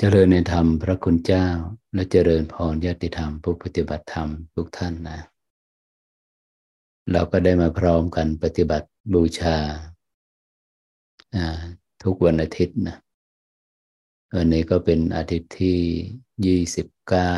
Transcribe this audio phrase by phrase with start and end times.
[0.00, 1.48] เจริญในธรรมพระคุณเจ้า
[1.94, 5.18] และเจริญพรญาติธรรมผู้ปฏิบัติธรรมทุกท่านนะ
[7.12, 9.56] เราก็ได้มาพร้อมกันปฏิบัติบูชา
[12.02, 12.96] ทุกวันอาทิตย์นะ
[14.34, 15.80] วันนี้ก็เป็นอาทิตย์ที่
[16.46, 17.34] ยี่สิบเก้า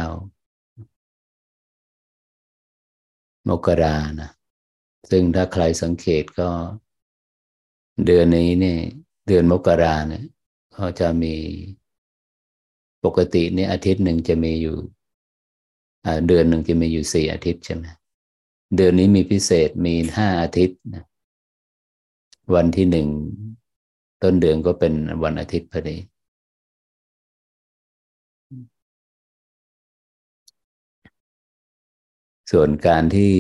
[3.49, 4.31] มกรานะ
[5.11, 6.51] ซึ่งถ้าใครสังเกตก็
[8.05, 8.81] เดือนนี้เนี่ย
[9.27, 10.25] เดือนมกราเนี่ย
[10.75, 11.37] เขาจะมี
[13.05, 14.77] ปกติเนี่ยอาทิตย์หนึ่งจะมีอยู่
[16.27, 17.87] เดือนหนึ่งจะมีอยู่สี่อาทิตย์ใช่ไหม
[18.77, 21.05] เดือนนี้มีพิเศษมีห้าอาทิตย์นะ
[22.55, 23.09] วันที่หนึ่ง
[24.23, 25.97] ต้นเดือนก็เป็นวันอาทิตย์พอดี
[32.51, 33.35] ส่วนการที่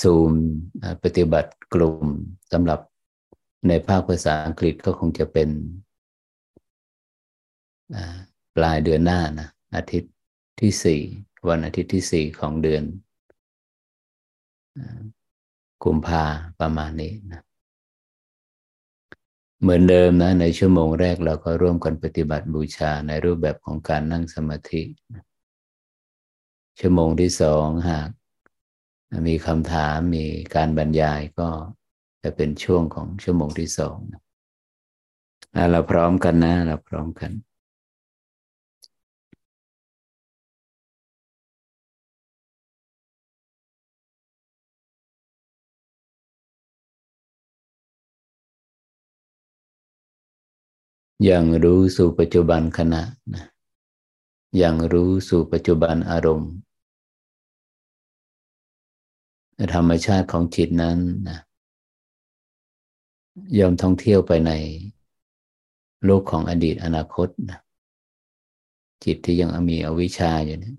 [0.00, 0.32] ซูม
[1.02, 2.06] ปฏิบัติกลุ่ม
[2.52, 2.80] สำหรับ
[3.68, 5.48] ในภาคภาษาอังกฤษก็คงจะเป็น
[8.56, 10.12] ปลายเดือนหน้านะอาทิตย์
[10.60, 11.00] ที่สี่
[11.48, 12.82] วันอาทิตย์ที่สี่ของเดือน
[15.84, 16.24] กุมภา
[16.60, 17.42] ประมาณนี้นะ
[19.60, 24.82] เหมือนเดิมนะ ในชั่วโมงแรกเราก็ร่วมกันปฏิบัติบูชาในรูปแบบของการนั่งสมาธิ
[26.80, 28.08] ชั่วโมงที่สองหาก
[29.28, 31.48] มีคำถามมีการบรรยายก็
[32.22, 33.98] จะเป็นช่วงของชั่วโมงที่สอง
[35.72, 37.30] เราพร้อมกันนะ เราพร้อมกัน
[51.22, 53.02] อย่างรู้สู่ปัจจุบันขณะ
[53.34, 53.44] นะ
[54.58, 56.52] อย่างรู้สู่ปัจจุบันอารมณ์
[59.74, 60.98] ธรรมชาติของจิตนั้น
[61.28, 61.38] นะ
[63.58, 64.52] ยอมท่องเที่ยวไปใน
[66.04, 67.58] โลกของอดีตอนาคตนะ
[69.04, 70.74] จิตที่ยังมีอวิชชาอยู่นะ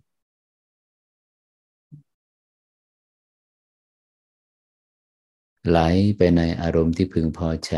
[5.69, 5.79] ไหล
[6.17, 7.73] ไปในอารมณ์ที่พึงพอใจ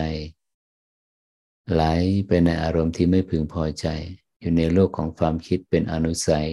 [1.73, 1.83] ไหล
[2.27, 3.87] ไปในอารมณ์ที่ไม่พึงพอใจ
[4.39, 6.47] อยู่ในโลกของความคิดเป็นอนุสัย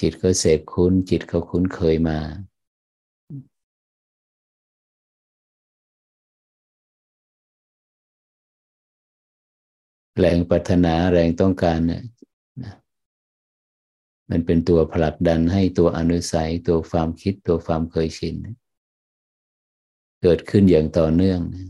[0.00, 2.18] จิตก็เสพคุ้น จิตเขาคุ้นเคยมา
[10.18, 12.02] แรงปรารถนาแรงต้องการเนี่ย
[14.30, 18.34] มันเป็นตัวผลักดันให้ตัวอนุสัย ตัวความคิดตัวความเคยชิน
[20.22, 21.68] เกิดขึ้นอย่างต่อเนื่องนะ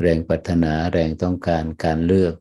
[0.00, 2.34] แรงปรารถนาแรงต้องการการเลือก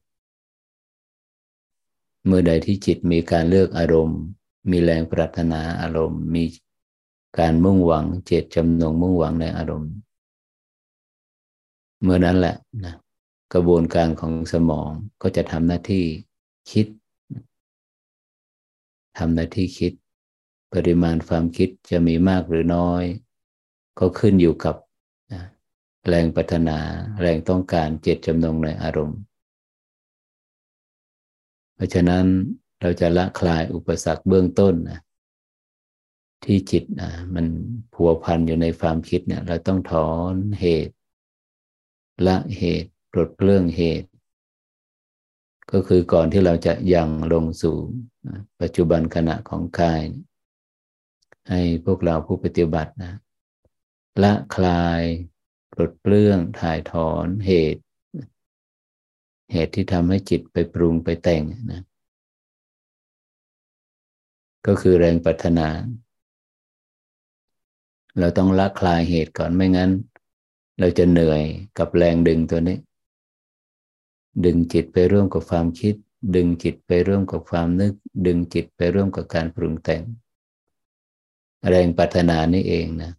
[2.25, 4.19] เมื่อใดที่จิตมีการเลือกอารมณ์
[4.71, 6.43] มีแรงปรารถนาอารมณ์ มี
[7.39, 9.93] การมุ่งหวังเจตจำนงมุ่งหวังในอารมณ์
[12.01, 12.55] เมื่อนั้นแหละ
[12.85, 12.95] นะ
[13.53, 14.89] กระบวนการของสมอง
[15.21, 16.05] ก็จะทำหน้าที่
[16.71, 16.87] คิด
[19.17, 19.93] ทำหน้าที่คิด
[20.73, 23.03] ปริมาณความคิดจะมีมากหรือน้อย
[23.99, 24.75] ก็ขึ้นอยู่กับ
[26.07, 26.79] แรงปรารถนา
[27.21, 29.19] แรงต้องการเจตจำนงในอารมณ์
[31.75, 32.25] เพราะฉะนั้น
[32.81, 34.99] เราจะละคลายอุปสรรคเบื้องต้นนะ
[36.43, 37.45] ที่จิตนะมัน
[37.93, 40.95] ผัวพันอยู่ในความคิดเนี่ย เราต้องถอนเหตุ
[42.27, 44.09] ละเหตุปลดเปลื้องเหตุ
[45.71, 47.75] ก็คือก่อนที่เราจะยังลงสู่
[48.61, 50.01] ปัจจุบันขณะของกาย
[51.49, 53.13] ให้พวกเราผู้ปฏิบัตินะ
[54.23, 55.01] ละคลาย
[55.73, 57.81] ปลดเปลื้องถ่ายถอนเหตุ
[59.51, 61.83] เหตุที่ทำให้จิตไปปรุงไปแต่งนะ
[64.67, 65.67] ก็คือแรงปัฒนา
[68.19, 69.91] เราต้องละคลายเหตุก่อนไม่งั้น
[70.79, 71.43] เราจะเหนื่อย
[71.77, 72.77] กับแรงดึงตัวนี้
[74.45, 75.95] ดึงจิตไปร่วมกับความคิด
[76.35, 77.93] ดึงจิตไปร่วมกับความนึก
[78.25, 80.03] ดึงจิตไปร่วมกับการปรุงแต่ง
[81.69, 83.11] แรงปัฒนานี่เองนะ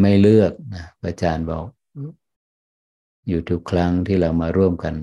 [0.00, 1.66] ไม่เลือกนะอาจารย์บอก
[3.28, 4.94] อยู่ทุกครั้งที่เรามาร่วมกัน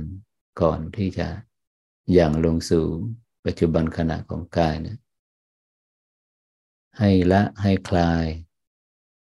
[0.61, 1.27] ก่อนที่จะ
[2.13, 2.85] อย่างลงสู่
[3.45, 4.97] ปัจจุบันขณะของกายนะ
[6.99, 8.25] ให้ละให้คลาย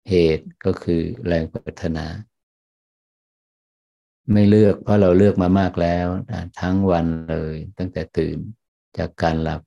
[0.09, 2.05] เหตุก็คือแรงปรารถนา
[4.31, 6.07] ไม่เลือกเพราะเราเลือกมามากแล้ว
[6.61, 8.37] ทั้งวันเลย ตั้งแต่ตื่น
[8.97, 9.61] จากการหลับ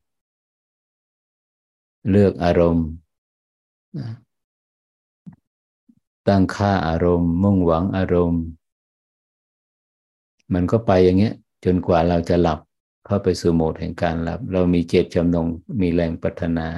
[2.10, 2.88] เลือกอารมณ์
[6.28, 8.44] ตั้งค่าอารมณ์ มุ่งหวังอารมณ์
[10.52, 11.34] มันก็ไปอย่างเงี้ย
[11.64, 12.58] จนกว่าเราจะหลับ
[13.06, 15.46] เข้าไปสู่โหมดแห่งการหลับ เรามีเจตจำนง
[15.80, 16.68] มีแรงปรารถนา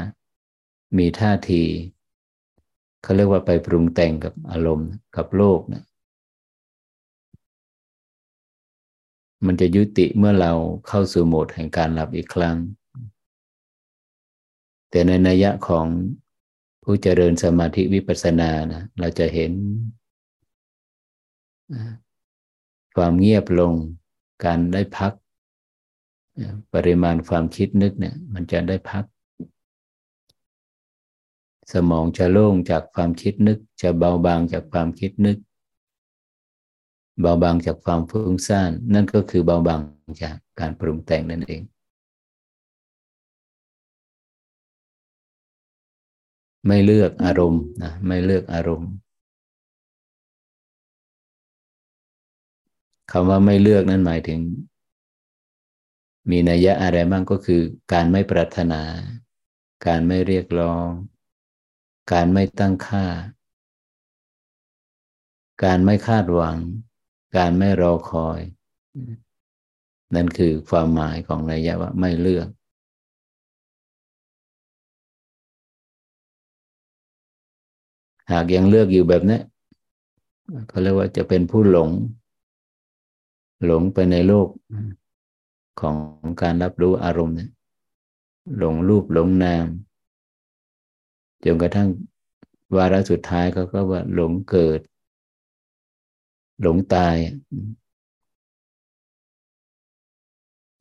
[0.97, 1.63] มีท่าที
[3.03, 5.85] เขาเรียกว่าไปปรุงแต่งกับอารมณ์กับโลกนะ
[9.47, 10.53] มันจะยุติเมื่อเรา
[10.89, 12.57] เข้าสู่โหมดแห่งการหลับอีกครั้ง
[14.91, 15.87] แต่ในนัยยะของ
[16.89, 19.53] ผู้เจริญสมาธิวิปัสสนานะเราจะเห็น
[22.97, 23.75] ความเงียบลง
[24.45, 25.13] การได้พัก
[26.75, 29.05] ปริมาณความคิดนึกเนี่ย มันจะได้พัก
[31.73, 35.39] สมองจะโล่งจากความคิดนึก จะเบาบางจากความคิดนึก
[37.21, 39.81] เบาบางจากความฟุ้งซ่าน นั่นก็คือเบาบาง
[40.23, 41.63] จากการปรุงแต่งนั่นเอง
[46.67, 48.91] ไม่เลือกอารมณ์นะไม่เลือกอารมณ์
[53.13, 54.41] คำว่าไม่เลือกนั่นหมายถึง
[56.31, 58.83] มีนัยยะอะไรบ้างก็คือ การไม่ปรารถนา
[59.87, 60.89] การไม่เรียกร้อง
[62.13, 63.07] การไม่ตั้งค่า
[65.65, 66.59] การไม่คาดหวัง
[67.37, 68.41] การไม่รอคอย
[70.15, 72.49] นั่นคือความหมายของนัยยะว่าไม่เลือก
[78.33, 79.39] หากยังเลือกอยู่แบบนี้
[80.69, 81.91] เขาเรียกว่าจะเป็นผู้หลง
[83.67, 84.49] หลงไปในโลก
[85.81, 85.97] ของ
[86.43, 87.51] การรับรู้อารมณ์เนี่ย
[88.59, 89.67] หลงรูปหลงนาม
[91.45, 91.89] จนกระทั่ง
[92.77, 94.81] วาระสุดท้ายเขาก็ว่าหลงเกิด
[96.63, 97.17] หลงตาย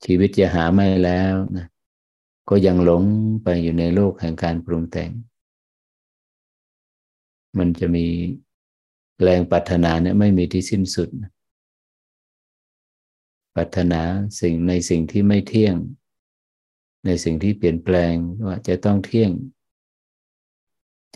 [0.04, 1.66] ชีวิตจะหาไม่แล้วนะ
[2.48, 3.02] ก็ยังหลง
[3.42, 5.10] ไปอยู่ในโลกแห่งการปรุงแต่ง
[7.58, 8.06] มันจะมี
[9.22, 11.08] แรงปรารถนาเนี่ยไม่มีที่สิ้นสุด
[13.54, 14.02] ปรารถนา
[14.40, 15.76] สิ่งในสิ่งที่ไม่เที่ยง
[17.06, 18.14] ในสิ่งที่เปลี่ยนแปลง
[18.46, 19.30] ว่าจะต้องเที่ยง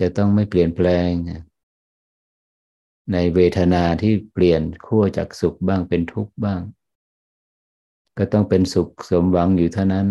[0.01, 1.11] จะต้องไม่เปลี่ยนแปลง
[3.13, 6.61] ในเวทนาที่เปลี่ยนขั้วจากสุขบ้างเป็นทุกข์บ้าง
[8.19, 10.09] ก็ต้องเป็นสุขสมหวังอยู่เท่านั้น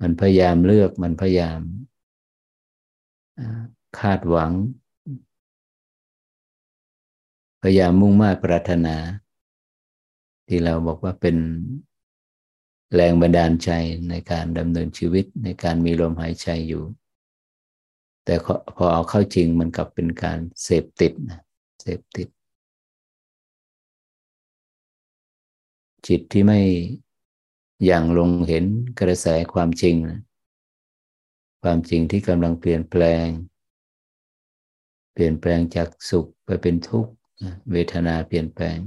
[0.00, 1.60] มันพยายามเลือกมันพยายาม
[4.00, 4.52] คาดหวัง
[7.62, 8.96] พยายามมุ่งมา่ปรารถนา
[10.48, 11.36] ที่เราบอกว่าเป็น
[12.94, 13.70] แรงบันดาลใจ
[14.08, 16.84] ในการดำเนินชีวิตในการมีลมหายใจอยู่
[18.24, 18.34] แต่
[18.76, 21.40] พอเอาเข้าจริงมันกลับเป็นการเสพติดนะ
[21.80, 22.28] เสพติด
[26.06, 26.60] จิตที่ไม่
[27.84, 28.64] อย่างลงเห็น
[29.00, 29.96] กระแสความจริง
[31.62, 33.26] ความจริงที่กำลังเปลี่ยนแปลง
[35.20, 37.12] ปลี่ยนแปลงจากสุขไปเป็นทุกข์
[37.70, 38.78] เวทนาเปลี่ยนแปลง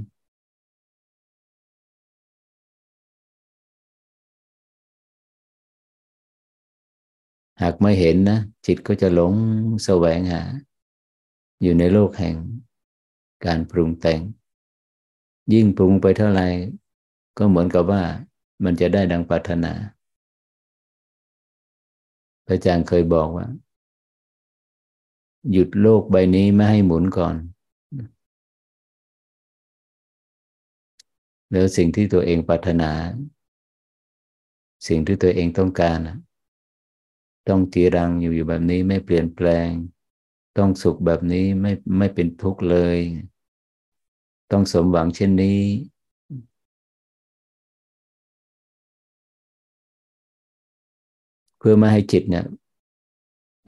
[7.62, 9.34] หากไม่เห็นนะ จิตก็จะหลง
[9.84, 10.42] แสวงหา
[11.62, 12.36] อยู่ในโลกแห่ง
[13.46, 14.20] การปรุงแต่ง
[15.52, 16.48] ยิ่งปรุงไปเท่าไหร่
[17.38, 18.02] ก็เหมือนกับว่า
[18.64, 19.72] มันจะได้ดังปรารถนา
[22.46, 23.46] พระอาจารย์เคยบอกว่า
[25.50, 27.34] หยุดโลกใบนี้ไม่ให้หมุนก่อน
[31.52, 32.90] แล้วสิ่งที่ตัวเองปรารถนา
[34.88, 35.98] สิ่งที่ตัวเองต้องการ
[37.48, 39.70] ต้องจีรังอยู่อยู่แบบนี้ไม่เปลี่ยนแปลง
[40.58, 42.98] ต้องสุขแบบนี้ไม่ไม่เป็นทุกข์เลย
[44.50, 45.60] ต้องสมหวังเช่นนี้
[51.58, 52.44] เพื่อไม่ให้จิตเนี่ย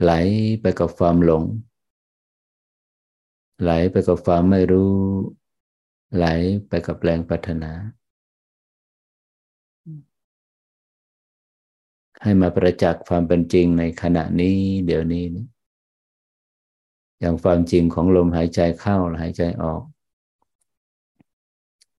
[0.01, 0.11] ไหล
[0.61, 1.43] ไปกับความหลง
[3.61, 4.93] ไหลไปกับความไม่รู้
[6.15, 6.25] ไหล
[6.67, 7.71] ไปกับแรงปรารถนา
[12.21, 15.47] ให้มาประจักษ์ความเป็นจริงในขณะนี้เดี๋ยวนี้นะ
[17.19, 19.81] อย่างความจริงของลมหายใจเข้าหายใจออก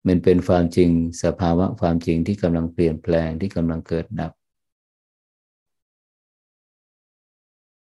[0.06, 0.90] มันเป็นความจริง
[1.22, 4.32] สภาวะความจริงที่กำลังเปลี่ยนแปลงที่กำลังเกิดดับ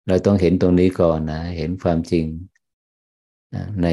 [0.08, 2.26] เราต้องเห็นตรงนี้ก่อนนะ เห็นความจริง
[3.82, 3.88] ใน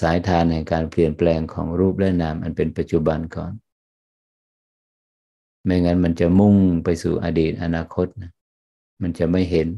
[0.00, 3.52] สายทานในการเปลี่ยนแปลงของรูปและนามอันเป็นปัจจุบันก่อน
[5.64, 8.32] ไม่งั้นมันจะมุ่งไปสู่อดีตอนาคตนะ
[9.02, 9.68] มันจะไม่เห็น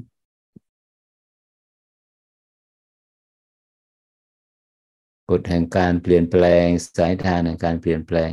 [5.31, 8.33] กฎแห่งการเปลี่ยนแปลง สายทางแห่งการเปลี่ยนแปลง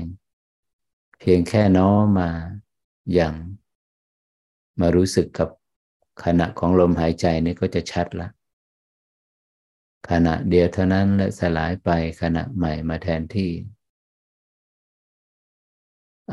[1.20, 2.30] เพียงแค่น้อมมา
[3.14, 3.34] อย่าง
[4.80, 5.50] มารู้สึกกับ
[6.24, 8.28] ขณะของลมหายใจนี่ก็จะชัดละ
[10.10, 11.90] ขณะเดียวเท่านั้นและสลายไป
[12.22, 13.52] ขณะใหม่มาแทนที่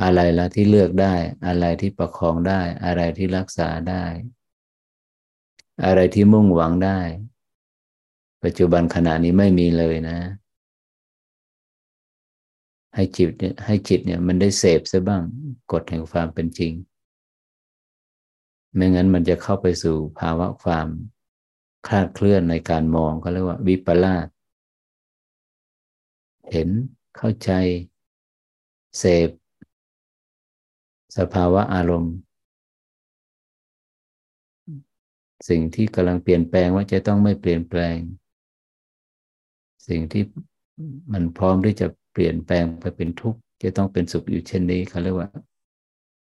[0.03, 1.14] อะไรละที่เลือกได้
[1.47, 4.05] อะไรที่ประคองได้ อะไรที่รักษาได้
[5.85, 7.00] อะไรที่มุ่งหวังได้
[8.45, 10.19] ปัจจุบันขณะนี้ไม่มีเลยนะ
[12.95, 15.23] ให้จิตเนี่ยให้จิตเนี่ยมันได้เสพซะบ้าง
[15.73, 16.73] กฎแห่งความเป็นจริง
[18.75, 20.88] ไม่งั้นมันจะเข้าไปสู่ภาวะความ
[21.87, 24.26] คลาดเคลื่อนในการมองก็เรียกว่าวิปลาส
[26.50, 26.69] เห็น
[27.16, 27.50] เข้าใจ
[28.99, 29.31] เสพ
[31.19, 32.14] สภาวะอารมณ์
[35.49, 37.97] สิ่งที่กำลังเปลี่ยนแปลงว่าจะต้องไม่เปลี่ยนแปลง
[39.88, 40.23] สิ่งที่
[41.12, 45.28] มันพร้อมที่จะเปลี่ยนแปลงไปเป็นทุกข์จะต้องเป็นสุขอยู่เช่นนี้เขาเรียกว่า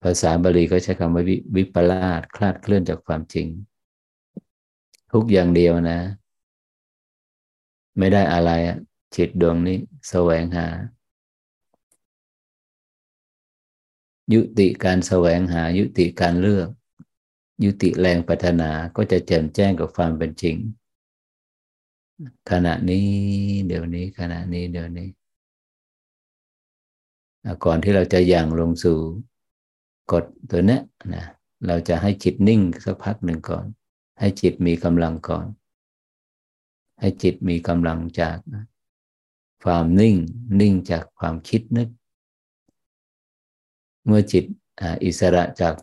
[0.06, 1.24] ภาษาบาลีก็ใช้คำว่า
[1.56, 3.46] วิปลาสคลาดเคลื่อนจากความจริง
[5.12, 6.00] ทุกอย่างเดียวนะ
[7.98, 8.50] ไม่ได้อะไร
[9.16, 10.66] จิตดวงนี้แสวงหา
[14.34, 16.68] ยุติการแสวงหา ยุติการเลือก
[17.64, 20.56] ยุติแรงปัฒนาก็จะแจ่มแจ้งกับความเป็นจริง
[22.50, 23.08] ขณะนี้
[23.66, 25.08] เดี๋ยวนี้ขณะนี้เดี๋ยวนี้
[27.64, 29.00] ก่อนที่เราจะย่างลงสู่
[30.12, 30.78] กฎตัวนี้
[31.14, 31.24] นะ
[31.66, 33.66] เราจะให้จิตนิ่งสักพักหนึ่งก่อน
[34.18, 35.46] ให้จิตมีกำลังก่อน
[37.00, 38.36] ให้จิตมีกำลังจาก
[39.64, 40.16] ความนิ่ง
[40.60, 41.88] นิ่งจากความคิดนึก
[44.04, 44.44] เมื่อจิต
[45.04, 45.74] อิสระจาก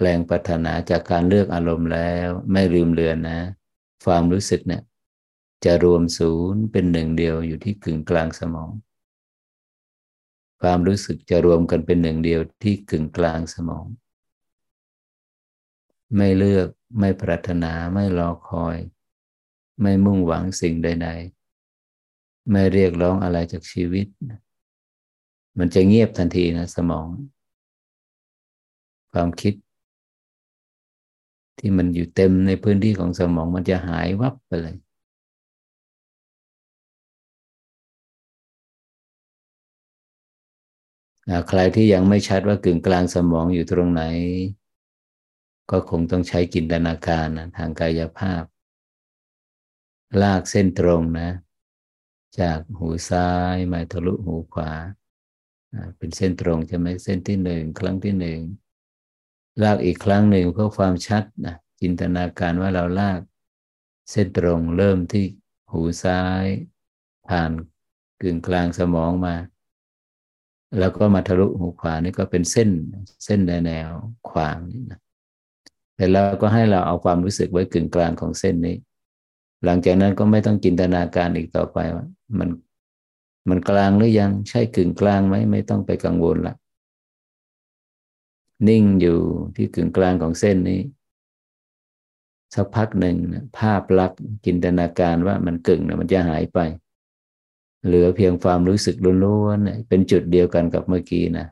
[0.00, 3.40] แรงปัฒนาจากการเลือกอารมณ์แล้ว ไม่ลืมเลือนนะ
[4.04, 4.82] ความรู้สึกเนี่ย
[5.64, 8.70] จะรวมศูนย์เป็นหนึ่งเดียวอยู่ที่กึ่งกลางสมอง
[10.62, 13.86] ความรู้สึกจะรวมกันเป็นหนึ่งเดียวที่กึ่งกลางสมอง
[16.16, 18.76] ไม่เลือกไม่ปรารถนาไม่รอคอย
[19.80, 21.08] ไม่มุ่งหวังสิ่งใด
[21.74, 24.06] ๆ ไม่เรียกร้องอะไรจากชีวิต
[25.58, 27.06] มันจะเงียบทันทีนะสมอง
[29.12, 29.54] ความคิด
[31.58, 34.76] ที่มันอยู่เต็มในพื้นที่ของสมองมันจะหายวับไปเลย
[41.48, 44.02] ใครที่ยังไม่ชัดว่ากึ่งกลางสมองอยู่ตรงไหน
[45.70, 48.42] ก็คงต้องใช้จินตนาการนะทางกายภาพ
[50.22, 51.30] ลากเส้นตรงนะ
[52.40, 54.72] จากหูซ้ายมาทะลุหูขวา
[55.96, 58.40] เป็นเส้นตรงใช่ไหมเส้นที่หนึ่งครั้งที่หนึ่ง
[59.62, 63.20] ลากอีกครั้งหนึ่งเพื่อความชัดนะจินตนาการว่าเราลาก
[64.10, 65.24] เส้นตรงเริ่มที่
[65.72, 66.44] หูซ้าย
[67.28, 67.50] ผ่าน
[68.22, 69.34] กึ่งกลางสมองมา
[70.78, 72.70] แล้วก็มาทะลุหูขวานี่ก็เป็นเส้น
[73.24, 73.88] เส้นในแนว
[74.30, 75.00] ขวางนี่นะ
[75.96, 78.76] แต่เราก็ให้เราเอาความรู้สึกไว้กึ่งกลางของเส้นนี้
[79.64, 82.06] หลังจากนั้นก็ไม่ต้องจินตนาการอีกต่อไปว่า
[82.38, 82.48] มัน
[83.48, 86.54] มันกลางหรือยังใช่กึ่งกลางไหมไม่ต้องไปกังวลละ
[88.68, 89.18] นิ่งอยู่
[89.56, 90.80] ที่กึ่งกลางของเส้นนี้
[92.54, 93.16] สักพักหนึ่ง
[93.58, 96.58] ภาพลักษณ์จินตนาการว่ามันกึ่งนะมันจะหายไป
[97.86, 101.46] เหลือเพียงความรู้สึกล้วนๆเป็นจุดเดียวกันกับเมื่อกี้นะ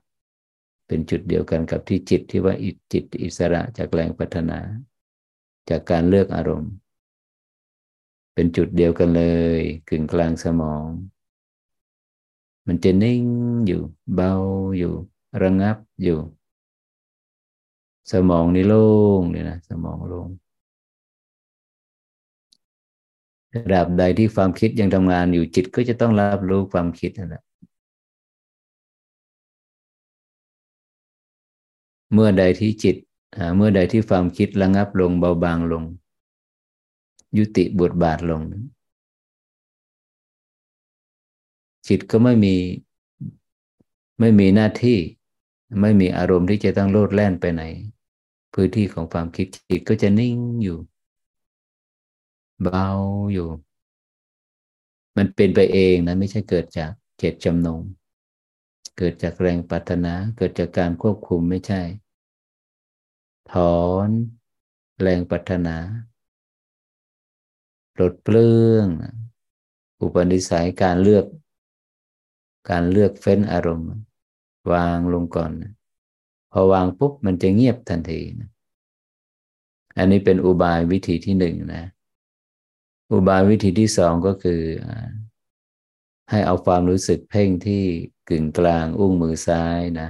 [0.88, 2.54] เป็นจุดเดียวกันกับที่จิตที่ว่า
[2.92, 4.58] จิตอิสระจากแรงพัฒนา
[5.70, 6.72] จากการเลือกอารมณ์
[8.34, 9.22] เป็นจุดเดียวกันเล
[9.58, 10.84] ยกึ่งกลางสมอง
[12.66, 13.24] มันจะนิ่ง
[13.66, 13.82] อยู่
[14.14, 14.32] เบา
[14.78, 14.94] อยู่
[15.42, 16.18] ระงับอยู่
[18.12, 18.86] สมองนี่โล่
[19.20, 20.28] งเลยนะสมองโล่ง
[23.54, 27.42] ตราบใดที่ความคิดยังทำงานอยู่จิตก็จะต้องรับรู้ความคิดนั่นแหละ
[32.12, 32.96] เมื่อใดที่จิต
[33.56, 35.84] เมื่อใดที่ความคิดระงับลงเบาบางลง
[37.38, 38.40] ยุติบทบาทลง
[41.88, 42.54] จิตก็ไม่มี
[44.20, 44.98] ไม่มีหน้าที่
[45.80, 47.62] ไม่มีอารมณ์ที่จะต้องโลดแล่นไปไหน
[48.54, 50.78] พื้นที่ของความคิดจิตก็จะนิ่งอยู่
[52.62, 52.88] เบา
[53.32, 53.48] อยู่
[55.16, 57.80] มันเป็นไปเองนะไม่ใช่เกิดจากเจตจำนง
[58.98, 61.82] เกิดจากแรงปัฒนา เกิดจากการควบคุมไม่ใช่
[63.52, 64.08] ถอน
[65.00, 65.76] แรงปัฒนา
[68.00, 68.86] ลดเปลื้อง
[70.00, 71.26] อุปนิสัยการเลือก
[72.70, 73.90] การเลือกเฟ้นอารมณ์
[74.72, 75.52] วางลงก่อน
[76.52, 78.50] พอวางปุ๊บมันจะเงียบทันทีนะ
[79.98, 81.84] อันนี้เป็นอุบายวิธีที่หนึ่งนะ
[83.10, 84.62] อุบายวิธีที่สองก็คือ
[86.30, 87.84] ให้เอาความรู้สึกเพ่งที่
[88.30, 90.08] กึ่งกลางอุ้งมือซ้ายนะ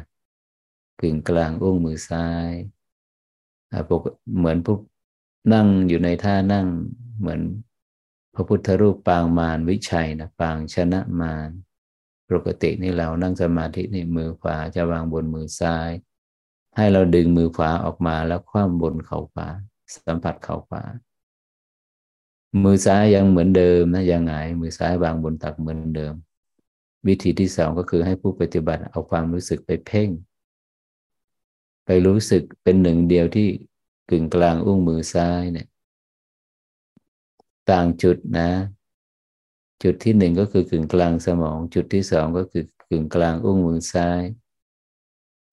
[1.00, 2.50] กึ่งกลางอุ้งมือซ้าย
[4.38, 4.76] เหมือนผู้
[5.52, 6.66] นั่งอยู่ในท่านั่ง
[7.20, 7.40] เหมือน
[8.34, 11.50] พระพุทธรูปปางมารวิชัยนะปางชนะมาร
[12.28, 15.90] ปกตินี่เรานั่งสมาธินี่มือขวาจะวางบนมือซ้าย
[16.76, 19.48] ให้เราดึงมือขวาออกมาแล้วคว่ำบนเข่าขวา
[20.06, 20.82] สัมผัสเข่าขวา
[22.62, 26.14] มือซ้ายยังเหมือนเดิมนะยังไงมือซ้ายวางบนตักเหมือนเดิม
[27.06, 30.08] วิธีที่สองก็คือให้ผู้ปฏิบัติเอาความรู้สึกไปเพ่ง
[31.84, 33.49] ไปรู้สึกเป็นหนึ่งเดียวที่
[34.11, 35.68] กึ่งกลางอุ้งมือซ้ายเนี่ย
[37.70, 38.50] ต่างจุดนะ
[39.82, 44.23] จุดที่หนึ่งก็คือกึ่งกลางสมอง จุดที่สองก็คือกึ่งกลางอุ้งมือซ้าย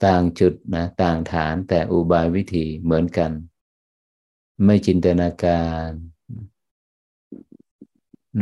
[0.05, 3.31] ต่างจุดนะต่างฐานแต่อุบายวิธีเหมือนกัน
[4.65, 5.89] ไม่จินตนาการ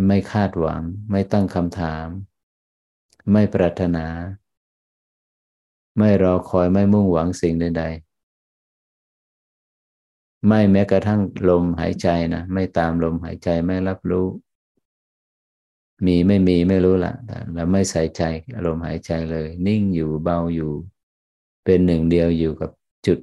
[0.08, 0.82] ไม่คาดหวัง
[1.12, 2.08] ไม่ตั้งคำถาม
[3.32, 4.06] ไม่ปรารถนา
[5.98, 8.10] ไม่รอคอยไม่มุ่งหวังสิ่งใดๆ
[10.48, 14.28] ไม่แม้กระทั่งลมหายใจนะไม่ตามลมหายใจไม่รับรู้
[16.06, 17.14] มีไม่มีไม่รู้ละ
[17.54, 18.22] แล้วไม่ใส่ใจ
[18.66, 20.72] ลมหายใจเลย นิ่งอยู่เบาอยู่
[21.64, 22.72] เป็นหนึ่งเดียวอยู่กับ
[23.08, 23.20] จุด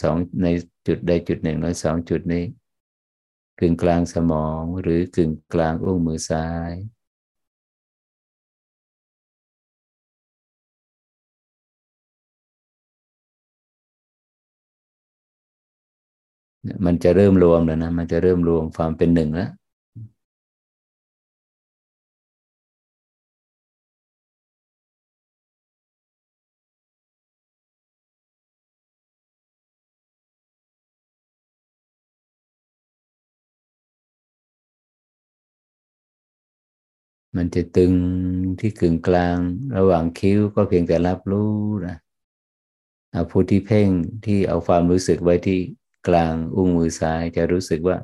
[0.00, 0.46] สองใน
[0.86, 2.44] จุดใดจุดหนึ่งในสองจุดนี้
[3.62, 6.72] กึ่งกลางสมองหรือกึ่งกลางอุ้งมือซ้าย
[16.86, 19.50] มันจะเริ่มรวมแล้วนะ มันจะเริ่มรวมความเป็นหนึ่งแล้ว
[37.36, 37.92] มันจะตึง
[38.60, 39.38] ที่กึ่งกลาง
[39.76, 41.52] ระหว่างคิ้วก็เพียงแต่รับรู้
[41.86, 41.96] นะ
[43.30, 43.88] ผู้ที่เพ่ง
[44.24, 45.58] ที่เอาความรู้สึกไว้ที่
[46.08, 47.96] กลางอุ้งมือซ้ายจะรู้สึกว่า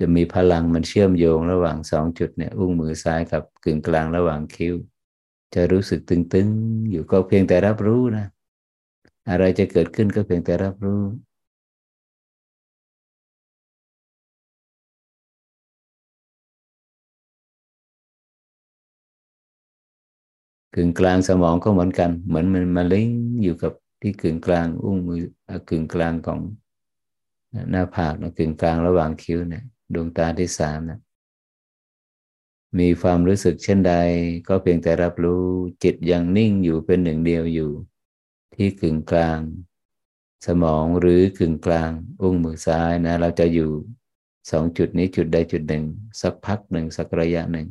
[0.00, 4.74] จะมีพลังมันเชื่อมโยงระหว่างสองจุดเนี่ยอุ้งมือซ้ายกับกึ่งกลางระหว่างคิ้ว
[5.54, 8.26] จะรู้สึกตึงๆ อยู่ก็เพียงแต่รับรู้นะ
[9.30, 11.02] อะไรจะเกิดขึ้นก็เพียงแต่รับรู้
[20.74, 23.08] กึ่งกลางสมองก็เหมือนกัน เหมือนมันมาลิง
[23.42, 25.20] อยู่กับที่กึ่งกลางอุ้งมือ
[25.68, 26.40] กึ่งกลางของ
[27.70, 31.00] หน้าผากนะกึ่งกลางระหว่างคิ้วเนี่ยดวงตาที่สามนะ
[32.78, 33.94] มีความรู้สึกเช่นใด
[34.48, 35.44] ก็เพียงแต่รับรู้
[35.82, 37.70] จิตยังนิ่งอยู่เป็นหนึ่งเดียวอยู่
[38.54, 39.38] ที่กึ่งกลาง
[40.46, 43.70] สมองหรือกึ่งกลาง อุ้งมือซ้ายนะ เราจะอยู่
[44.50, 45.84] สองจุดนี้จุดใดจุดหนึ่ง
[46.20, 47.68] สักพักหนึ่งสักระยะหนึ่ง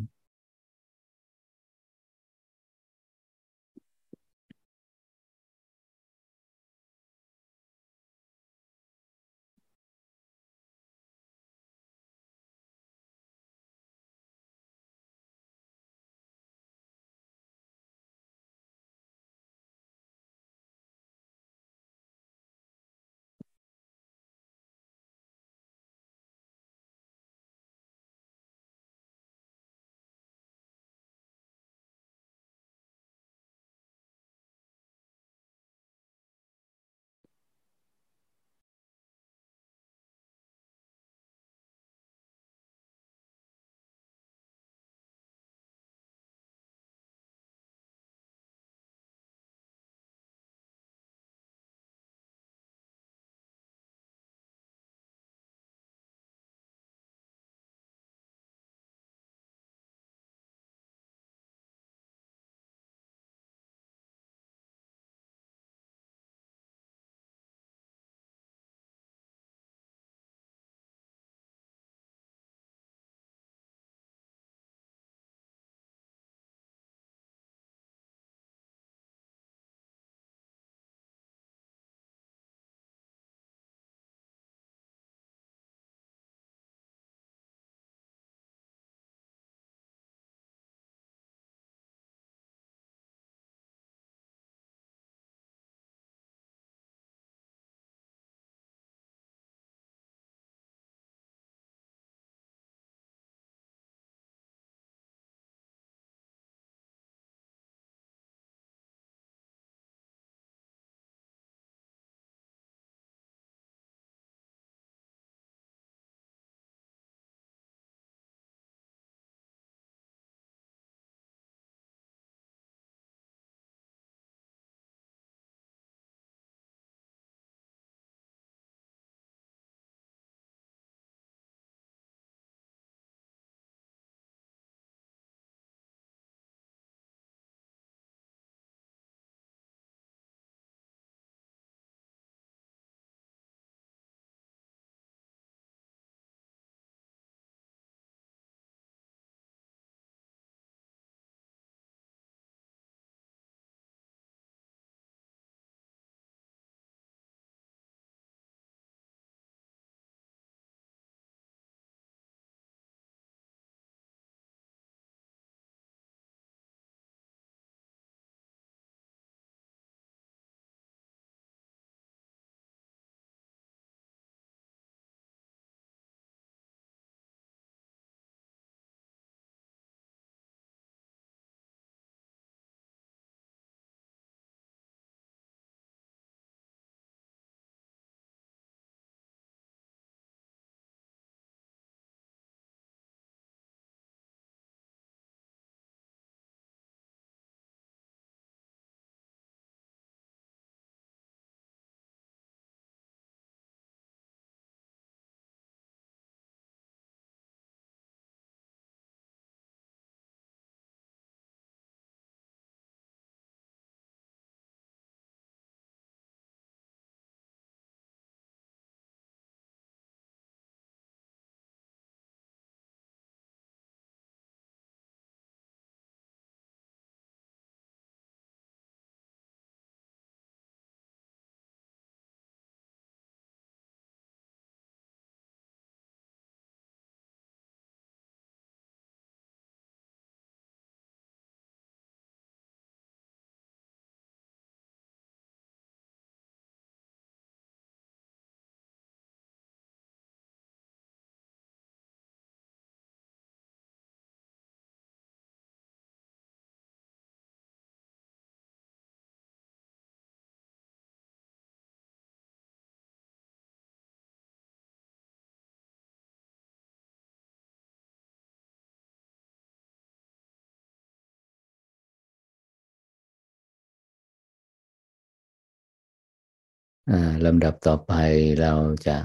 [277.46, 278.14] ลำดับต่อไป
[278.62, 278.74] เรา
[279.08, 279.18] จะ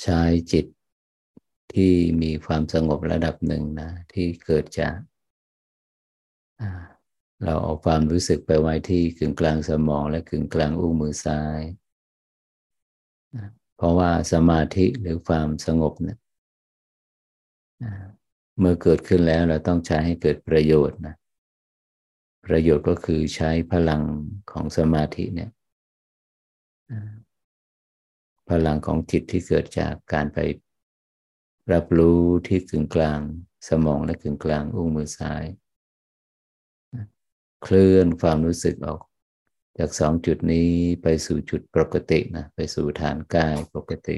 [0.00, 0.20] ใช้
[0.52, 0.66] จิต
[1.74, 4.96] ที่มีความสงบระดับหนึ่งนะ ที่เกิดจาก
[7.44, 11.60] เราเอาความรู้สึกไปไว้ที่กึ่งกลางสมองและกึ่งกลางอุ้งมือซ้าย
[13.76, 16.18] เพราะว่าสมาธิหรือความสงบเนี่ย
[18.58, 21.14] เมื่อเกิดขึ้นแล้วเราต้องใช้ให้เกิดประโยชน์นะ
[22.46, 24.02] ประโยชน์ก็คือใช้พลัง
[24.52, 25.50] ของสมาธิเนี่ย
[28.50, 30.38] พลังของจิตที่เกิดจากการไป
[31.72, 33.20] รับรู้ที่กึ่งกลาง
[33.68, 35.44] สมองและกึ่งกลางอุ้งมือซ้าย
[37.62, 39.00] เคลื่อนความรู้สึกออก
[39.78, 40.70] จากสองจุดนี้
[41.02, 44.16] ไปสู่จุดปกตินะไปสู่ฐานกายปกติ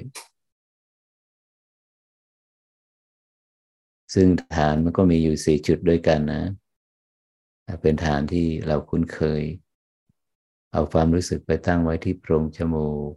[4.15, 6.43] ซึ่งฐานมันก็มีอยู่สี่จุดด้วยกันนะ
[7.81, 9.43] เป็นฐานที่เราคุ้นเคย
[10.73, 13.13] เอาความรู้สึกไปตั้งไว้ที่โพรงจมูก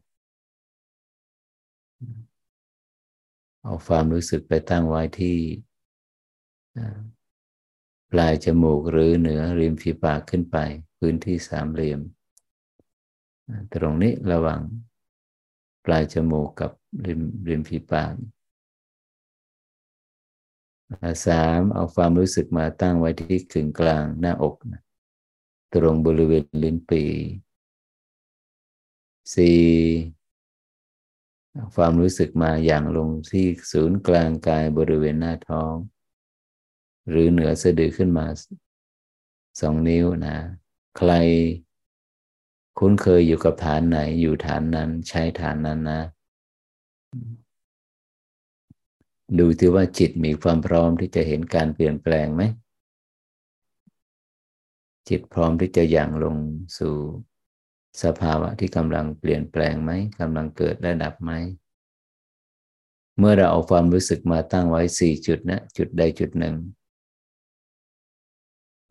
[3.63, 5.38] เอาความรู้สึกไปตั้งไว้ที่
[8.12, 10.58] ปลายจมูกหรือเหนือริมฝีปากขึ้นไป
[10.97, 12.01] พื้นที่สามเหลี่ยม
[13.73, 14.62] ตรงนี้ระหว่าง
[15.86, 16.71] ปลายจมูกกับ
[17.08, 18.13] ริมริมฝีปาก
[21.25, 24.81] สามเอาความรู้สึกมาตั้งไว้ที่กึ่งกลางหน้าอกนะ
[25.73, 27.03] ตรงบริเวณลิ้นปี
[29.35, 29.61] สี่
[31.75, 35.73] ความรู้สึกมาอย่างลงที่ศูนย์กลางกายบริเวณหน้าท้อง
[37.09, 38.25] หรือเหนือสะดือขึ้นมา
[39.61, 40.37] สองนิ้วนะ
[40.97, 41.11] ใคร
[42.79, 46.01] คุ้นเคยอยู่กับฐานไหนอยู่ฐานนั้นใช้ฐานนั้นนะ
[49.39, 52.43] ดูที่ว่าจิตมีความพร้อมที่จะเห็นการเปลี่ยนแปลงไหม
[55.09, 56.35] จิตพร้อมที่จะอย่างลง
[56.77, 56.95] สู่
[58.03, 61.31] สภาวะที่กำลังเปลี่ยนแปลงไหมกำลังเกิดและดับไหม
[63.17, 66.55] เมื่อเราเอาความรู้สึกมาตั้งไว้สี่จุดนะ จุดใดจุดหนึ่ง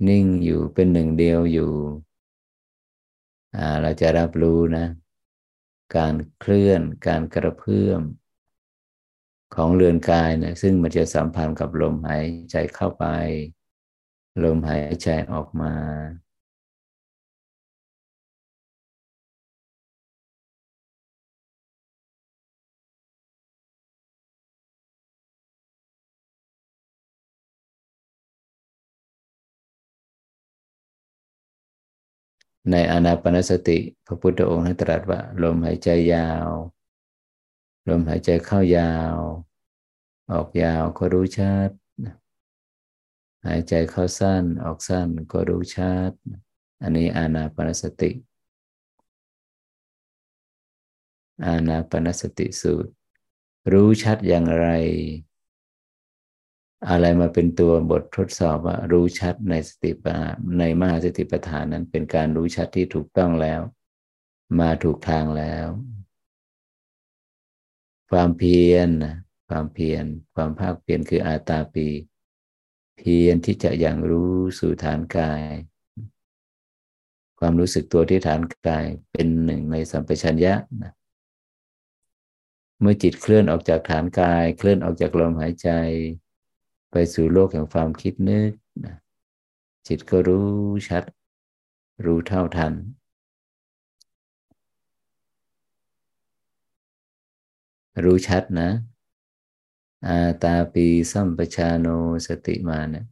[0.09, 1.73] นิ่งอยู่เป็นหนึ่งเดียวอยู่
[3.83, 4.87] เราจะรับรู้นะ
[5.97, 8.03] การเคลื่อนการกระเพื่อม
[9.55, 13.05] ของเรือนกายนะซึ่งมันจะสัมพันธ์กับลมหายใจเข้าไป
[14.43, 15.73] ลมหายใจออกมา
[32.71, 36.49] ในอนาปนสติ พระพุทธองค์ตรัสว่า ลมหายใจยาว
[37.89, 39.17] ลมหายใจเข้ายาว
[40.33, 41.71] ออกยาวก็รู้ชัด
[43.47, 46.13] หายใจเข้าสั้นออกสั้นก็รู้ชัด
[46.83, 48.11] อันนี้อานาปนสติ
[51.47, 52.91] อานาปนสติสูตร
[53.73, 54.67] รู้ชัดอย่างไร
[56.89, 63.61] อะไรมาเป็นตัวบททดสอบว่ารู้ชัดในสติปัฏในมหาสติปัฏฐานนั้นเป็นการรู้ชัดที่ถูกต้องแล้ว
[64.61, 65.67] มาถูกทางแล้ว
[68.17, 68.91] ความเพียร
[69.49, 71.89] ความเพียรความภาคเพียรคืออาตาปี
[72.97, 75.43] เพียรที่จะอย่างรู้สู่ฐานกาย
[77.39, 80.93] ความรู้สึกตัวที่ฐานกายเป็นหนึ่งในสัมปชัญญะนะ
[82.81, 85.69] เมื่อจิตเคลื่อนออกจากฐานกาย เคลื่อนออกจากลมหายใจ
[86.91, 88.51] ไปสู่โลกแห่งความคิดนึก
[88.85, 88.97] นะ
[89.87, 90.49] จิตก็รู้
[90.89, 91.05] ชัด
[92.05, 92.73] รู้เท่าทัน
[98.03, 98.71] รู้ชัดนะ
[100.07, 101.87] อาตาปีสัมปชาโน
[102.27, 103.05] สติมานะ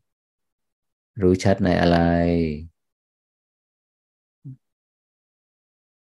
[1.22, 1.98] รู้ชัดในอะไร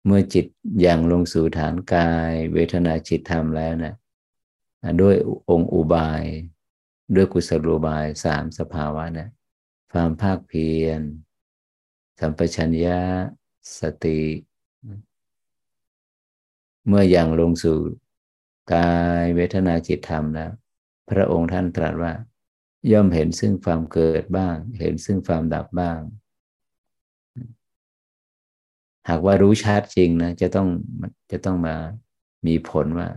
[0.05, 0.45] เมื่อจิต
[0.81, 3.93] อย่างลงสู่ฐานกาย เวทนาจิตธรรมแล้วนะ
[5.01, 5.15] ด้วย
[5.49, 6.23] องค์อุบาย
[7.15, 9.29] ด้วยกุศโลบายสามสภาวะนี่ย
[9.91, 11.01] ความภาคเพียร
[12.19, 13.01] สัมปชัญญะ
[13.79, 14.19] สติ
[16.87, 17.77] เมื่ออย่างลงสู่
[18.73, 18.91] กา
[19.23, 20.51] ยเวทนาจิตธรรมแล้ว
[21.09, 22.13] พระองค์ท่านตรัสว่า
[22.91, 25.99] ย่อมเห็นซึ่งความเกิดบ้าง เห็นซึ่งความดับบ้าง
[29.09, 30.67] หากว่ารู้ชัดจริงนะจะต้อง
[31.31, 31.75] จะต้องมา
[32.47, 33.09] มีผลว่า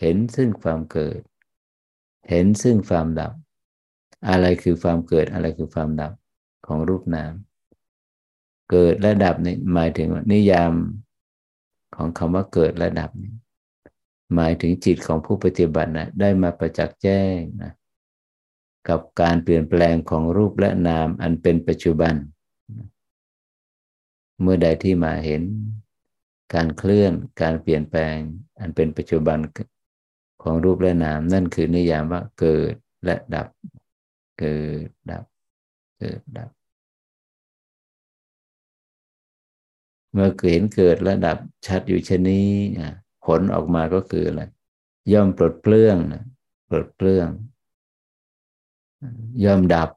[0.00, 1.20] เห็นซึ่งความเกิด
[2.30, 3.32] เห็นซึ่งความดับ
[4.28, 6.12] อะไรคือความเกิดอะไรคือความดับ
[6.66, 7.32] ของรูปนาม
[8.70, 10.72] เกิดและดับนี่หมายถึงนิยาม
[11.96, 13.32] ของคำว่าเกิดและดับนี่
[14.34, 17.72] หมายถึงจิตของผู้ปฏิบัตินะได้มาประจักษ์แจ้งนะ
[18.88, 22.14] กับการเปลี่ยนแปลงของรูปและนามอันเป็นปัจจุบัน
[24.40, 25.42] เมื่อใดที่มาเห็น
[26.54, 28.16] การเคลื่อนการเปลี่ยนแปลง
[28.60, 29.38] อันเป็นปัจจุบัน
[30.42, 33.48] ของรูปและนาม นั่นคือนิยามว่าเกิดและดับ
[34.38, 35.24] เกิดดับ
[35.98, 36.50] เกิดดับ
[40.12, 42.48] เมื่อเห็นเกิดและดับชัดอยู่เช่นนี้
[43.24, 44.42] ผลออกมาก็คืออะไร
[45.12, 45.96] ย่อมปลดเปลื้อง
[46.68, 47.28] ปลดเปลื้อง
[49.44, 49.90] ย่อมดับ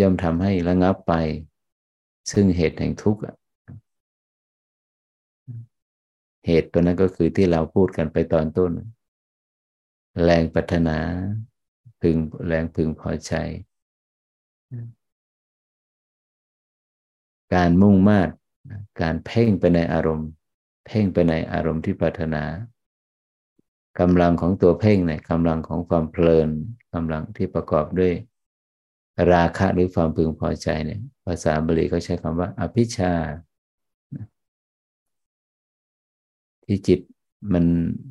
[0.00, 1.12] ย่อมทำให้ระงับไป
[2.30, 3.20] ซึ่งเหตุแห่งทุกข์
[6.46, 8.72] เหตุตัวนั้นก็คือที่เราพูดกันไปตอนต้น
[10.24, 10.98] แรงปัฒนา
[12.00, 13.32] พึงแรงพึงพอใจ
[17.54, 18.20] การมุ่งมา่
[19.00, 20.30] การเพ่งไปในอารมณ์
[20.86, 22.44] เพ่งไปในอารมณ์ที่ปัฒนา
[24.00, 26.48] กำลังของตัวเพ่งเนี่ยกำลังของความเพลิน
[26.94, 28.12] กำลังที่ประกอบด้วย
[29.32, 33.12] ราคะหรือความพึงพอใจเนี่ย ภาษาบาลีเขาใช้คำว่า อภิชา
[36.64, 37.00] ที่จิต
[37.52, 37.64] มัน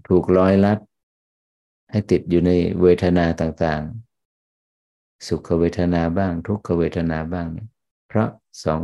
[0.07, 0.79] ถูกร้อยลัด
[1.91, 7.67] ให้ติดอยู่ในเวทนาต่างๆ สุขเวทนาบ้าง ทุกขเวทนาบ้างเนี่ย
[8.07, 8.29] เพราะ
[8.63, 8.79] สอง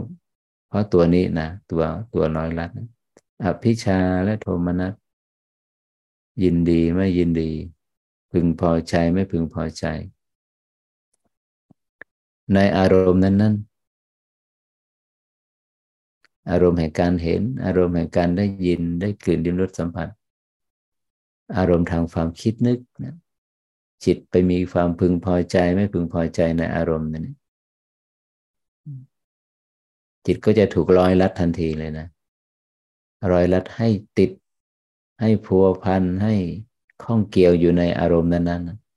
[0.68, 2.70] เพราะตัวนี้นะตัวตัวร้อยลัด
[3.44, 4.94] อภิชาและโทมนัส
[6.44, 7.52] ยินดีไม่ยินดี
[8.32, 9.86] พึงพอใจไม่พึงพอใจ
[12.54, 13.78] ในอารมณ์นั้นๆ
[16.50, 20.10] อารมณ์แห่งการเห็น อารมณ์แห่งการได้ยินได้กลิ่นดิมรสสัมผัส
[21.58, 23.16] อารมณ์ทางความคิดนึกนะ
[24.06, 27.28] จิตไปมีความพึงพอใจไม่พึงพอใจในอารมณ์นั้น
[30.26, 32.08] จิตก็จะถูกร้อยลัดทันทีเลยนะ
[33.32, 34.32] ร้อยลัดให้ติด
[35.22, 36.36] ให้พัวพันให้
[37.04, 38.88] ข้องเกี่ยวอยู่ในอารมณ์นั้นๆ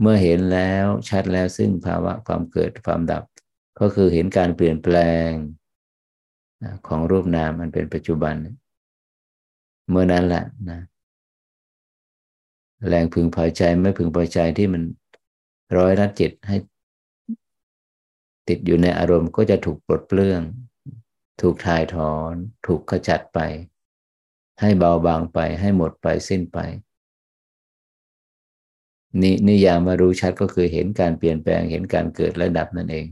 [0.00, 3.24] เมื่อเห็นแล้วชัดแล้วซึ่งภาวะความเกิดความดับ
[3.80, 4.96] ก็คือเห็นการเปลี่ยนแปล
[5.28, 5.30] ง
[6.86, 8.34] ของรูปนามมันเป็นปัจจุบัน
[9.90, 10.80] เมื่อนั้นแหละนะ
[12.88, 14.82] แรงพึงพอใจไม่พึงพอใจที่มัน
[15.76, 16.56] ร้อยรัดจิตให้
[18.48, 20.42] ติดอยู่ในอารมณ์ก็จะถูกปลดเปลื้อง
[21.40, 22.34] ถูกถ่ายถอน
[22.66, 23.38] ถูกขจัดไป
[24.60, 26.58] ให้เบาบางไปให้หมดไปสิ้นไป
[29.22, 33.06] นี่นิยามมารู้ชัดก็คือเห็นการเปลี่ยนแปลงเห็นการเกิดและดับนั่นเอง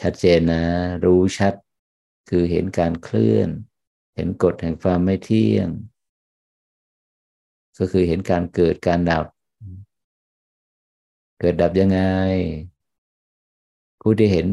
[0.00, 0.62] ชัดเจนนะ
[1.04, 1.54] รู้ชัด
[2.30, 3.48] คือเห็นการเคลื่อน
[4.14, 5.68] เห็นกฎแห่งความไม่เที่ยง
[7.78, 9.26] ก็คือเห็นการเกิดการดับ
[11.38, 12.00] เกิดดับยังไง
[14.00, 14.46] ผู้ที่เห็น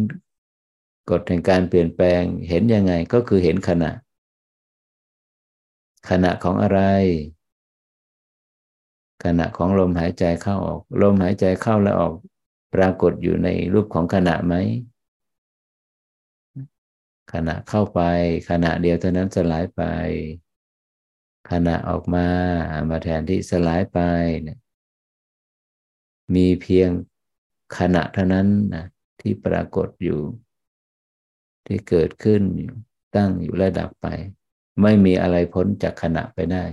[1.10, 3.92] กฎแห่งการเปลี่ยนแปลงเห็นยังไงก็คือเห็นขณะ
[6.10, 6.82] ขณะของอะไร
[9.24, 12.14] ขณะของลมหายใจเข้าออก ลมหายใจเข้าและออก
[12.74, 14.56] ปรากฏอยู่ในรูปของขณะไหม
[17.34, 18.00] ขณะเข้าไป
[18.50, 19.82] ขณะเดียวเท่านั้นสลายไป
[21.52, 22.28] ขณะออกมา
[22.90, 24.00] มาแทนที่สลายไป
[24.42, 24.58] เนี่ย
[26.36, 26.90] มีเพียง
[27.78, 28.86] ขณะเท่านั้นนะ
[29.20, 30.20] ที่ปรากฏอยู่
[31.66, 32.74] ที่เกิดขึ้นอยู่
[33.16, 34.08] ตั้งอยู่และดับไป
[34.82, 36.64] ไม่มีอะไรพ้นจากขณะไปได้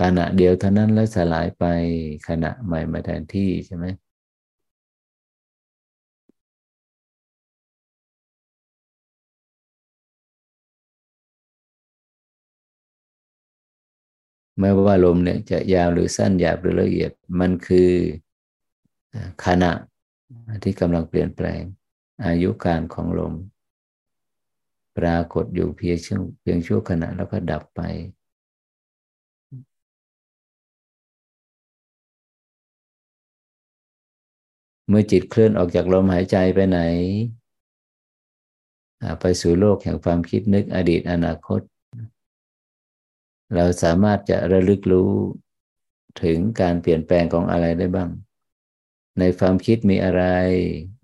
[0.00, 1.64] ขณะเดียวเท่านั้นแล้วสลายไป
[2.28, 3.86] ขณะใหม่มาแทนที่ใช่ไหม
[14.58, 17.10] ไม่ว่าลมเนี่ยจะยาวหรือสั้นหยาบหรือละเอียด
[17.40, 17.90] มันคือ
[19.44, 19.72] ขณะ
[20.62, 21.60] ที่กำลังเปลี่ยนแปลง
[22.24, 23.34] อายุการของลม
[24.98, 27.80] ปรากฏอยู่เพียงช่วงเพียงชั่วขณะแล้วก็ดับไป
[34.88, 36.80] เมื่อจิตเคลื่อนออกจากลมหายใจไปไหน
[39.20, 41.60] ไปสู่โลกแห่งความคิดนึกอดีตอนาคต
[43.54, 45.12] เราสามารถจะระลึกรู้
[46.22, 48.10] ถึงการเปลี่ยนแปลงของอะไรได้บ้าง
[49.18, 50.24] ในความคิดมีอะไร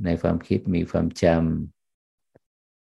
[0.05, 1.25] ในความคิดมีความจ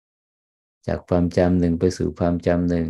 [0.02, 2.88] ำ จากความจำหนึ่งไปสู่ความจำหนึ่ง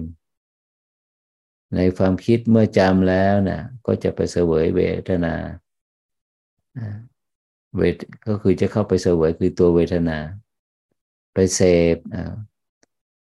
[1.75, 5.35] ในความคิดเมื่อจำแล้วนะ่ะก็จะไปเสวยเวทนา
[7.75, 7.95] เวท
[8.27, 10.17] ก็คือจะเข้าไปเสวยคือตัวเวทนา
[11.33, 11.61] ไปเส
[11.95, 11.97] พ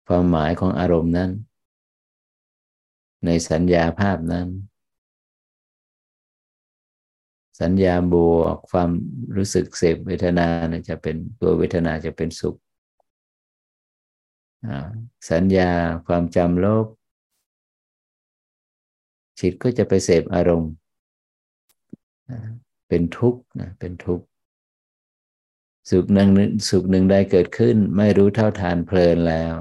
[0.07, 1.31] ความหมายของอารมณ์นั้น
[3.25, 4.47] ในสัญญาภาพนั้น
[7.61, 8.89] สัญญาบวกความ
[9.35, 10.47] รู้สึกเสพเวทนา
[10.89, 12.55] จะเป็นตัวเวทนาจะเป็นสุข
[15.31, 15.71] สัญญา
[16.07, 16.85] ความจำลบ
[19.39, 20.73] จิตก็จะไปเสพอารมณ์
[22.87, 24.25] เป็นทุกข์นะเป็นทุกข์
[25.89, 26.29] สุขหนึ่ง
[26.69, 29.53] สุขหนึ่งใดเกิดขึ้น ไม่รู้เท่าทานเพลินแล้ว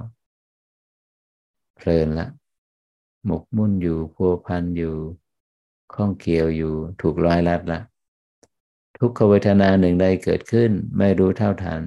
[1.77, 2.29] เพลินละ
[3.27, 4.95] หมกมุ่นอยู่พัวพันอยู่
[5.95, 7.81] ข้องเกี่ยวอยู่ถูกร้อยลัดละ
[8.99, 11.83] ทุกขเวทนาหนึ่งใดเกิดขึ้น ไม่รู้เท่าทัน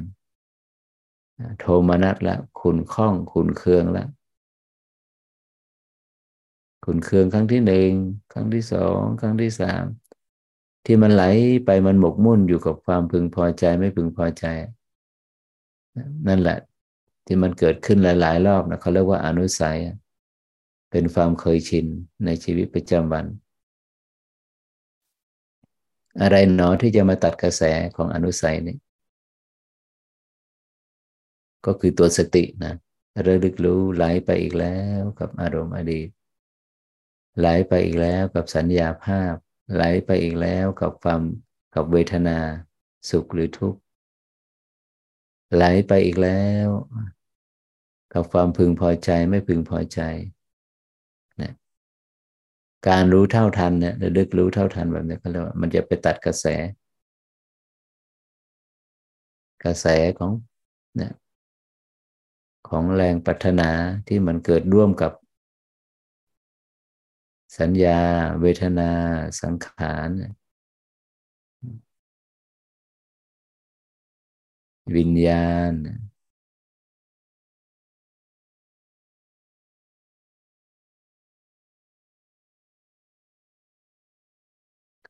[1.59, 4.05] โทมนัสละขุนข้องขุนเคืองละ
[6.85, 7.91] ขุนเคืองครั้งที่หนึ่ง
[8.33, 9.83] ครั้งที่สองครั้งที่สาม
[10.85, 11.23] ที่มันไหล
[11.65, 14.45] ไปมันหมกมุ่นอยู่กับความพึงพอใจไม่พึงพอใจ
[16.27, 16.59] นั่นแหละ
[17.25, 19.77] ที่มันเกิดขึ้นหลาย ๆ รอบนะเขาเรียกว่าอนุสัย
[20.91, 21.85] เป็นความเคยชิน
[22.25, 23.25] ในชีวิตประจำวัน
[26.21, 27.63] อะไรหนอที่จะมาตัดกระแส
[27.95, 28.77] ของอนุสัยนี้
[31.65, 32.73] ก็คือตัวสตินะ
[33.25, 36.07] ระลึกรู้ไหลไปอีกแล้วกับอารมณ์อดีต
[37.39, 39.33] ไหลไปอีกแล้วกับสัญญาภาพ
[39.73, 41.21] ไหลไปอีกแล้วกับความ
[41.75, 42.39] กับเวทนา
[43.09, 43.79] สุขหรือทุกข์
[45.55, 46.67] ไหลไปอีกแล้ว
[48.13, 49.99] กับความพึงพอใจไม่พึงพอใจ
[52.87, 56.45] การรู้เท่าทันเนี่ยระลึกรู้เท่าทันแบบนี้ก็เรียกว่ามันจะไปตัดกระแส
[59.63, 59.85] กระแส
[60.19, 60.31] ของ
[60.95, 61.13] เนี่ย
[62.69, 63.69] ของแรงปรารถนา
[64.07, 65.11] ที่มันเกิดร่วมกับ
[67.59, 67.99] สัญญา
[68.41, 68.91] เวทนา
[69.41, 70.09] สังขาร
[74.95, 75.71] วิญญาณ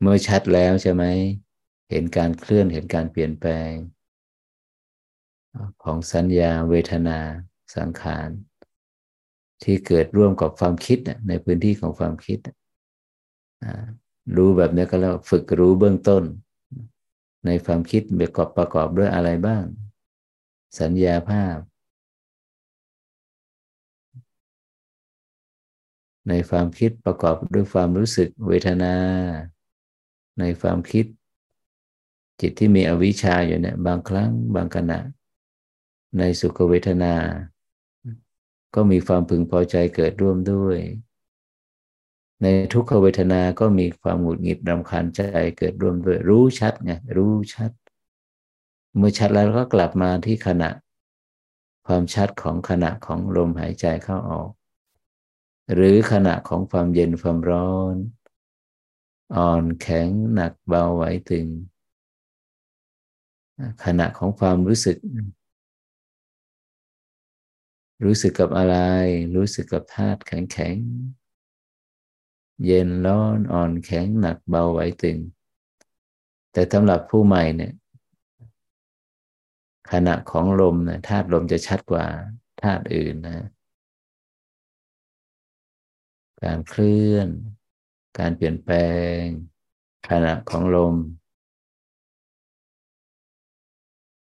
[0.02, 1.04] เมื่อชัดแล้วใช่ไหม
[1.90, 3.72] เห็นการเคลื่อนเห็นการเปลี่ยนแปลง
[5.84, 7.20] ของสัญญาเวทนา
[7.76, 8.30] สังขาร
[9.64, 10.98] ที่เกิดร่วมกับความคิด
[11.28, 12.40] ในพื้นที่ของความคิด
[14.36, 16.24] รู้แบบนี้ก็แล้วฝึกรู้เบื้องต้น
[17.46, 19.64] ในความคิดประกอบประกอบด้วยอะไรบ้าง
[20.80, 21.58] สัญญาภาพ
[26.30, 28.96] ในความคิดประกอบด้วยความรู้สึกเวทนา
[30.40, 31.06] ในความคิด
[32.42, 35.00] จิตที่มีอวิชชาอยู่เนี่ย บางครั้งบางขณะ
[36.18, 37.16] ในสุขเวทนา
[38.76, 40.78] ก็มีความพึงพอใจเกิดร่วมด้วย
[42.42, 45.22] ในทุกขเวทนา ก็มีความหงุดหงิดรำคาญใจ
[45.58, 47.72] เกิดร่วมด้วย รู้ชัดไงรู้ชัด
[48.96, 50.70] เมื่อชัดแล้วก็กลับมาที่ขณะ
[51.88, 54.50] ความชัดของขณะของลมหายใจเข้าออก
[55.74, 57.96] หรือขณะของความเย็นความร้อน
[59.36, 61.48] อ่อนแข็งหนักเบาไหวตึง
[63.84, 64.98] ขณะของความรู้สึก
[68.06, 68.76] รู้สึกกับอะไร
[69.36, 70.76] รู้สึกกับธาตุแข็งแข็ง
[72.66, 75.18] เย็นร้อนอ่อนแข็งหนักเบาไหวตึง
[76.52, 77.74] แต่สำหรับผู้ใหม่เนี่ย
[79.92, 82.06] ขณะของลมนะธาตุลมจะชัดกว่า
[82.62, 83.48] ธาตุอื่นนะ
[86.44, 87.28] การเคลื่อน
[88.18, 88.76] การเปลี่ยนแปล
[89.20, 89.22] ง
[90.10, 90.96] ขณะของลม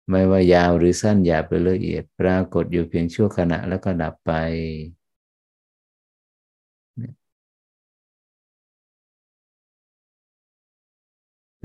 [0.09, 4.32] ไม่ว่ายาวหรือสั้นหยาบหรือละเอียดปรากฏอยู่เพียงชั่วขณะแล้วก็ดับไป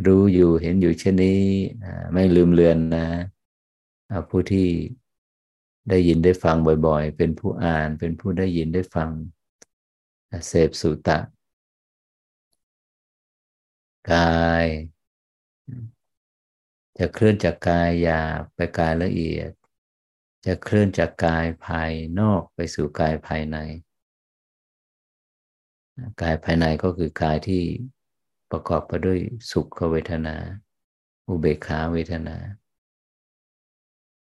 [0.06, 1.42] รู้อยู่เห็นอยู่เช่นนี้
[2.12, 3.06] ไม่ลืมเลือนนะ
[4.30, 4.68] ผู้ที่
[5.88, 6.56] ได้ยินได้ฟัง
[6.86, 9.10] บ่อยๆ เป็นผู้อ่าน เป็นผู้ได้ยินได้ฟัง
[10.48, 11.18] เสพสุตะ
[14.12, 14.66] กาย
[16.98, 19.50] จะเคลื่อนจากกายหยาบไปกายละเอียด
[20.46, 21.90] จะเคลื่อนจากกายภาย
[22.20, 23.58] นอกไปสู่กายภายใน
[26.22, 27.62] กายภายในก็คือกายที่
[28.50, 29.18] ประกอบไปด้วย
[29.50, 30.36] สุขเวทนา
[31.28, 32.36] อุเบกขาเวทนา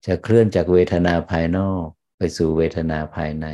[0.06, 1.84] จะเคลื่อนจากเวทนาภายนอก
[2.16, 3.46] ไปสู่เวทนาภายใน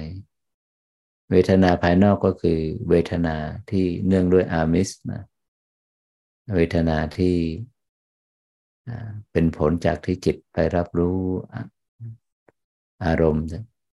[1.30, 2.58] เวทนาภายนอกก็คือ
[2.88, 3.36] เวทนา
[3.70, 5.22] ที่เนื่องด้วยอามิสนะ
[6.54, 7.36] เวทนาที่
[9.32, 11.18] เป็นผลจากที่จิตไปรับรู้
[13.04, 13.46] อารมณ์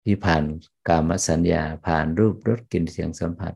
[0.05, 0.43] ที่ผ่าน
[0.89, 3.55] กามสัญญาผ่านรูปรสกลิ่นเสียงสัมผัส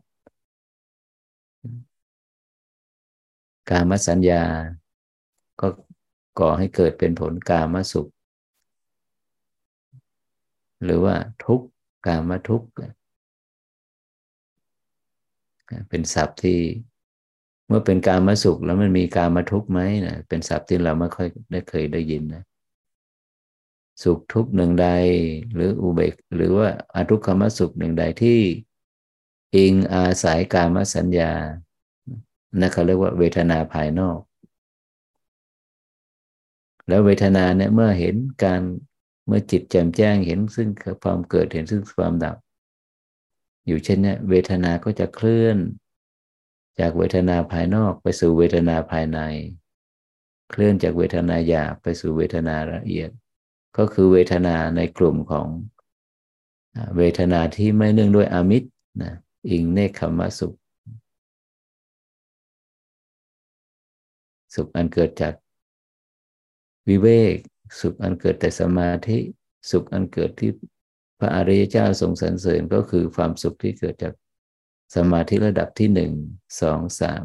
[3.70, 4.42] กามสัญญา
[5.60, 5.68] ก็
[6.38, 8.10] ก่อให้เกิดเป็นผลกามสุข
[10.84, 11.60] หรือว่าทุก
[12.06, 12.64] กามทุก
[15.88, 16.58] เป็นศัพท์ที่
[17.70, 22.42] เมื่อเป็นการมาสุขแล้วมันมีการมาทุกข์ไหมนะเป็นศัพท์ที่เราไม่ค่อยได้เคยได้ยินนะ
[24.02, 24.88] สุขทุกข์หนึ่งใด
[25.54, 28.40] หรืออุเบกหรือว่าอทุกขมสุขหนึ่งใดที่
[29.56, 31.32] อิงอาศัยการมสัญญา
[32.60, 34.20] นะเขาเรียกว่าเวทนาภายนอก
[36.88, 38.14] แล้วเวทนาเนี่ยเมื่อเห็น
[38.44, 38.62] การ
[39.26, 40.68] เมื่อจิตแจ่มแจ้งเห็นซึ่ง
[41.02, 42.36] ความเกิดเห็นซึ่งความดับ
[43.66, 45.58] อยู่เช่นนี้เวทนาก็จะเคลื่อน
[46.78, 49.18] จากเวทนาภายนอกไปสู่เวทนาภายใน
[50.50, 53.10] เคลื่อนจากเวทนาหยาบไปสู่เวทนาละเอียด
[53.76, 55.46] ก็คือเวทนาในกลุ่มของ
[56.96, 58.68] เวทนาที่ไม่เนื่องด้วยอมิตร
[59.02, 59.14] นะ
[59.50, 60.54] อิงเนคขมสุข
[64.54, 65.34] สุขอันเกิดจาก
[66.88, 67.36] วิเวก
[67.80, 69.18] สุขอันเกิดแต่สมาธิ
[69.70, 70.50] สุขอันเกิดที่
[71.18, 74.14] พระอริยเจ้าทรงสรรเสริญก็คือความสุขที่เกิดจาก
[74.94, 76.12] สมาธิระดับที่หนึ่ง
[76.60, 77.24] สองสาม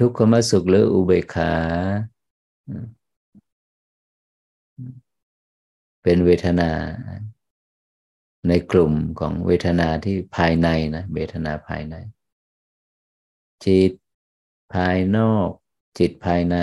[0.00, 1.52] ทุกขมสุขหรืออุเบกขา
[6.02, 6.70] เป็นเวทนา
[8.48, 11.94] ในกลุ่มของเวทนาที่ภายในนะเวทนาภายใน
[13.64, 13.92] จิต
[14.74, 15.48] ภายนอก
[15.98, 16.56] จิตภายใน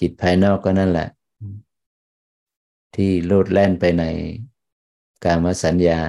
[0.00, 1.08] จิตภายนอกก็นั่นแหละ
[2.96, 4.04] ที่โลดแล่นไปใน
[5.24, 6.00] กามสัญญา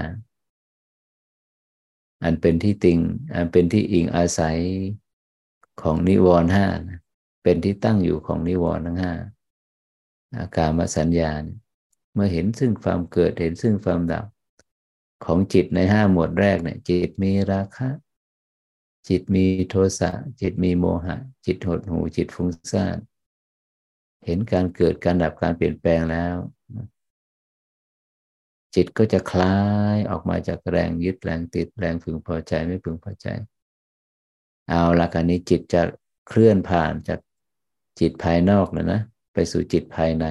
[2.23, 2.99] อันเป็นที่ติง
[3.35, 4.59] อันเป็นที่อิงอาศัย
[5.81, 6.67] ของนิวรณ์ห้า
[7.43, 9.13] เป็นที่ตั้งอยู่ของนิวรณ์ทั้งห้า
[10.35, 11.31] อากามสัญญา
[12.13, 14.25] เมื่อเห็นซึ่งความเกิดเห็นซึ่งความดับ
[15.25, 17.89] ของจิตในห้าหมวดแรกเนี่ย จิตมีราคะ
[19.07, 20.11] จิตมีโทสะ
[20.41, 21.15] จิตมีโมหะ
[21.45, 22.97] จิตหดหู จิตฟุ้งซ่าน
[24.25, 26.35] เห็นการเกิดการดับการเปลี่ยนแปลงแล้ว
[28.75, 29.57] จิตก็จะคลา
[29.95, 33.27] ยออกมาจากแรงยึดแรงติดแรงพึงพอใจไม่พึงพอใจ
[34.69, 35.81] เอาละกันนี้จิตจะ
[36.27, 37.19] เคลื่อนผ่านจาก
[37.99, 39.01] จิตภายนอกแล้วนะ
[39.33, 40.25] ไปสู่จิตภายใน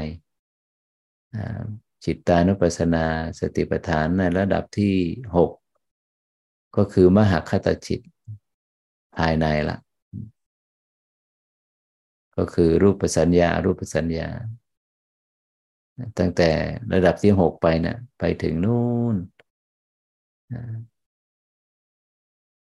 [2.04, 3.06] จิตตานุปัสสนา
[3.38, 4.94] สติปัฏฐานในระดับที่
[5.36, 5.50] หก
[6.76, 8.00] ก็คือมหาคตจิต
[9.16, 9.78] ภายในละ
[12.36, 14.28] ก็คือรูปสัญญารูปสัญญา
[16.18, 16.50] ตั้งแต่
[16.92, 19.16] ระดับที่หกไปเนะี่ยไปถึงนู่น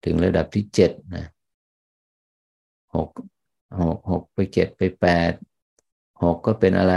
[0.03, 1.25] ถึงระดับที่เจ็ดนะ
[2.95, 3.09] หก
[3.81, 5.33] หกหกไปเจ็ดไปแปด
[6.23, 6.95] หกก็เป็นอะไร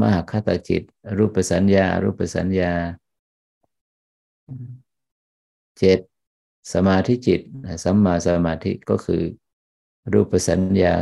[0.00, 0.82] มหาคตาจิต
[1.18, 2.72] รูปสัญญา รูปสัญญา
[5.78, 5.98] เจ็ด
[6.72, 7.40] สมาธิจิต
[7.84, 9.22] สัมมาสมาธิก็คือ
[10.12, 10.94] รูปสัญญา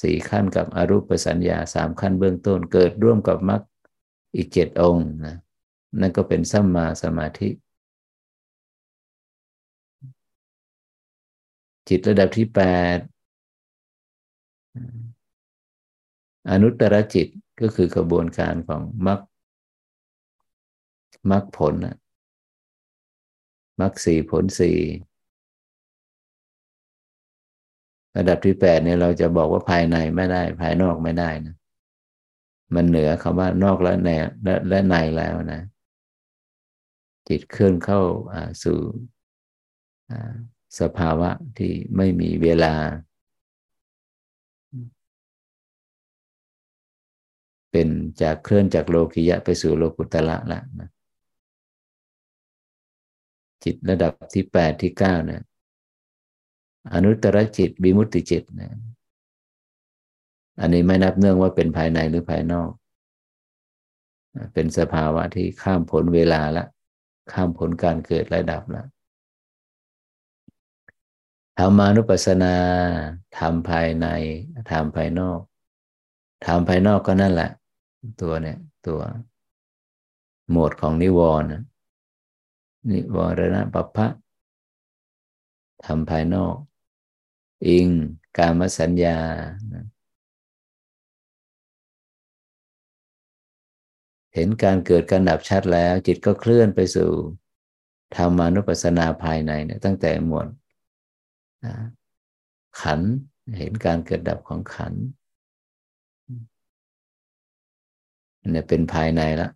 [0.00, 3.62] สี่ขั้นกับอรูปสัญญาสามขั้นเบื้องต้นเกิดร่วมกับมรรค
[4.36, 5.36] อีกเจ็ดองค์นะ
[6.00, 7.48] นั่นก็เป็นสัมมาสมาธิ
[11.88, 12.60] จิตระดับที่แป
[12.96, 12.98] ด
[16.50, 17.28] อนุตตรจิต
[17.60, 19.20] ก็คือกระบวนการของมรรค
[21.30, 21.96] มรรคผลนะ
[23.80, 24.76] มรรคสี่ผลสี่
[28.16, 31.54] ระดับที่แปดเนี่ยเราจะบอกว่าภายในไม่ได้ ภายนอกไม่ได้นะ
[32.74, 34.10] มันเหนือคำว่านอกและใน
[34.44, 35.62] และและในแล้วนะ
[37.28, 38.00] จิตเคลื่อนเข้า
[38.64, 38.78] สู่
[40.80, 42.74] สภาวะที่ไม่มีเวลา
[47.70, 47.88] เป็น
[48.22, 50.88] จากเคลื่อนจากโลกิยะไปสู่โลกุตละละนะ
[53.64, 55.42] จิตระดับที่แปดที่เก้าเนี่ย
[56.92, 58.70] อนุตตรจิตบิมุตติจิตนะ
[60.60, 62.70] อันนี้ไม่นับเนื่องว่าเป็นภายในหรือภายนอก
[64.52, 66.64] เป็นสภาวะที่ข้ามผลเวลาละ
[67.32, 68.84] ข้ามผลการเกิดระดับละ
[71.58, 72.54] ธรรมานุปัสสนา
[73.38, 74.06] ทำภายใน
[74.70, 75.40] ทำภายนอก
[76.46, 77.50] ทำภายนอกก็นั่นแหละ
[78.22, 79.00] ตัวเนี่ยตัว
[80.50, 81.48] หมวดของนิวรณ์
[82.90, 84.06] นิวรณะปัปพะ
[85.86, 86.56] ทำภายนอก
[87.64, 87.88] อิง
[88.36, 89.18] กามสัญญา
[94.34, 97.10] เห็นการเกิดการดับชัดแล้ว จิตก็เคลื่อนไปสู่
[98.14, 100.48] ธรรมานุปัสสนาภายในเนี่ยตั้งแต่หมวด
[102.80, 103.00] ขัน
[103.58, 104.92] เห็นการเกิดดับของขัน
[108.52, 109.50] เนี่ยเป็นภายในแล้ว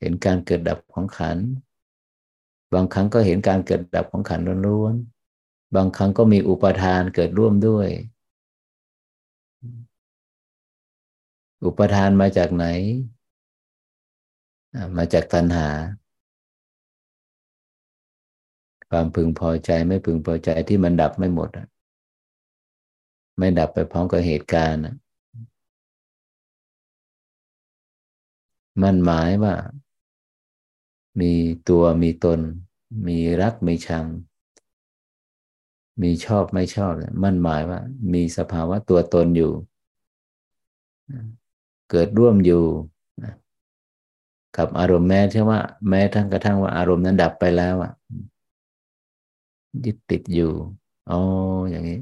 [0.00, 1.38] เห็นการเกิดดับของขัน
[2.74, 7.88] บางครั้งก็เห็นการเกิดดับของขันล้วนๆ บางครั้งก็มีอุปทานเกิดร่วมด้วย
[11.64, 12.66] อุปทานมาจากไหน
[14.96, 15.68] มาจากตัณหา
[18.90, 21.50] ความพึงพอใจไม่พึงพอใจที่มันดับไม่หมด
[23.38, 24.82] ไม่ดับไปพร้อมกับเหตุการณ์
[28.82, 29.54] มั่นหมายว่า
[31.20, 31.32] มี
[31.68, 32.40] ตัวมีตน
[33.06, 34.04] มีรักมีชัง
[36.02, 36.92] มีชอบไม่ชอบ
[37.22, 37.80] มั่นหมายว่า
[38.12, 39.52] มีสภาวะตัวตนอยู่
[41.90, 42.64] เกิดร่วมอยู่
[44.56, 47.92] กับอารมณ์แม้ใช่ว่า แม้ทั้งกระทั่งว่าอารมณ์นั้นดับไปแล้วอะ
[49.84, 50.52] ยึดติดอยู่
[51.10, 51.20] อ๋อ
[51.70, 52.00] อย่างนี้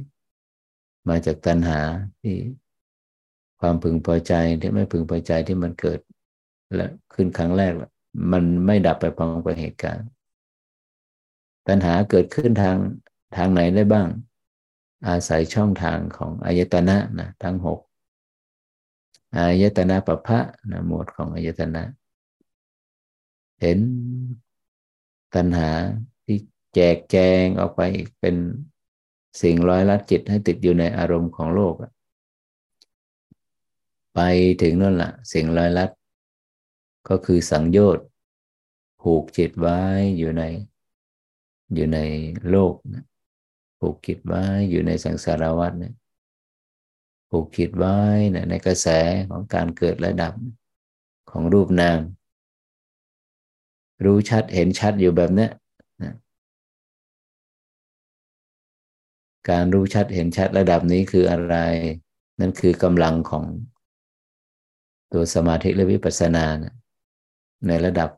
[1.08, 1.80] มาจากตัณหา
[2.22, 2.36] ที่
[3.60, 6.00] ความพึงพอใจที่ไม่พึงพอใจที่มันเกิด
[6.74, 7.72] และขึ้นครั้งแรก
[8.32, 10.08] มันไม่ดับไปพร้อมกับเหตุการณ์
[11.66, 12.76] ตัณหาเกิดขึ้นทาง
[13.36, 14.08] ทางไหนได้บ้าง
[15.08, 17.80] อาศัยช่องทางของอายตนะนะทั้งหก
[19.36, 20.40] อายตนะปะพะ
[20.70, 21.82] นะหมวดของอายตนะ
[23.60, 23.78] เห็น
[25.34, 25.70] ตัณหา
[26.24, 26.38] ที่
[26.74, 27.82] แจกแจงออกไป
[28.20, 28.36] เป็น
[29.42, 31.74] สิ่งร้อยลัดจิตให้ติดอยู่ในอารมณ์ของโลก
[34.14, 34.20] ไป
[34.62, 35.90] ถึงนั่นละสิ่งร้อยลัด
[37.08, 38.06] ก็คือสังโยชน์
[39.02, 39.80] ผูกจิตไว้
[40.18, 40.42] อยู่ใน
[41.74, 41.98] อยู่ใน
[42.50, 43.04] โลกนะ
[43.80, 45.94] ผูกจิตไว้อยู่ในสังสารวัฏเนี่ย
[47.30, 47.98] ผูกจิตไว้
[48.34, 48.88] นะในกระแส
[49.30, 50.34] ของการเกิดและดับ
[51.30, 52.00] ของรูปนาม
[54.04, 55.48] รู้ชัดเห็นชัดอยู่แบบนี้
[56.02, 56.14] นะ
[59.50, 61.56] การรู้ชัดเห็นชัดระดับนี้คืออะไร
[62.40, 63.44] นั่นคือกำลังของ
[65.12, 66.74] ตัวสมาธิและวิปัสสนานะ
[67.66, 68.10] ในระดับ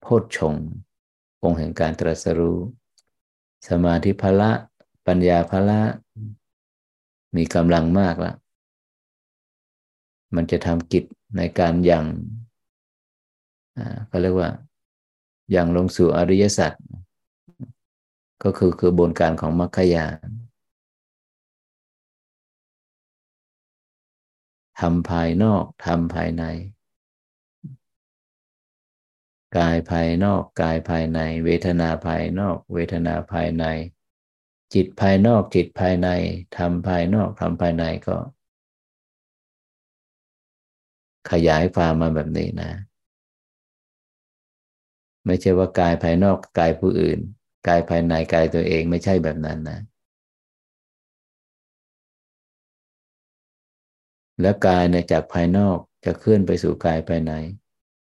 [0.00, 0.54] โพชฌง
[1.42, 2.58] องค์แห่งการตรัสรู้
[3.68, 4.50] สมาธิพละ
[5.06, 5.80] ปัญญาพละ
[7.36, 8.36] มีกำลังมากแล้ว
[10.34, 11.04] มันจะทำกิจ
[11.36, 12.04] ในการยัง
[14.06, 14.50] เขาเรียกว่า
[15.50, 16.72] อย่างลงสู่อริยสัจ
[18.42, 20.28] ก็คือคือบนการของมรรคยาน
[24.80, 26.44] ทำภายนอกทำภายใน
[29.58, 33.64] กายภายนอกกายภายใน เวทนาภายนอก เวทนาภายใน
[34.74, 36.08] จิตภายนอกจิตภายใน
[36.56, 38.16] ทำภายนอกทำภายในก็
[41.30, 42.72] ขยายความมาแบบนี้นะ
[45.26, 47.18] ไม่ใช่ว่ากายภายนอกกายผู้อื่น
[47.66, 49.80] กายภายในกายตัวเองไม่ใช่แบบนั้นนะ
[54.40, 57.32] แล้วกายเนี่ยจากภายนอกจะเคลื่อนไปสู่กายภายใน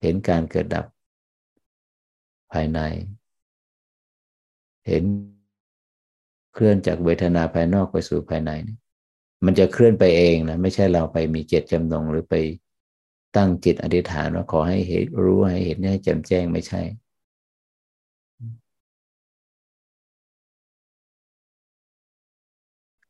[0.02, 0.86] เห็นการเกิดดับ
[2.54, 2.80] ภายใน
[4.88, 5.04] เห็น
[6.54, 8.52] เคลื่อนจากเวทนาภายนอกไปสู่ภายใน
[9.46, 12.36] มันจะเคลื่อนไปเองนะไม่ใช่เราไปมีเจตจำนงหรือไป
[13.36, 16.82] ตั้งจิตอธิษฐานว่าขอให้เห็นรู้ให้เห็นให้แจ่มแจ้งไม่ใช่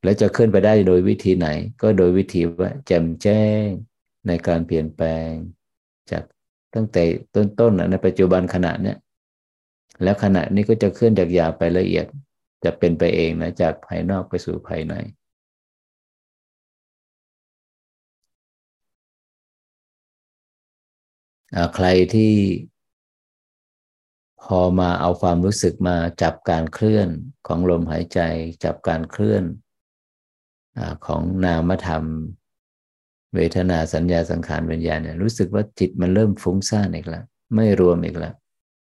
[0.04, 1.48] แล้วจะขึ้นไปได้โดยวิธีไหน
[1.82, 3.66] ก็โดยวิธีว่าแจ่มแจ้ง
[4.28, 5.32] ในการเปลี่ยนแปลง
[6.12, 6.24] จาก
[6.76, 7.04] ตั้งแต่
[7.60, 8.98] ต้นๆในปัจจุบันขณะเนี้ย
[10.04, 12.06] แล้วขณะนี้ก็จะเคลื่อนจากหยาบไปละเอียด
[12.64, 14.94] จะเป็นไปเองนะจากภายนอกไปสู่ภายใน
[21.76, 22.34] ใครที่
[24.44, 27.10] พอมาเอาความรู้สึกมาจับการเคลื่อน
[27.48, 28.20] ของลมหายใจ
[28.64, 29.44] จับการเคลื่อน
[30.78, 32.04] อของนามธรรม
[33.36, 37.26] เวทนาสัญญาสังขารวิญญาณเนี่ยรู้สึกว่าจิตมันเริ่มฟุ้งซ่านอีกแล้ว
[37.56, 38.36] ไม่รวมอีกแล้ว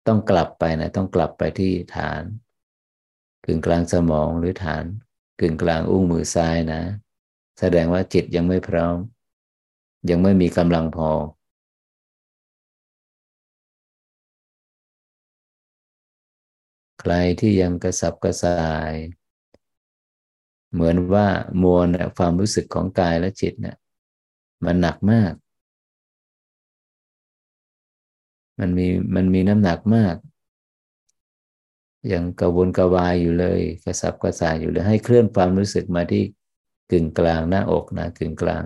[0.07, 2.23] ต้องกลับไปนะต้องกลับไปที่ฐาน
[3.45, 4.83] กึ่งกลางสมองหรือฐาน
[5.39, 6.81] กึ่งกลางอุ้งมือซ้ายนะ
[7.59, 8.97] แสดงว่าจิตยังไม่พร้อม
[10.09, 11.11] ยังไม่มีกำลังพอ
[16.99, 18.93] ใครที่ยังกระสับกระส่าย
[20.71, 21.27] เหมือนว่า
[21.63, 21.87] มวล
[22.17, 23.77] ความรู้สึกของกายและจิตเนี่ย
[24.65, 25.33] มันหนักมาก
[28.61, 30.15] มันมีมันมีน้ำหนักมาก
[32.13, 36.23] ยังกระวนกระวายอยู่เลย กระสับกระส่ายอยู่เลย ให้เคลื่อนความรู้สึกมาที่
[36.91, 38.65] กึ่งกลางหน้าอกนะกึ่งกลาง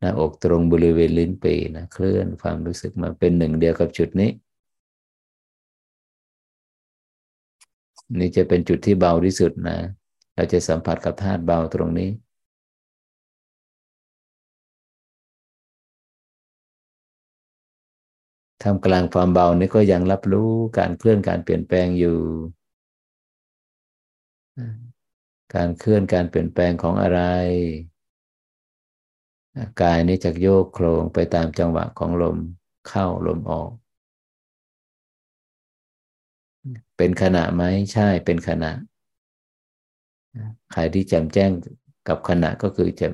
[0.00, 4.30] หน้าอกตรงบริเวณลิ้นปีนะเคลื่อนความรู้สึกมาเป็นหนึ่งเดียวกับจุดนี้
[8.18, 9.78] นี่จะเป็นจุดที่เบาที่สุดนะ
[10.34, 12.10] เราจะสัมผัสกับธาตุเบาตรงนี้
[18.62, 22.18] ทำกลางความเบานี่ก็ยังรับรู้การเคลื่อนการเปลี่ยนแปลงอยู่
[25.54, 27.20] การเคลื่อนการเปลี่ยนแปลงของอะไร
[29.80, 32.38] กายนี้จะโยกโครงไปตามจังหวะของลม
[32.88, 33.70] เข้าลมออก
[36.96, 38.72] เป็นขณะไหมใช่เป็นขณะ
[40.72, 41.50] ใครที่แจำแจ้ง
[42.08, 43.08] กับขณะก็คือจะ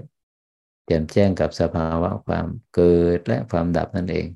[0.86, 4.26] แจ่มแจ้งกับสภาวะความเกิดและความดับนั่นเอง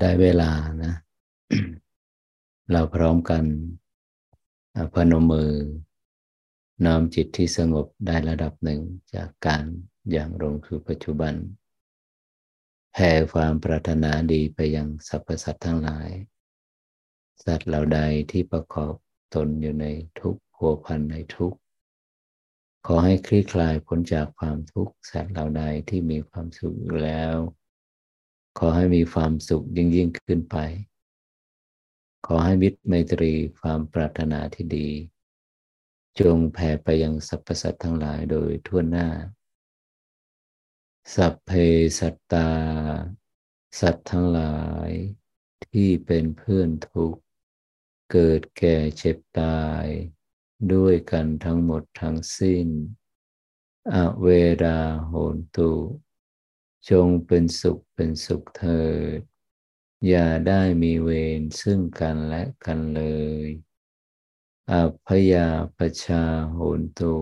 [0.00, 0.50] ได้เวลา
[0.84, 0.94] นะ
[2.72, 3.44] เราพร้อมกัน
[4.94, 5.52] พนมมือ
[6.84, 8.80] น้อมจิตที่สงบได้ระดับหนึ่ง
[9.14, 9.64] จากการ
[10.10, 11.34] อย่างลงคือปัจจุบัน
[12.92, 16.08] แผ่ความปรารถนาดีไปยังสรรพสัตว์ทั้งหลาย
[17.44, 18.00] สัตว์เหล่าใด
[18.30, 18.94] ที่ประกอบ
[19.34, 19.86] ตนอยู่ใน
[20.20, 21.58] ทุกข์ผัวพันในทุกข์
[22.86, 27.36] ขอให้คลี่คลายพ้นจากความทุกข์ สัตว์เหล่าใดที่มีความสุขอยู่แล้ว
[28.58, 30.56] ขอให้มีความสุขยิ่งยิ่งขึ้นไป
[32.26, 34.88] ขอให้มิตรไมตรีความปรารถนาที่ดี
[36.20, 39.08] จงแผ่ไปยังสรรพสัตว์ทั้งหลายโดยทั่วหน้า
[41.14, 41.50] สัพเพ
[41.98, 42.50] สัตตา
[43.80, 44.90] สัตว์ทั้งหลาย
[45.66, 47.20] ที่เป็นเพื่อนทุกข์
[48.12, 49.84] เกิดแก่เจ็บตาย
[50.72, 52.66] ด้วยกันทั้งหมดทั้งสิ้น
[53.92, 54.26] อเว
[54.62, 55.72] ราโหนตุ
[56.90, 58.84] จงเป็นสุขเป็นสุขเถิ
[59.18, 59.20] ด
[60.08, 63.02] อย่าได้มีเวรซึ่งกันและกันเล
[63.46, 63.48] ย
[64.72, 64.74] อ
[65.06, 67.16] พยาปชาโหนตุ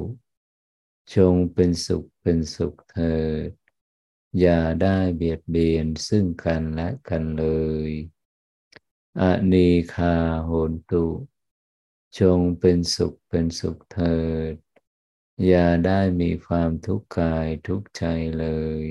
[1.14, 3.50] จงเป็นสุขเป็นสุขเถิด
[4.40, 7.44] อย่าได้เบียดเบียนซึ่งกันและกันเล
[7.88, 7.90] ย
[9.20, 11.06] อนีคาโหนตุ
[12.18, 14.20] จงเป็นสุขเป็นสุขเถิ
[14.52, 14.54] ด
[15.46, 18.04] อย่าได้มีความทุกข์กายทุกข์ใจ
[18.38, 18.46] เล
[18.82, 18.84] ย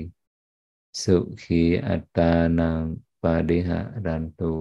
[1.02, 2.82] สุขีอัตานัง
[3.22, 4.54] ปาริหารันตุ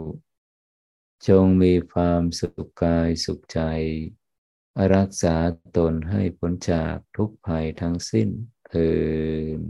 [1.28, 3.60] จงมีความสุขกายสุขใจ
[4.94, 5.36] รักษา
[5.78, 8.30] ตนให้พ้นจากทุกภัยทั้งสิ้น
[8.68, 8.90] เถิ
[9.58, 9.62] ด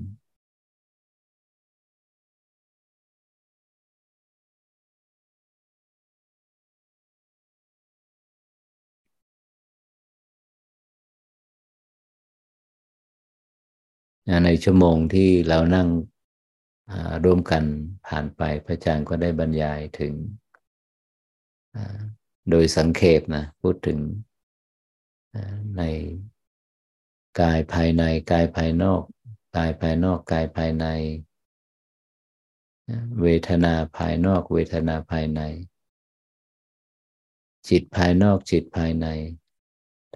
[14.45, 15.88] ในชั่วโมงที่เรานั่ง
[17.26, 17.64] ร่วมกัน
[18.08, 20.14] ผ่านไปพระอาจารย์ก็ได้บรรยายถึง
[22.50, 24.00] โดยสังเขปนะพูดถึง
[25.78, 25.84] ใน
[27.42, 29.02] กายภายในกายภายนอก
[29.58, 30.86] กายภายนอกกายภายใน
[33.22, 35.42] เวทนาภายนอก เวทนาภายใน
[37.70, 39.08] จิตภายนอกจิตภายใน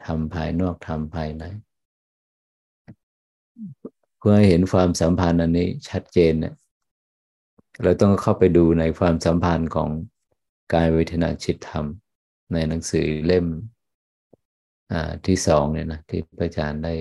[0.03, 1.43] ธรรมภายนอกธรรมภายใน
[4.17, 6.53] เพื่อให้เห็นความสัมพันธ์อันนี้ชัดเจนเนี่ย
[7.81, 9.89] เราต้องเข้าไปดูในความสัมพันธ์ของ
[10.73, 11.85] กายเวทนาจิตธรรม
[12.53, 13.45] ในหนังสือเล่ม
[15.27, 16.95] ที่สองเนี่ยนะที่พระอาจารย์ได้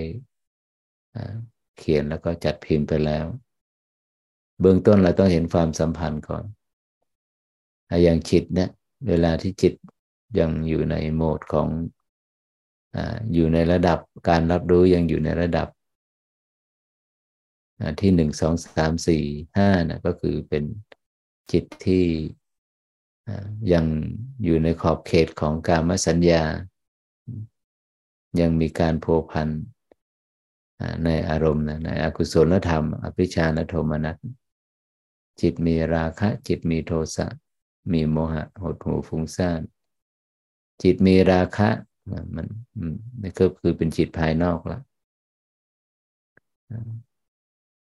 [1.77, 3.25] เขียนแล้วก็จัดพิมพ์ไปแล้ว
[4.59, 6.43] เบื้องต้นเราต้องเห็นความสัมพันธ์ก่อน
[8.03, 8.69] อย่างจิตเนี่ย
[9.07, 9.73] เวลาที่จิต
[10.39, 11.67] ยังอยู่ในโหมดของ
[12.95, 12.97] อ
[13.33, 13.99] อยู่ในระดับ
[14.29, 15.67] การรับรู้ยังอยู่ในระดับ
[18.01, 19.23] ที่หนึ่งสองสามสี่
[19.57, 20.63] ห้านะก็คือเป็น
[21.51, 22.05] จิตที่
[23.73, 23.85] ยัง
[24.43, 26.43] อยู่ในขอบเขตของการมสัญญา
[28.39, 29.49] ยังมีการโพพัน
[31.05, 34.17] ในอารมณ์นะในอกุศลธรรม อภิชาและโทมนัส
[35.41, 37.27] จิตมีราคะ จิตมีโทสะ
[37.91, 39.61] มีโมหะ หดหูฟุ้งซ่าน
[40.83, 41.69] จิตมีราคะ
[42.35, 42.47] มัน
[43.21, 44.81] นี่ก็คือเป็นจิตภายนอกล้ว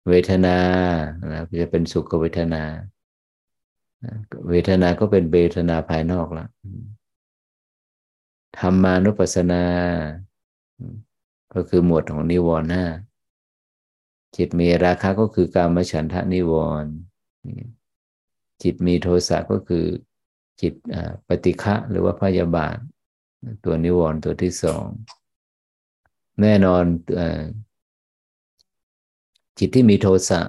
[0.07, 0.57] เวทนา
[1.31, 2.63] นะจะเป็นสุขเวทนา
[4.49, 6.45] เวทนาก็เป็นเวทนาภายนอกละ
[8.57, 9.63] ธรรมานุปัสสนา
[11.53, 12.85] ก็คือหมวดของนิวรณ์ห้า
[14.37, 16.91] จิตมีราคะก็คือการมฉันทะนิวรณ์
[18.63, 19.85] จิตมีโทสะก็คือ
[20.61, 20.73] จิต
[21.27, 22.77] ปฏิฆะหรือว่าพยาบาท
[23.63, 24.85] ตัวนิวรณ์ตัวที่สอง
[26.41, 26.83] แน่นอน
[29.59, 30.41] จิตที่มีโทสะ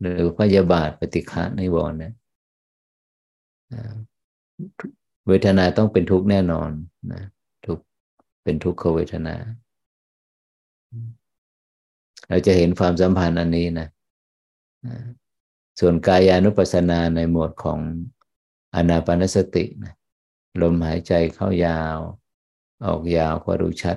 [0.00, 2.12] หรือพยาบาทปฏิฆะในวรเนี่ย
[5.26, 6.70] เวทนาต้องเป็นทุกข์แน่นอน
[7.12, 7.22] นะ
[7.66, 7.78] ทุก
[8.42, 9.36] เป็นทุกขเวทนา
[12.28, 13.88] เราจะเห็นความสัมพันธ์อันนี้นะ
[15.80, 17.78] ส่วนกายานุปัสสนาในหมวดของ
[18.74, 19.94] อนาปานสตินะ
[20.62, 21.98] ลมหายใจเข้ายาว
[22.86, 23.96] ออกยาวก็รู้ชัด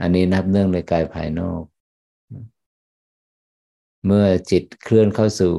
[0.00, 1.62] อันนี้นับเนื่องในกายภายนอก
[4.06, 5.54] เมื่อจิตเคลื่อนเข้าสู่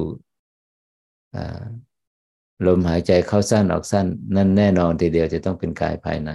[2.66, 6.30] ลมหายใจเข้าสั้นออกสั้น นั่นแน่นอนทีเดียวจะต้องเป็นกายภายใน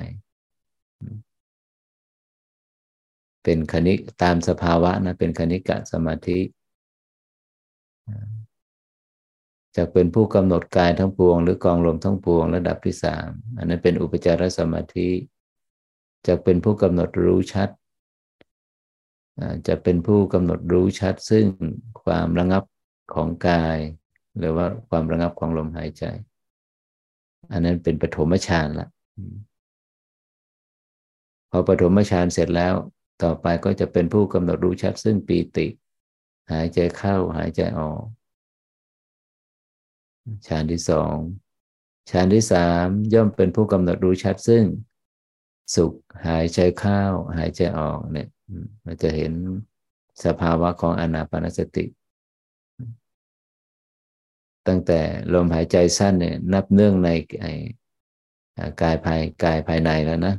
[3.43, 6.39] เป็นคณิตามสภาวะนะเป็นคณิกะสมาธิ
[9.75, 13.27] จะเป็นผู้กำหนดกายทั้งปวง หรือกองลมทั้งปวง ระดับที่สาม
[13.57, 15.09] อันนั้นเป็นอุปจารสมาธิ
[16.27, 17.69] จะเป็นผู้กำหนดรู้ชัด
[19.67, 21.45] จะเป็นผู้กำหนดรู้ชัดซึ่ง
[22.03, 22.63] ความระงับ
[23.13, 23.77] ของกาย
[24.37, 26.03] หรือว่าความระงับของลมหายใจ
[27.51, 28.87] อันนั้นเป็นปฐมฌานละ
[31.51, 32.73] พอปฐมฌานเสร็จแล้ว
[33.23, 35.67] ต่อไปก็จะเป็นผู้กำหนดรู้ชัดซึ่งปีติ
[36.51, 38.03] หายใจเข้าหายใจออก
[40.47, 41.15] ฌานที่สอง
[42.09, 44.63] ฌานที่สามย่อมเป็นผู้กำหนดรู้ชัดซึ่ง
[45.75, 45.93] สุข
[46.27, 47.01] หายใจเข้า
[47.37, 48.27] หายใจออกเนี่ย
[48.83, 49.33] เราจะเห็น
[50.25, 51.85] สภาวะของอนาปานสติ
[54.67, 54.99] ตั้งแต่
[55.33, 57.09] ลมหายใจสั้นเนี่ยนับเนื่องใน
[58.81, 60.35] กายภายกายภายในแล้วนะ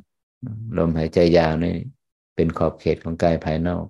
[0.78, 1.74] ลมหายใจยาวนี่
[2.34, 3.84] เป็นขอบเขตของกายภายนอก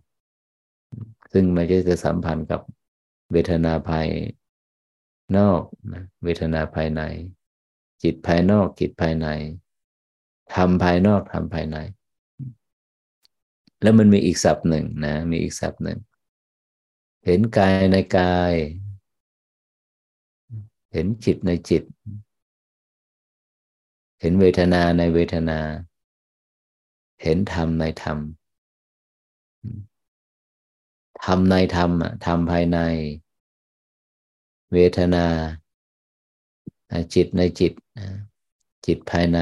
[1.32, 2.60] ซึ่งม่ใช่จะสัมพันธ์กับ
[3.32, 4.08] เวทนาภาย
[5.36, 5.62] นอก
[5.92, 7.02] นะเวทนาภายใน
[8.02, 9.28] จิตภายนอกจิตภายใน
[10.54, 11.78] ทำภายนอกทำภายใน
[13.82, 15.98] แล้วมันมีอีกศัพท์หนึ่งนะ มีอีกศัพท์หนึ่ง
[17.24, 18.54] เห็นกายในกาย
[20.92, 21.82] เห็นจิตในจิต
[24.20, 25.58] เห็นเวทนาในเวทนา
[27.22, 28.18] เห็นธรรมในธรรม
[31.24, 32.78] ธรรมในธรรมอะธรรมภายใน
[34.72, 35.26] เวทนา
[37.14, 37.72] จิตในจิต
[38.86, 39.40] จิตภายใน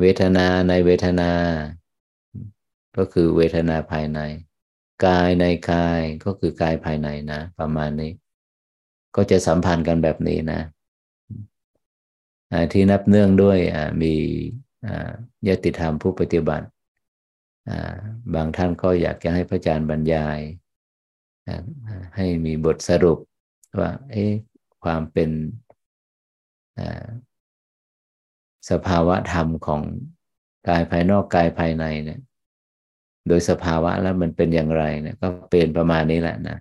[0.00, 1.30] เวทนาในเวทนา
[2.96, 4.20] ก็คือเวทนาภายใน
[5.04, 8.12] กายในกายก็คือกายภายในนะ ประมาณนี้
[9.16, 10.60] ก็จะสัมพันธ์กันแบบนี้นะ
[12.72, 13.58] ที่นับเนื่องด้วย
[14.02, 14.14] มี
[15.48, 16.66] ยติธรรมผู้ปฏิบัติ
[18.34, 20.38] บางท่านก็อยากจะให้พระอาจารย์บรรยาย
[22.16, 23.18] ให้มีบทสรุป
[23.80, 24.32] ว่า เอ๊ะ
[24.84, 25.30] ความเป็น
[28.70, 29.82] สภาวะธรรมของ
[30.68, 32.20] กายภายนอกกายภายในเนี่ย
[33.28, 36.56] โดยสภาวะแล้วมันเป็นอย่างไรเนี่ยก็เป็นประมาณนี้แหละนะ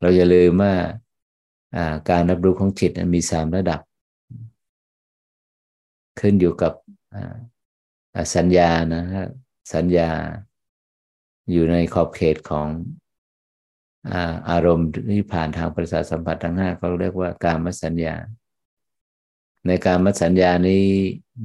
[0.00, 0.74] เราอย่าลืมว่า
[2.10, 3.80] การรับรู้ของจิตมีสามระดับ
[6.20, 6.72] ขึ้นอยู่กับ
[8.36, 9.02] สัญญานะ
[9.74, 10.10] สัญญา
[11.52, 12.66] อยู่ในขอบเขตของ
[14.50, 18.14] อารมณ์ที่ผ่านทางประสาทสัมผัสทั้งห้าเขาเรียกว่าการมสัญญา
[19.66, 20.86] ในการมสัญญานี้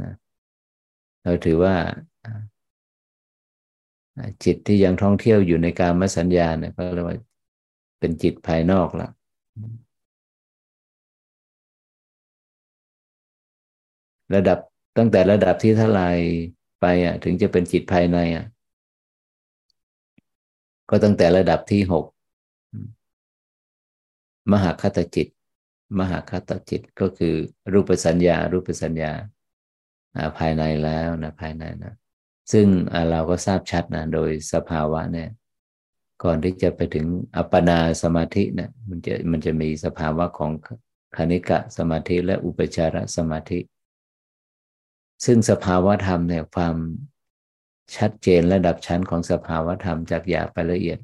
[0.01, 0.13] นะ
[1.23, 1.75] เราถือว่า
[4.43, 7.17] จิตที่ยังท่องเที่ยวอยู่ในการมสัญญาเนี่ยก็เรียกว่า
[7.99, 9.09] เป็นจิตภายนอกละ
[14.35, 14.59] ระดับ
[14.97, 16.03] ตั้งแต่ระดับที่เท่าไร
[16.81, 18.45] ไปอะ ถึงจะเป็นจิตภายในอะ
[20.89, 22.05] ก็ตั้งแต่ระดับที่หก
[24.51, 25.27] มหาคตจิต
[25.99, 27.35] มหาคตจิตก็คือ
[27.73, 29.11] รูปสัญญา รูปสัญญา
[30.37, 31.93] ภายในแล้วนะภายในนะ
[32.51, 32.67] ซึ่ง
[33.11, 35.29] เราก็ทราบชัดนะโดยสภาวะเนี่ย
[36.23, 40.51] ก่อนที่จะไปถึงอัปปนาสมาธินะมันจะมันจะมีสภาวะของ
[41.15, 43.59] คณิกะสมาธิและอุปจารสมาธิ
[45.25, 46.75] ซึ่งสภาวะธรรมเนี่ยความ
[47.97, 50.99] ชัดเจนระดับชั้นของสภาวะธรรมจากหยาบไปละเอียด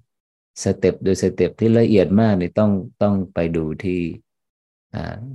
[0.64, 4.00] step โดย step ที่ละเอียดมากนี่ต้องต้องไปดูที่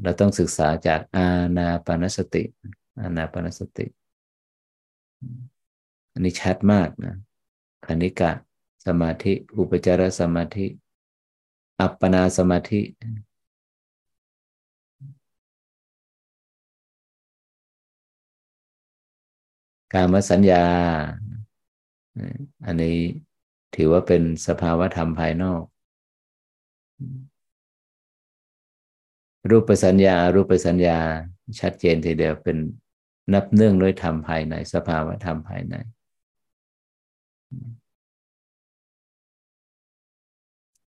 [0.03, 2.43] เราต้องศึกษาจากอานาปานสติ
[3.01, 3.87] อานาปานสติ
[6.13, 7.15] อันนี้ชัดมากนะ
[7.87, 8.31] คณิกะ
[8.87, 10.67] สมาธิ อุปจารสมาธิ
[11.81, 12.81] อัปปนาสมาธิ
[19.95, 20.65] การมสัญญา
[22.67, 22.99] อันนี้
[23.75, 25.63] ถือว่าเป็นสภาวะธรรมภายนอก
[29.51, 30.99] รูปสัญญา รูปสัญญา
[31.61, 32.57] ชัดเจนทีเดียวเป็น
[33.33, 35.75] นับเนื่องด้วยธรรมภายใน สภาวะธรรมภายใน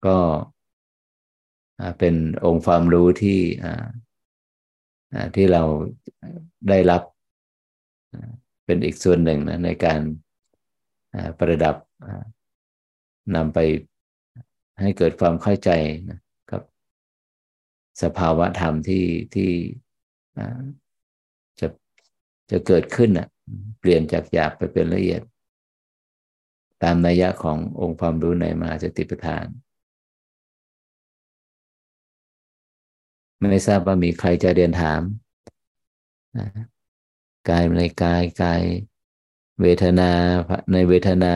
[0.07, 0.18] ก็
[1.99, 2.14] เป็น
[2.45, 3.41] องค์ความรู้ที่
[5.35, 5.62] ที่เรา
[6.68, 7.03] ได้รับ
[8.64, 10.01] เป็นอีกส่วนหนึ่งนะในการ
[11.39, 11.76] ประดับ
[13.37, 13.59] นำไป
[14.81, 15.70] ให้เกิดความเข้าใจ
[16.11, 16.18] นะ
[16.51, 16.62] กับ
[18.03, 19.05] สภาวะธรรมที่
[19.35, 19.51] ที่
[21.61, 21.68] จะ
[22.51, 23.29] จะเกิดขึ้นอะ
[23.81, 25.23] เปลี่ยนจากหยาบไปเป็นละเอียด
[26.83, 29.47] ตามนัยยะขององค์ความรู้ในมหาสติปัฏฐาน
[33.51, 35.03] ไม่ทราบว่ามีใครจะเรียนถาม
[37.49, 38.62] กายในกายกาย
[39.61, 40.11] เวทนา
[40.73, 41.35] ในเวทนา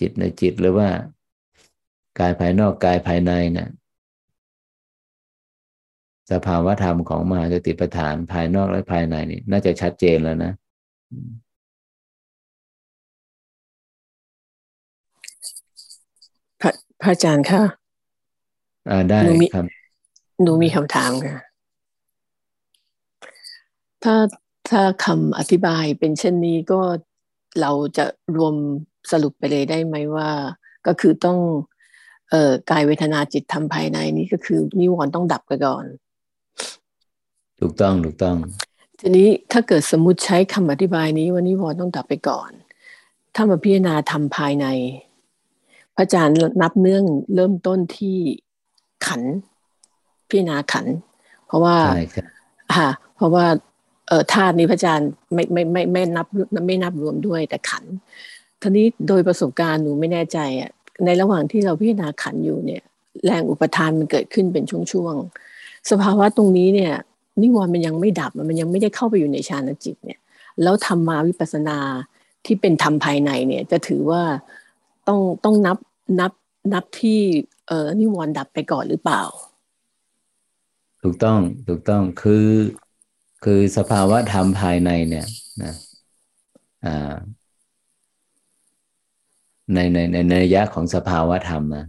[0.00, 0.88] จิตในจิตหรือว่า
[2.18, 3.68] กายภายนอกกายภายในเนะี่ย
[6.32, 10.52] สภาวะธรรมของมหาสติปัฏฐานภายนอกและภายในนี่น่าจะชัดเจนแล้วนะ
[17.02, 17.62] พระอาจารย์ค่ะ
[18.90, 19.18] อ่าได้
[19.54, 19.66] ครับ
[20.42, 21.36] หนูมีคำถามค่ะ
[24.02, 24.14] ถ้า
[24.68, 26.80] ถ้าคำอธิบายเป็นเช่นนี้ก็
[27.60, 28.54] เราจะรวม
[29.10, 30.30] สรุปไปเลยได้ไหมว่า
[30.86, 31.38] ก็คือต้อง
[32.30, 35.84] เอ่อกายเวทนาจิตทำภายในนี้ก็คือนิวรณ์ต้องดับไปก่อน
[37.60, 38.36] ถูกต้องถูกต้อง
[39.00, 42.50] ทีนี้ถ้าเกิดสมมติใช้คำอธิบายนี้ว่านิวรณ์ต้องดับไปก่อน
[43.34, 44.66] ถ้ามาพิจารณาทำภายใน
[45.96, 47.04] พระอาจารย์นับเนื่อง
[47.34, 48.16] เริ่มต้นที่
[49.06, 49.22] ขัน
[50.28, 50.86] พิจารณาขัน
[51.46, 51.76] เพราะว่า
[52.74, 53.46] ค่ะเพราะว่า
[54.08, 56.26] เออธาตุนี้พระอาจารย์ไม่ไม่ไม่ไม่นับ
[56.66, 57.84] ไม่นับรวมด้วยแต่ขัน
[58.66, 60.70] ทีนี้โดยประสบการณ์หนูไม่แน่ใจอะ
[61.04, 62.82] ในระหว่างที่เราพิจารณาขันอยู่เนี่ย
[63.24, 66.92] แรงอุปทานมันเกิดขึ้นเป็นช่วงๆสภาวะตรงนี้เนี่ย
[67.42, 70.20] นิวรณ์มันยังไม่ดับมันยังไม่ได้เข้าไปอยู่ในฌานจิตเนี่ย
[70.62, 71.78] แล้วทำมาวิปัสนา
[72.44, 74.22] ที่เป็นธรรมภายในเนี่ยจะถือว่า
[75.08, 75.78] ต้องต้องนับ
[76.20, 76.32] นับ
[76.74, 77.20] นับที่
[77.68, 79.22] เออนิวรณ์ดับไปก่อนหรือเปล่า
[81.02, 81.38] ถูกต้อง
[81.68, 82.46] ถูกต้องคือ
[83.44, 85.26] คือสภาวะธรรมภายในเนี่ย
[85.62, 85.74] นะ
[86.86, 87.14] อ่า
[89.74, 91.84] ในในในนัยยะของสภาวะธรรมนะ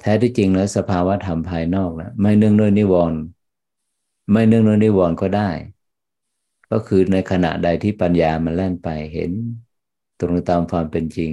[0.00, 3.18] แท้ที่จริงแล้วสภาวะธรรมภายนอกนะไม่เนื่องด้วยนิวรณ์
[4.30, 5.50] ไม่เนื่องด้วยนิวรณ์ก็ได้
[6.70, 9.32] ก็คือในขณะใดที่ปัญญามันแล่นไปเห็น
[10.18, 11.32] ตรงตามความเป็นจริง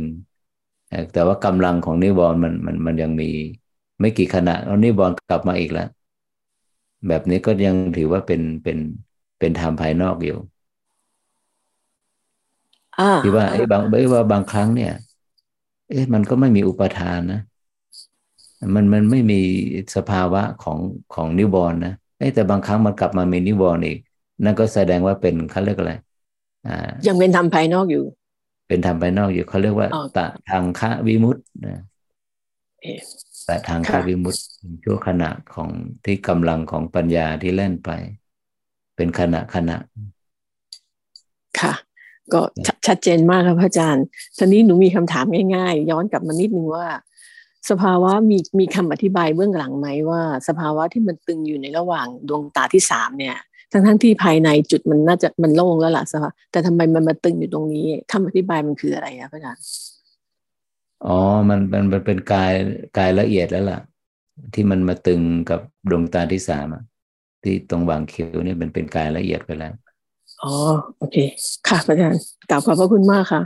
[1.13, 3.31] แต่ว่ากำลังของนิวรณ์มันมันมันยังมี
[3.99, 5.87] ไม่กี่ขณะแล้วนิวรณ์กลับมาอีกแล้ว
[7.07, 8.77] แบบนี้ก็ยังถือว่าเป็นเป็น
[9.39, 10.37] เป็นธรรมภายนอกอยู่
[13.19, 14.91] ที่ว่าไอ้บางไอ้ว่าบางครั้งเนี่ย
[15.89, 17.41] เอ๊ะมันก็ไม่มีอุปทานนะ
[18.75, 19.41] มันมันไม่มี
[19.95, 20.79] สภาวะของ
[21.13, 23.97] ของนิวรณ์นะไอ้แต่บางครั้งมันกลับมามีนิวรณ์อีก
[24.43, 25.93] นั่นก็แสดงว่าเป็นเขาเรียกอะไร
[26.67, 28.03] อ่ายังเป็นธรรมภายนอกอยู่
[28.67, 31.81] เป็นธรรมภายนอกอยู่เขาเรียกว่าตะทางคะวิมุตต์นะ
[33.45, 34.43] แต่ทางคะวิมุตต์
[34.83, 35.69] ชั่วขณะของ
[36.05, 37.89] ที่กำลังของปัญญาที่เล่นไป
[38.95, 39.77] เป็นขณะขณะ
[41.59, 41.73] ค่ะ
[42.33, 42.41] ก็
[42.87, 44.05] ชัดเจนมากครับพระอาจารย์
[44.37, 45.25] ทีนี้หนูมีคำถาม
[45.55, 46.87] ง่ายๆ ย้อนกลับมานิดนึงว่า
[47.69, 53.37] สภาวะมีมีคำอธิบายเบื้องหลังไหมว่า สภาวะที่มันตึงอยู่ในระหว่างดวงตาที่สามเนี่ย
[53.71, 59.63] ทั้งทั้งที่ภายในจุดมันน่าจะมันโล่งแล้วล่ะสภาแต่ทำไมมันมาตึงอยู่ตรงนี้คำอธิบายมันคืออะไรอะพระอาจารย์
[61.05, 61.17] อ๋อ
[61.49, 62.53] มันมันมันเป็นกาย
[62.97, 63.79] กายละเอียดแล้วล่ะ
[64.53, 66.67] ที่มันมาตึงกับดวงตาที่สาม
[67.43, 69.73] ที่ตรงบางคิ้วนี่มันเป็นกายละเอียดไปแล้ว
[70.45, 70.55] อ๋อ
[70.97, 71.17] โอเค
[71.67, 73.41] ค่ะอาจารย์กล่าวขอบพระคุณมากค่ะ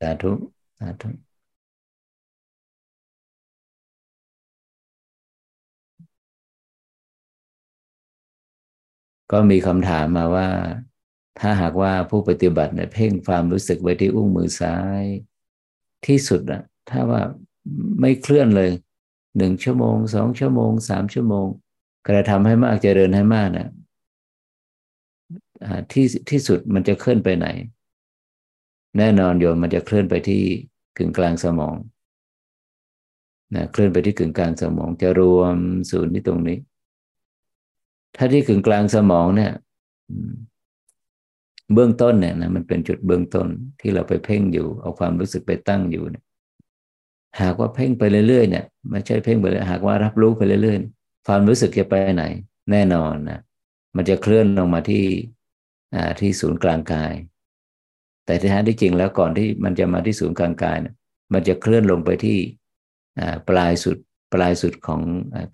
[0.00, 0.30] สาธุ
[0.78, 1.08] สาธุ
[9.32, 10.48] ก็มีคำถามมาว่า
[11.40, 15.02] ถ้าหากว่าผู้ปฏิบัติเนี่ยเพ่งความรู้สึกไว้ที่อุ้งมือซ้าย
[16.06, 17.22] ที่สุดอะถ้าว่า
[18.00, 18.70] ไม่เคลื่อนเลย
[19.36, 21.46] หนึ่งชั่วโมงสองชั่วโมงสามชั่วโมง
[22.08, 23.68] กระทำให้มากเจริญให้มากน่ะ
[25.92, 27.46] ที่ที่สุดมันจะเคลื่อนไปไหน
[28.98, 30.42] แน่นอนโยมมันจะเคลื่อนไปที่
[30.98, 31.76] กึ่งกลางสมอง
[33.54, 35.56] นะเคลื่อนไปที่กึ่งกลางสมอง จะรวม
[35.90, 36.58] ศูนย์ที่ตรงนี้
[38.16, 39.52] ถ้าที่กึ่งกลางสมองเนี่ย
[41.72, 43.48] เบื้องต้นเนี่ยนะมันเป็นจุดเบื้องต้น
[43.80, 46.24] ที่เราไปเพ่งอยู่ เอาความรู้สึกไปตั้งอยู่เนี่ย
[47.40, 52.24] หากว่าเพ่งไปเรื่อยๆเนี่ยไม่ใช่เพ่งไปเลยหากว่ารับรู้ไปเรื่อยๆ ความรู้สึกจะไปไหน
[52.70, 53.40] แน่นอนนะ
[53.96, 55.04] มันจะเคลื่อนลงมาที่
[56.20, 57.12] ที่ศูนย์กลางกาย
[58.26, 60.94] แต่ที่แท้ที่จริงแล้วก่อนที่มันจะมาที่ศูนย์กลางกายนะ
[61.32, 62.38] มันจะเคลื่อนลงไปที่
[63.48, 63.98] ปลายสุด
[64.32, 65.00] ปลายสุดของ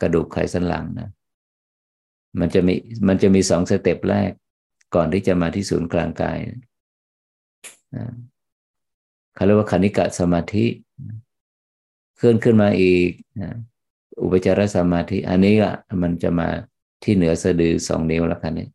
[0.01, 1.11] กระดูกไขสันหลังนะ
[2.41, 2.75] มันจะมี
[3.09, 4.31] มันจะมีสองสเต็ปแรก
[4.95, 6.39] ก่อนที่จะมาที่ศูนย์กลางกาย
[9.35, 10.65] เขาเรียกว่าคณิกะสมาธิ
[12.17, 13.11] เคลื่อนขึ้นมาอีก
[14.23, 16.49] อุปจารสมาธิ อันนี้อะมันจะมา
[17.03, 18.69] ที่เหนือสะดือสองนิ้วแล้วคันนี้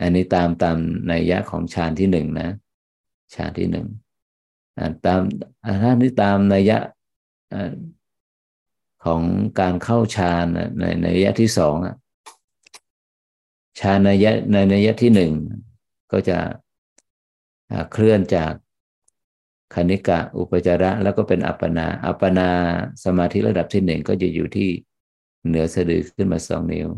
[0.00, 0.76] อันนี้ตามตาม
[1.08, 2.50] ในยะของฌานที่หนึ่งนะ
[3.34, 3.86] ฌานที่หนึ่ง
[5.06, 5.20] ตาม
[5.82, 6.78] ถ้านี้ตามในยะ
[9.04, 9.22] ของ
[9.60, 10.46] การเข้าฌาน
[10.78, 11.76] ในในยะที่สอง
[13.80, 15.32] ฌานในยะในในยะที่หนึ่ง
[16.12, 16.38] ก็จะ
[17.92, 18.52] เคลื่อนจาก
[19.74, 22.48] คณิกะอุปจาระแล้วก็เป็นอัปปนาอัปปนา
[23.04, 24.70] สมาธิระดับที่หนึ่งก็จะอยู่ที่
[25.46, 26.88] เหนือสะดือขึ้นมาสองนิ้ว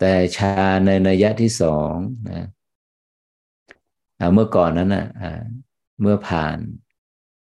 [0.00, 0.52] แต่ชา
[0.86, 1.92] ในนัยะที่สอง
[2.30, 2.46] นะ
[4.34, 5.06] เมื่อก่อนนั้นนะ
[6.00, 6.56] เมื่อผ่าน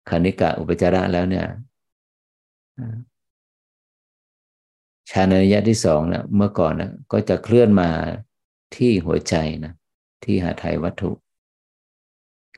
[0.08, 1.46] คณิกะอุปจาระแล้วเนี่ย
[5.10, 7.90] ชาในนัยะที่สองนะเมื่อก่อนนะก็จะเคลื่อนมา
[8.76, 9.72] ที่หัวใจนะ
[10.24, 11.10] ที่หาไทยวัตถุ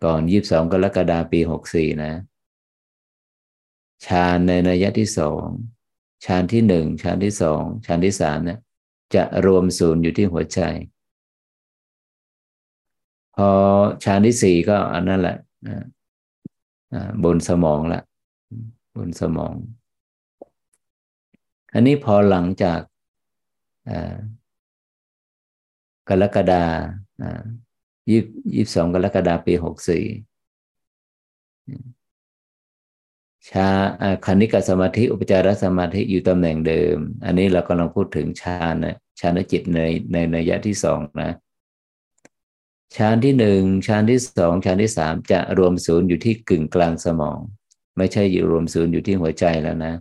[0.05, 2.13] ก่อนยี่บสองกรกฎาปีหกสี่นะ
[4.07, 5.45] ฌานในนัยะที่สอง
[6.25, 8.59] ฌานที่หนึ่งฌานที่สองฌานที่สามเนี่ย
[9.15, 10.61] จะรวมศูนย์อยู่ที่หัวใจ
[13.37, 13.49] พอ
[14.05, 15.37] ฌานที่สี่ก็อันนั้นแหละ
[17.25, 18.03] บนสมองละ
[18.97, 19.55] บนสมอง
[21.73, 22.81] อันนี้พอหลังจาก
[26.09, 26.65] กรกฎา
[28.11, 28.21] ยี่
[28.55, 30.05] ยี่สองกรกฎาปีหกสี่
[33.51, 33.69] ชา
[34.27, 39.81] คณิกสมาธิอุปจารสมาธิอยู่ตำแหน่งเดิม อันนี้เรากำลังพูดถึงฌานนะฌานจิตใน
[40.13, 41.31] ในในยะที่สองนะ
[42.97, 47.39] ฌานที่หนึ่งฌานที่สองฌานที่สามจะรวมศูนย์อยู่ที่กึ่งกลางสมอง
[47.97, 49.95] ไม่ใช่อยู่รวมศูนย์อยู่ที่หัวใจแล้วนะ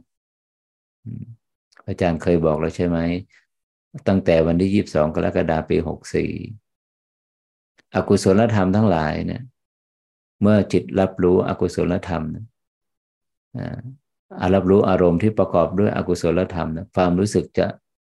[1.88, 2.98] อาจารย์เคยบอกแล้วใช่ไหม
[4.08, 6.32] ตั้งแต่วันที่ยี่บสองกรกฎาคมปีหกสี่
[7.96, 9.42] อกุศลธรรมทั้งหลายเนี่ย
[10.42, 12.46] เมื่อจิตรับรู้อกุศลธรรมอา
[14.54, 17.68] รับรู้อารมณ์ที่ประกอบด้วยอกุศลธรรมนะความรู้สึกจะ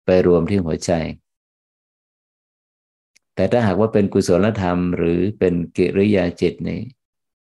[0.04, 0.92] ไปรวมที่หัวใจ
[3.34, 6.80] แต่ถ้าหากว่าเป็นกุศลธรรม หรือเป็นกิริยาจิตนี่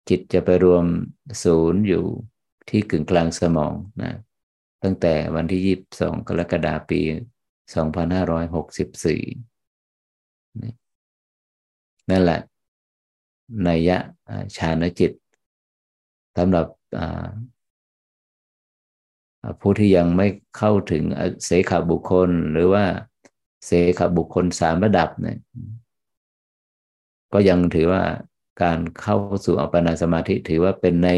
[0.10, 0.86] จิตจะไปรวม
[1.44, 2.04] ศูนย์อยู่
[2.70, 4.14] ที่กึ่งกลางสมองนะ
[4.84, 7.02] ตั้งแต่วันที่ยี่บสองกรกฎาคมปี
[7.76, 9.22] สองพันห้าร้อยหกสิบสี่
[12.10, 12.42] นั่นแหละ
[13.68, 13.98] นัยยะ
[14.58, 15.12] ฌานจิต
[16.38, 16.66] สำหรับ
[19.62, 20.28] ผู้ที่ยังไม่
[20.58, 21.04] เข้าถึง
[21.46, 22.86] เสขบุคคลหรือว่า
[23.66, 25.38] เสขบุคคลสามระดับเนี่ย
[27.34, 28.04] ก็ยังถือว่า
[28.64, 31.10] การเข้าสู่อัปปนาสมาธิถือว่าเป็นใน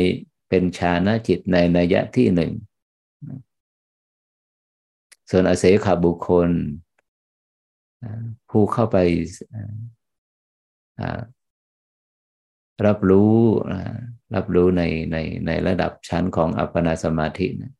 [0.50, 2.52] เป็นฌานจิตในนัยยะที่หนึ่ง
[5.30, 6.50] ส่วนอาเสขบุคคล
[8.50, 8.98] ผู้เข้าไป
[12.86, 13.34] รับรู้
[14.36, 15.18] รับรู้ในใน
[15.48, 17.74] ในระดับชั้นของอัปปนาสมาธินะ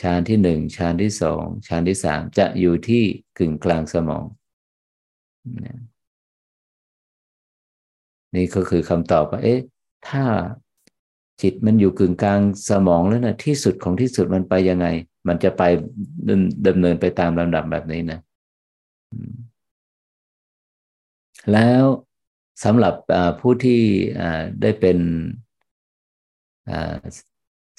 [0.00, 3.04] ฌานที่หนึ่งฌานที่สองฌานที่สามจะอยู่ที่
[3.38, 4.24] กึ่งกลางสมอง
[8.34, 9.60] นี่ก็คือคำตอบว่า เอ๊ะ
[10.08, 10.24] ถ้า
[11.42, 14.86] จิตมันอยู่กึ่งกลางสมองแล้วนะที่สุดของที่สุดมันไปยังไง
[15.28, 15.62] มันจะไป
[16.66, 18.20] ดำเนินไปตามลำดับแบบนี้นะ
[21.52, 21.82] แล้ว
[22.64, 22.94] สำหรับ
[23.40, 23.80] ผู้ที่
[24.62, 24.98] ได้เป็น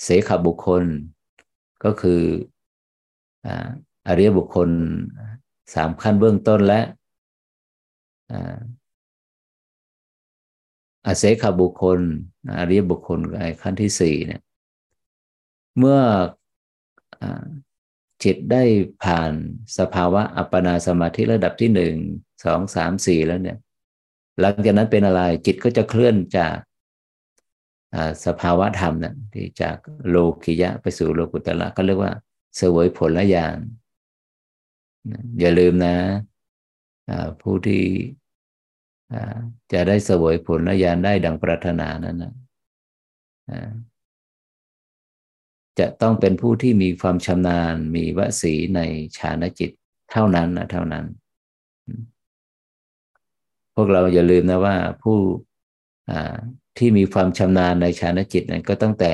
[0.02, 0.84] เสขบุคคล
[1.84, 2.22] ก็คือ
[4.08, 4.70] อริยบุคคล
[5.74, 6.82] สามขั้นเบื้องต้นและ
[11.06, 12.00] อาเสขบุคคล
[12.58, 13.20] อริยบุคคล
[13.62, 14.42] ขั้นที่สี่เนี่ย
[15.78, 16.00] เมื่อ
[18.24, 18.64] จิตได้
[19.04, 19.32] ผ่าน
[19.78, 21.96] สภาวะอัปปนาสมาธิระดับที่หนึ่ง
[22.46, 23.58] สองสามสี่แล้วเนี่ย
[24.42, 26.56] หลังจากนั้นเป็นอะไรจิตก็จะเคลื่อนจาก
[28.26, 29.78] สภาวะธรรมนะที่จาก
[30.10, 32.14] โลกิยะไปสู่โลกุตละก็เรียกว่า
[32.58, 33.58] เสวยผลละยาน
[35.40, 35.96] อย่าลืมนะ
[37.42, 37.84] ผู้ที่
[39.72, 42.34] จะได้เสวยผลละยานได้ดังปรารถนานั้นนะ
[45.80, 48.80] จะต้องเป็นผู้ที่มีความชำนาญมีวสีใน
[49.18, 49.72] ฌานจิต
[50.12, 51.06] เท่านั้นนะเท่านั้น
[53.76, 55.18] พวกเราอย่าลืมนะว่าผู้
[56.78, 59.14] ที่มีความชำนาญในฌานจิตนั้นก็ตั้งแต่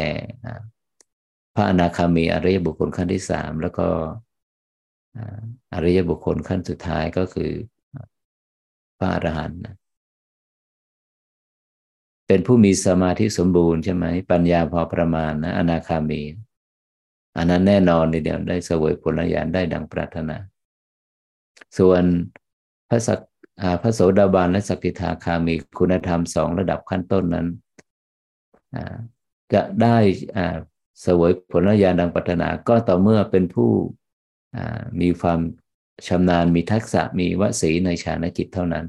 [1.56, 3.88] พระอนาคามีอริยบุคคลขั้นที่สามแล้วก็
[5.74, 7.52] อริยบุคคลขั้นสุดท้ายก็คือ
[8.98, 9.60] พระอรหันต์
[12.28, 16.22] เป็นผู้มีสมาธิสมบูรณ์ใช่ไหมปัญญาพอประมาณนะอนาคามี
[17.38, 20.38] อันนั้นแน่นอนในเดียวได้เสวยผลญาณได้ดังปรารถนา
[21.78, 22.04] ส่วน
[22.90, 23.20] พระสัก
[23.82, 27.48] พระโสดาบันและสกิทาคามีคุณธรรมสองระดับขั้นต้นนั้น
[29.54, 29.98] จะได้
[31.02, 33.72] เสวยผลญาณดังปรารถนาก็ต่อเมื่อเป็นผู้
[35.02, 35.40] มีความ
[36.08, 38.86] ชำนาญมีทักษะมีวสีในฌานจิตเท่านั้น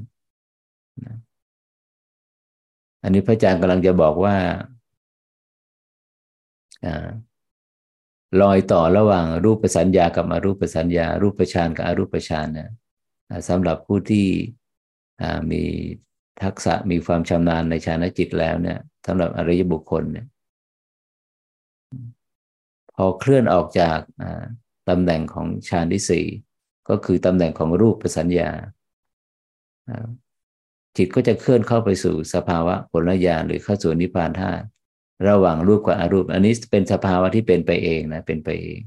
[3.03, 4.35] อันนี้พระอาจารย์กำลังจะบอกว่า
[8.41, 12.69] ลอยต่อระหว่างรูปสัญญากับอรูปสัญญา รูปฌานกับอรูปฌานนะ
[13.49, 14.27] สำหรับผู้ที่
[15.51, 15.63] มี
[16.43, 20.27] ทักษะมีความชำนาญในฌานจิตแล้วเนี่ยสำหรับอริยบุคคลเนี่ย
[22.95, 23.99] พอเคลื่อนออกจาก
[24.89, 26.25] ตำแหน่งของฌานที่สี่
[26.89, 28.49] ก็คือตำแหน่งของรูปสัญญา
[30.97, 34.63] จิตก็จะเคลื่อนเข้าไปสู่สภาวะผลญาณหรือเข้าสู่นิพพานธาตุ
[35.27, 38.79] ระหว่างรูปกับอรูป อันนี้เป็นสภาวะที่เป็นไปเองนะเป็นไปเอง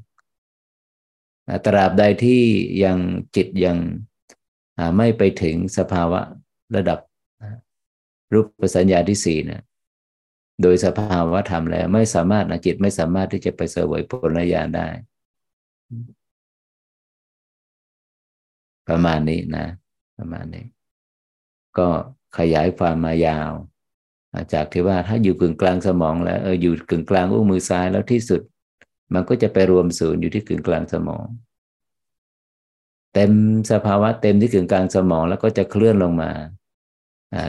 [1.67, 2.43] ตราบใดที่
[2.85, 2.99] ยัง
[3.37, 3.79] จิตยัง
[4.97, 6.21] ไม่ไปถึงสภาวะ
[6.77, 6.99] ระดับ
[8.33, 8.47] รูป
[8.77, 9.63] สัญญาที่สี่นะ
[10.63, 14.89] โดยสภาวะธรรมแล้วไม่สามารถนะจิตไม่สามารถที่จะไปเสวยผลญาณได้
[18.89, 19.67] ประมาณนี้นะ
[20.19, 20.67] ประมาณนี้
[21.79, 21.89] ก็
[22.39, 23.51] ขยายความมายาว
[24.53, 28.43] จากที่ว่าถ้าอยู่กึ่งกลางสมองแล้วเอออยู่กึ่งกลางอุ้งมือซ้ายแล้วที่สุด
[29.15, 31.27] มันก็จะไปรวมศูนย์อยู่ที่กึ่งกลางสมอง
[33.15, 33.33] เต็ม
[33.73, 36.31] สภาวะเต็มที่กึ่งกลางสมองแล้วก็จะเคลื่อนลงมา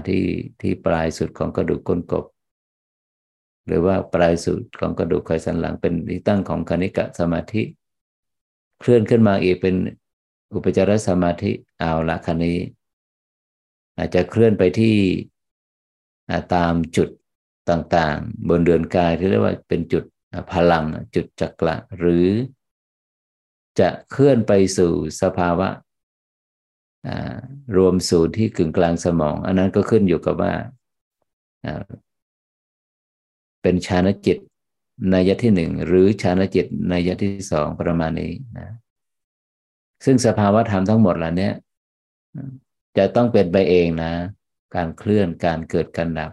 [0.07, 0.23] ที่
[0.61, 2.25] ที่ปลายสุดของกระดูกก้นกบ
[3.67, 7.61] หรือว่าปลายสุดของกระดูกไขสันหลังเป็นที่ตั้งของคณิกะสมาธิ
[8.79, 9.75] เคลื่อนขึ้นมาอีกเป็น
[10.53, 12.57] อุปจารสมาธิเอาละคันนี้
[13.97, 14.95] อาจจะเคลื่อนไปที่
[16.55, 17.09] ตามจุด
[17.69, 20.03] ต่างๆ บนเดือนกายที่เรียกว่าเป็นจุด
[20.51, 20.85] พลัง
[21.15, 22.27] จุดจักระหรือ
[23.79, 24.91] จะเคลื่อนไปสู่
[25.21, 25.69] สภาวะ
[27.77, 30.53] รวมศูนย์ที่กึ่งกลางสมอง อันนั้นก็ขึ้นอยู่กับว่า
[33.61, 34.37] เป็นชานจิต
[35.11, 38.67] ในยะที่หนึ่งหรือชานจิตในยะที่สองประมาณนี้นะ
[40.05, 41.51] ซึ่งสภาวะธรรมทั้งหมดเหล่านี้
[42.97, 44.13] จะต้องเป็นไปเองนะ
[44.75, 46.31] การเคลื่อนการเกิดการดับ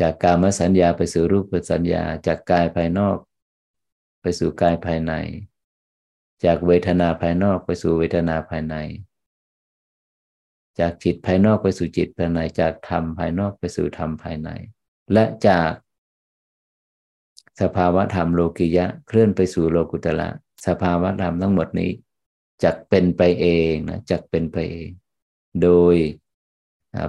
[0.00, 3.16] จากการมสัญญาไปสู่รูปสัญญา จากกายภายนอก
[4.20, 5.12] ไปสู่กายภายใน
[6.44, 8.76] จากเวทนาภายนอกไปสู่เวทนาภายใน
[10.80, 14.50] จากจิตภายนอกไปสู่จิตภายใน จากธรรมภายนอกไปสู่ธรรมภายใน
[15.12, 15.70] และจาก
[17.62, 20.28] สภาวะธรรมโลกิยะเคลื่อนไปสู่โลกุตละ
[20.66, 21.90] สภาวะธรรมทั้งหมดนี้
[22.64, 24.88] จักเป็นไปเองนะจักเป็นไปเอง
[25.62, 25.94] โดย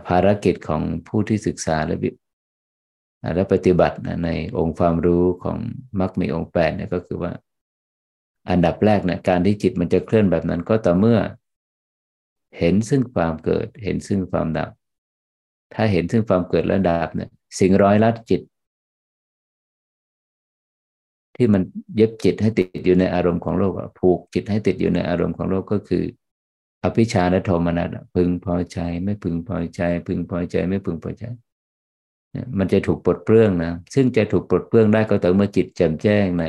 [0.08, 1.98] ภารกิจของผู้ที่ศึกษาและ
[3.36, 5.58] และปฏิบัตินะในองค์ความรู้ของ
[6.00, 7.32] มรรคมีองค์แปดเนี่ยก็คือว่า
[8.50, 11.20] อันดับแรกเนี่ยการที่จิตมันจะเคลื่อนแบบนั้นก็ต่อเมื่อ
[12.58, 14.70] เห็นซึ่งความเกิด เห็นซึ่งความดับ
[15.74, 17.30] ถ้าเห็นซึ่งความเกิดและดับเนี่ย
[17.60, 18.42] สิ่งร้อยลัดจิต
[21.36, 21.62] ที่มัน
[21.96, 26.04] เย็บจิตให้ติดอยู่ในอารมณ์ของโลกผูกจิตให้ติดอยู่ในอารมณ์ของโลกก็คือ
[26.84, 31.24] อภิชาและโทมนัสพึงพอใจ ไม่พึงพอใจ พึงพอใจไม่พึงพอใจ
[32.58, 36.46] มันจะถูกปลดเปลื้องนะ ซึ่งจะถูกปลดเปลื้องได้ก็ต่อเมื่อจิตแจ่มแจ้งใน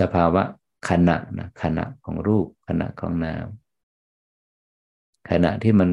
[0.00, 0.42] สภาวะ
[0.90, 3.46] ขณะนะขณะของรูป ขณะของนาม
[5.30, 5.90] ขณะที่มัน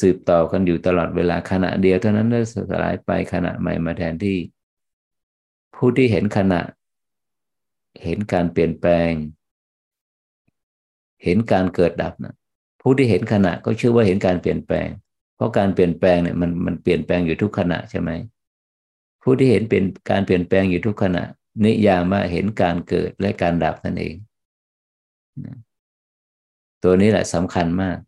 [0.00, 4.38] สืบต่อกันอยู่ตลอดเวลาขณะเดียวเท่านั้นแล้วสลายไปขณะใหม่มาแทนที่
[5.76, 6.60] ผู้ที่เห็นขณะ
[8.04, 9.10] เห็นการเปลี่ยนแปลง
[11.24, 12.34] เห็นการเกิดดับนะ
[12.80, 14.88] ผู้ที่เห็นขณะก็ชื่อว่าเห็นการเปลี่ยนแปลง
[15.36, 18.10] เพราะการเปลี่ยนแปลงเนี่ยมันมันเปลี่ยนแปลงอยู่ทุกขณะใช่ไหม
[19.22, 21.24] ผู้ที่เห็นเป็นการเปลี่ยนแปลงอยู่ทุกขณะ
[21.64, 24.14] นิยามว่าเห็นการเกิดและการดับนั่นเอง
[26.82, 27.98] ตัวนี้แหละสำคัญมาก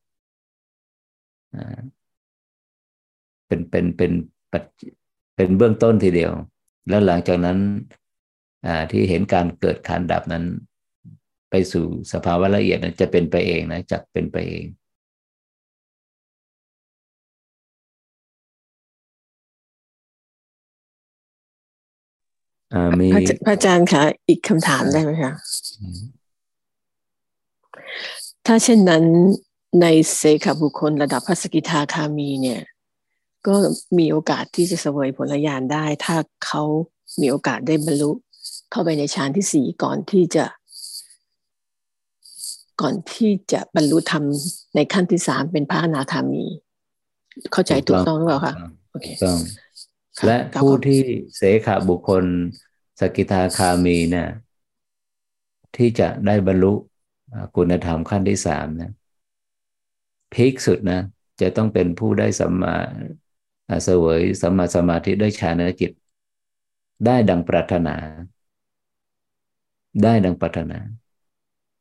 [3.46, 4.12] เป็นเป็นเป็น
[5.36, 6.32] เป็นเบื้องต้นทีเดียว
[6.88, 7.58] แล้วหลังจากนั้น
[8.92, 10.44] ที่เห็นการเกิดการดับนั้น
[11.50, 14.64] ไปสู่สภาวะละเอียดนั้นจะเป็นไปเองนะจักเป็นไปเอง
[23.00, 23.08] มี
[23.46, 25.32] พระอาจารย์คะอีกคำถามได้ไหมคะ
[28.46, 29.04] ถ้าเช่นนั้น
[29.82, 29.86] ใน
[30.16, 32.60] เสขบุคคลระดับพระสกิทาคามีเนี่ย
[33.46, 33.54] ก็
[33.98, 36.62] มีโอกาสที่จะเสวยผลญาณได้ ถ้าเขา
[37.20, 38.10] มีโอกาสได้บรรลุ
[38.70, 40.44] เข้าไปในฌานที่สี่ก่อนที่จะ
[42.80, 44.24] ก่อนที่จะบรรลุธรรม
[44.74, 46.44] ในขั้นที่สามเป็นพระอนาคามี
[47.52, 48.54] เข้าใจถูกต้องหรือเปล่าคะ
[48.92, 49.38] ถูกต้อง
[50.26, 51.00] และผู้ที่
[51.36, 52.24] เสขบุคคล
[53.00, 54.28] สกิทาคามีเนี่ย
[55.76, 56.72] ที่จะได้บรรลุ
[57.56, 58.92] คุณธรรมขั้นที่สามนะ
[60.32, 61.00] พีคสุดนะ
[61.40, 62.76] จะต้องเป็นผู้ได้สัมมา
[63.84, 65.92] เสวยสัมมาสมาธิได้ฌานจิต
[67.06, 67.96] ได้ดังปรารถนา
[70.02, 70.78] ได้ดังปรารถนา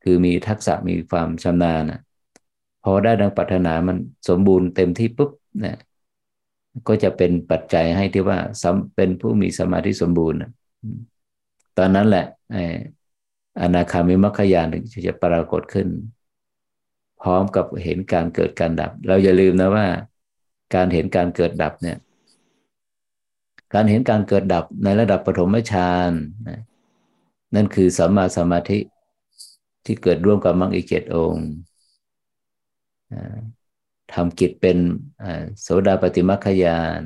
[0.04, 2.00] คือมีทักษะมีความชำนาญนะ
[2.84, 5.78] พอได้ดังปรารถนามันสมบูรณ์เต็มที่ปุ๊บเนี่ย
[6.88, 8.40] ก็จะเป็นปัจจัยให้ที่ว่า
[8.96, 10.40] เป็นผู้มีสมาธิสมบูรณ์
[11.78, 12.26] ตอนนั้นแหละ
[13.62, 15.88] อนาคามิมัคคยานถึงจะปรากฏขึ้น
[17.22, 19.88] พร้อมกับเห็นการเกิดการดับ เราอย่าลืมนะว่า
[20.76, 21.98] การเห็นการเกิดดับเนี่ย
[23.74, 26.12] การเห็นการเกิดดับในระดับปฐมฌาน
[27.56, 28.80] นั่นคือสัมมาสมาธิ
[29.86, 31.48] ที่เกิดร่วมกับมรรคอีเจ็ดองค์
[34.14, 34.78] ทำกิจเป็น
[35.62, 37.00] โสดาปฏิมัคคยาน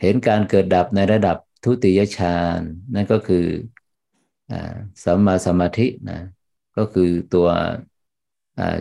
[0.00, 2.60] เห็นการเกิดดับในระดับ ทุติยฌาน
[2.94, 3.46] นั่นก็คือ
[5.04, 6.20] สัมมาสมาธินะ
[6.76, 7.48] ก็คือตัว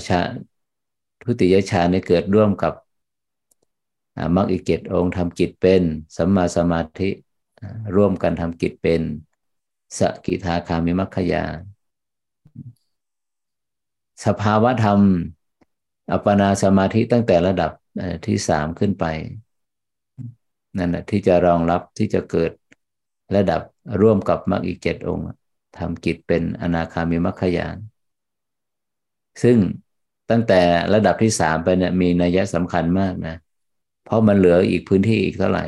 [0.08, 0.30] ฌาน
[1.24, 2.74] ทุติยฌานนี่เกิดร่วมกับ
[4.36, 5.84] มรรคอีกเจ็ดองค์ทำกิจเป็น
[6.18, 7.10] สัมมาสมาธิ
[7.96, 9.02] ร่วมกันทำกิจเป็น
[9.98, 11.44] สกิทาคามิมัคคยา
[14.26, 15.00] สภาวะธรรม
[16.12, 17.72] อัปปนาสมาธิตั้งแต่ระดับ
[18.26, 19.06] ที่สามขึ้นไป
[20.78, 22.52] นั่นแหะที่จะรองรับที่จะเกิด
[23.36, 23.62] ระดับ
[24.02, 25.26] ร่วมกับมรรคอีกเจ็ดองค์
[25.78, 27.78] ทำกิจเป็นอนาคามิมัคคยาน
[29.44, 29.58] ซึ่ง
[30.30, 30.62] ตั้งแต่
[30.94, 33.36] ระดับที่สามไปเนี่ยมีนัยสำคัญมากนะ
[34.04, 35.66] เพราะมันเหลืออีกพื้นที่อีกเท่าไหร่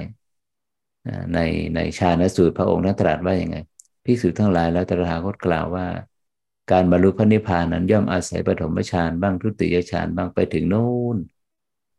[1.33, 1.39] ใน
[1.75, 3.57] ในชาณสูตรพระองค์นั้นตรัสว่าอย่างไง
[4.05, 5.85] พิสูจทั้งหลายแล้วตถาคตกล่าวว่า
[6.71, 11.17] การบรรลุพระนิพพานนั้นย่อมอาศัยปฐมฌานบ้างทุติยฌานบ้างไปถึงโน้น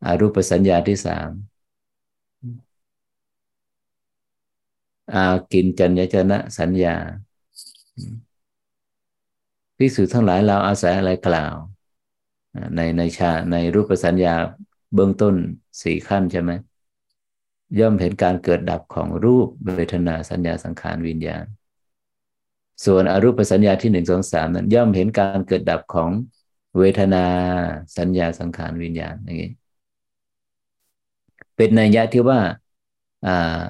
[0.04, 1.30] อรูปสัญญาที่สาม
[5.12, 5.18] อา
[5.52, 6.96] กินจัญญจนะสัญญา
[9.78, 11.54] พิสูจทั้งหลายเราอาศัยอะไรกล่าว
[12.76, 14.34] ในในชาในรูปสัญญา
[14.94, 15.34] เบื้องต้น
[15.82, 16.50] สี่ขั้นใช่ไหม
[17.78, 21.44] ย่อมเห็นการเกิดดับของรูปเวทนาสัญญาสังขารวิญญาณ
[22.84, 26.10] ส่วนอรูปสัญญาที่หนึ่งสองสามนั้นย่อมเห็นการเกิดดับของ
[26.78, 27.24] เวทนา
[27.98, 29.50] สัญญาสังขารวิญญาณอย่างนี้
[31.56, 32.40] เป็นนัยยะที่ว่า
[33.26, 33.60] อ่า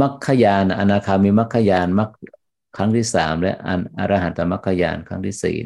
[0.00, 2.10] มัคคยานอนาคามีมัคคยานมัค
[2.76, 5.56] ครั้งที่สามและอันอรหันตมัคคยานครั้งที่สี่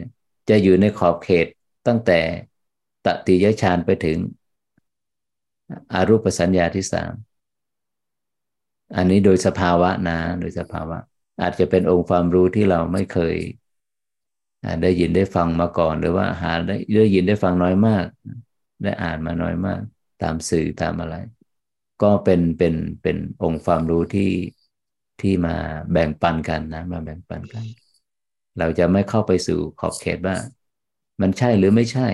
[0.48, 1.46] จะอยู่ในขอบเขต
[1.86, 2.20] ตั้งแต่
[3.06, 4.18] ตติยฌานไปถึง
[5.92, 7.12] อารูปสัญญาที่สาม
[8.96, 10.98] อันนี้โดยสภาวะนะ โดยสภาวะ
[11.42, 13.36] อาจจะเป็นองค์ความรู้ที่เราไม่เคย
[14.82, 18.06] ได้ยินได้ฟังมาก่อน หรือว่าหาได้ได้ยินได้ฟังน้อยมาก
[18.82, 19.80] ได้อ่านมาน้อยมาก
[20.22, 21.14] ตามสื่อตามอะไร
[22.04, 24.30] ก็เป็นเป็นเป็นองค์ความรู้ที่
[25.20, 25.56] ที่มา
[25.92, 27.64] แบ่งปันกันนะ มาแบ่งปันกัน
[28.58, 30.36] เราจะไม่เข้าไปสู่ขอบเขตว่า
[31.20, 32.08] มันใช่หรือไม่ใช่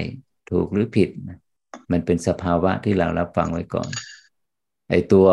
[0.50, 1.38] ถูกหรือผิดนะ
[1.92, 3.90] มันเป็นสภาวะที่เรารับฟังไว้ก่อน
[4.90, 5.26] ไอ้ตัว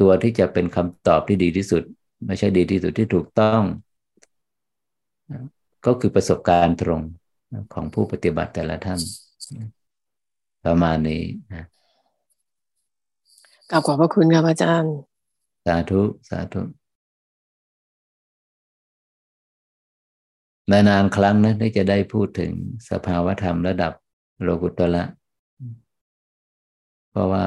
[0.00, 1.82] ตัวที่จะเป็นคำตอบที่ดีที่สุด
[2.26, 3.62] ไม่ใช่ดีที่สุดที่ถูกต้อง
[5.86, 7.00] ก็คือประสบการณ์ตรง
[7.74, 9.00] ของผู้ปฏิบัติแต่ละท่าน
[10.64, 11.22] ประมาณนี้
[11.54, 11.64] นะ
[13.70, 14.94] กลับขอบพระคุณครับอาจารย์
[15.66, 16.62] สาธุ สาธุ
[20.70, 22.50] นานๆครั้งนะที่จะได้พูดถึง
[22.90, 23.92] สภาวธรรมระดับ
[24.42, 25.04] โลกุตละ
[27.10, 27.44] เพราะว่า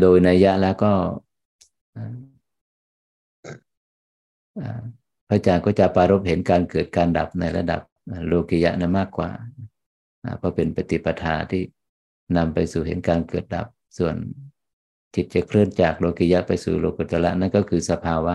[0.00, 0.92] โดยนัยยะแล้วก็
[5.28, 7.80] พระอาจารย์ก็จะปารบเห็นการเกิดการดับในระดับ
[8.26, 9.30] โลกิยะนะมากกว่า
[10.38, 11.62] เพราะเป็นปฏิปทาที่
[12.36, 13.66] นำไปสู่เห็นการเกิดดับ
[13.98, 14.14] ส่วน
[15.14, 18.34] จิตจะเคลื่อนจากโลกิยะไปสู่โลกุตละนั่นก็คือสภาวะ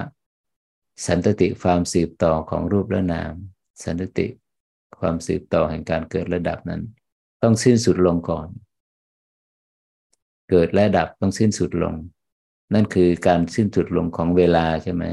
[1.06, 3.34] สันตติความสืบต่อของรูปและนาม
[3.84, 4.28] สันตติ
[4.99, 6.82] ความสืบต่อแห่งการเกิดระดับนั้น
[7.41, 8.48] ต้องสิ้นสุดลงก่อน
[10.49, 11.95] เกิดและดับต้องสิ้นสุดลง
[12.74, 15.03] นั่นคือการสิ้นสุดลงของเวลาใช่ไหม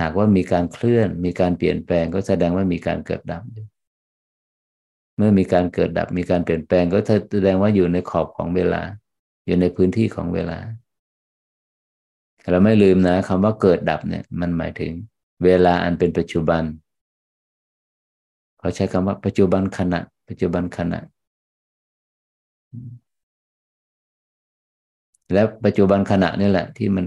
[0.00, 3.42] หากว่ามีการเคลื่อนมีการเปลี่ยนแปลงก็แสดงว่ามีการเกิดดับ
[5.20, 6.98] เมื่อมีการเกิดดับมีการเปลี่ยนแปลงก็
[7.32, 8.82] แสดงว่าอยู่ในขอบของเวลา
[9.46, 10.58] อยู่ในพื้นที่ของเวลา
[12.50, 14.92] เราไม่ลืมนะคำว่าเกิดดับเนี่ย มันหมายถึง
[15.44, 16.62] เวลาอันเป็นปัจจุบัน
[18.58, 21.00] เขาใช้คำว่าปัจจุบันขณะ ปัจจุบันขณะ
[25.32, 27.06] และปัจจุบันขณะนี่แหละ ที่มัน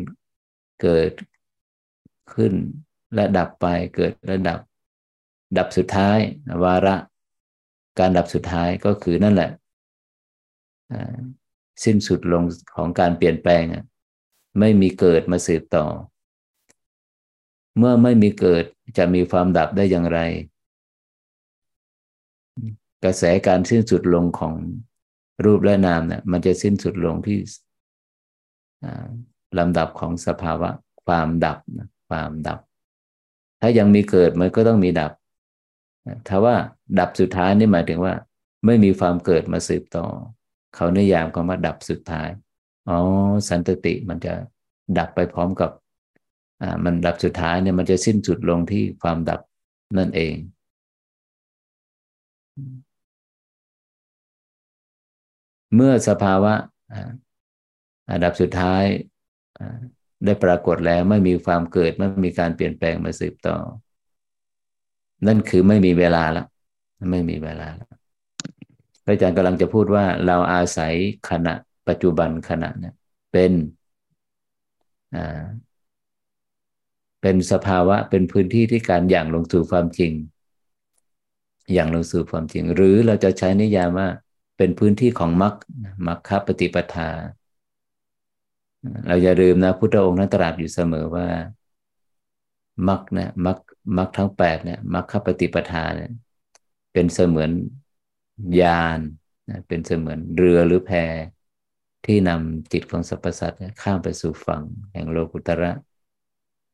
[0.82, 1.12] เกิด
[2.34, 2.54] ขึ้น
[3.14, 3.66] และดับไป
[3.96, 4.60] เกิดและดับ
[5.58, 6.18] ดับสุดท้าย
[6.64, 6.96] วาระ
[8.00, 9.52] การดับสุดท้ายก็คือนั่นแหละ
[11.84, 12.44] สิ้นสุดลง
[12.76, 13.64] ของการเปลี่ยนแปลง
[14.60, 15.86] ไม่มีเกิดมาสืบต่อ
[17.78, 18.66] เมื่อไม่มีเกิด
[18.98, 20.20] จะมีความดับได้อย่างไร
[23.04, 24.54] กระแสการสิ้นสุดลงของ
[25.46, 27.38] รูปและนามเนี่ยมันจะสิ้นสุดลงที่
[29.58, 30.70] ลำดับของสภาวะ
[31.06, 31.58] ความดับ
[32.10, 32.60] ความดับ
[33.62, 35.12] ถ้ายังมีเกิดมันก็ต้องมีดับ
[36.28, 36.56] ถ้าว่า
[37.00, 38.14] ดับสุดท้ายนี่หมายถึงว่า
[38.66, 40.06] ไม่มีความเกิดมาสืบต่อ
[40.76, 42.30] เขานิยามคำว่าดับสุดท้าย
[42.90, 42.98] อ๋อ
[43.50, 44.34] สันตติมันจะ
[44.98, 45.72] ดับไปพร้อมกับ
[46.62, 49.42] อ่ามันดับสุดท้ายเนี่ยมันจะสิ้นสุดลงที่ความดับ
[49.98, 50.36] นั่นเอง
[55.76, 56.54] เมื่อสภาวะ
[58.12, 58.84] อันดับสุดท้าย
[60.26, 63.58] ได้ปรากฏแล้วไม่มีความเกิดไม่มีการเปลี่ยนแปลงมาสืบต่อ
[65.28, 66.46] นั่นคือไม่มีเวลาแล้ว
[67.12, 67.90] ไม่มีเวลาแล้ว
[69.04, 70.94] พระอาจารย์กำลังจะพูดว่า เราอาศัย
[71.30, 71.54] ขณะ
[71.88, 72.94] ปัจจุบันขณะเนี่ย
[73.32, 73.52] เป็น
[75.16, 75.44] อ่า
[77.22, 80.12] เป็นสภาวะเป็นพื้นที่ที่การอย่างลงสู่ความจริง
[81.74, 84.08] อย่างลงสู่ความจริง หรือเราจะใช้นิยามว่า
[84.58, 85.54] เป็นพื้นที่ของมรรค
[86.08, 87.10] มรรคปฏิปทา
[89.08, 91.28] เราอย่าลืมนะพุทธองค์นั้นตรัสอยู่เสมอว่า
[92.88, 93.58] มรรคนี่ยมรรค
[93.98, 96.12] มรรคทั้งแปดเนี่ยมรรคปฏิปทาเนี่ย
[96.94, 97.52] เป็นเสมือน
[98.62, 99.00] ยาน
[99.68, 100.92] เป็นเสมือนเรือหรือแพ
[102.06, 105.72] ที่นำจิตของสรรพสัตว์ข้ามไปสู่ฝั่งแห่งโลกุตระ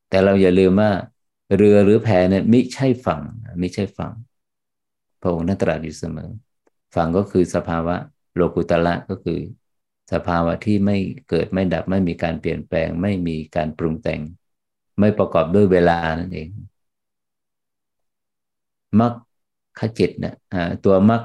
[0.10, 0.92] แต่เราอย่าลืมว่า
[1.56, 3.22] เรือหรือแพเนี่ยไม่ใช่ฝั่ง
[3.60, 4.14] ไม่ใช่ฝั่ง
[5.22, 6.30] พระองค์นั้นตรัสอยู่เสมอ
[6.96, 7.96] ฝั่งก็คือสภาวะ
[8.36, 9.40] โลกุตระก็คือ
[10.14, 10.98] สภาวะที่ไม่
[11.30, 14.22] เกิดไม่ดับไม่มีการเปลี่ยนแปลง ไม่มีการปรุงแต่ง
[15.00, 16.50] ไม่ประกอบด้วยเวลานั่นเอง
[19.00, 19.10] มรร
[19.80, 20.34] คจิตเนี่ย
[20.84, 21.22] ตัวมรรค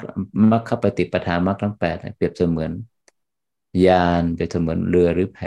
[0.52, 2.72] มรรคปฏิปทามรรคทั้งแปดเปรียบเสมือน
[3.86, 5.38] ยานเปรียบเสมือนเรือหรือแพ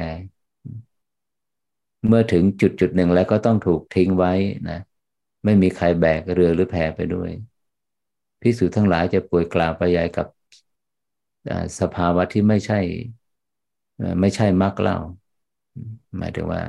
[2.07, 4.33] เมื่อถึงจุดจุดหนึ่งแล้วก็ต้องถูกทิ้งไว้
[4.69, 4.79] นะ
[5.45, 7.29] ไม่มีใครแบกเรือหรือแพไปด้วย
[8.41, 10.27] พิสูจทั้งหลายจะป่วยกล่าวไปยายกับ
[11.79, 12.79] สภาวะที่ไม่ใช่
[14.21, 14.97] ไม่ใช่มรรคเล่า
[16.17, 16.61] หมายถึงว่า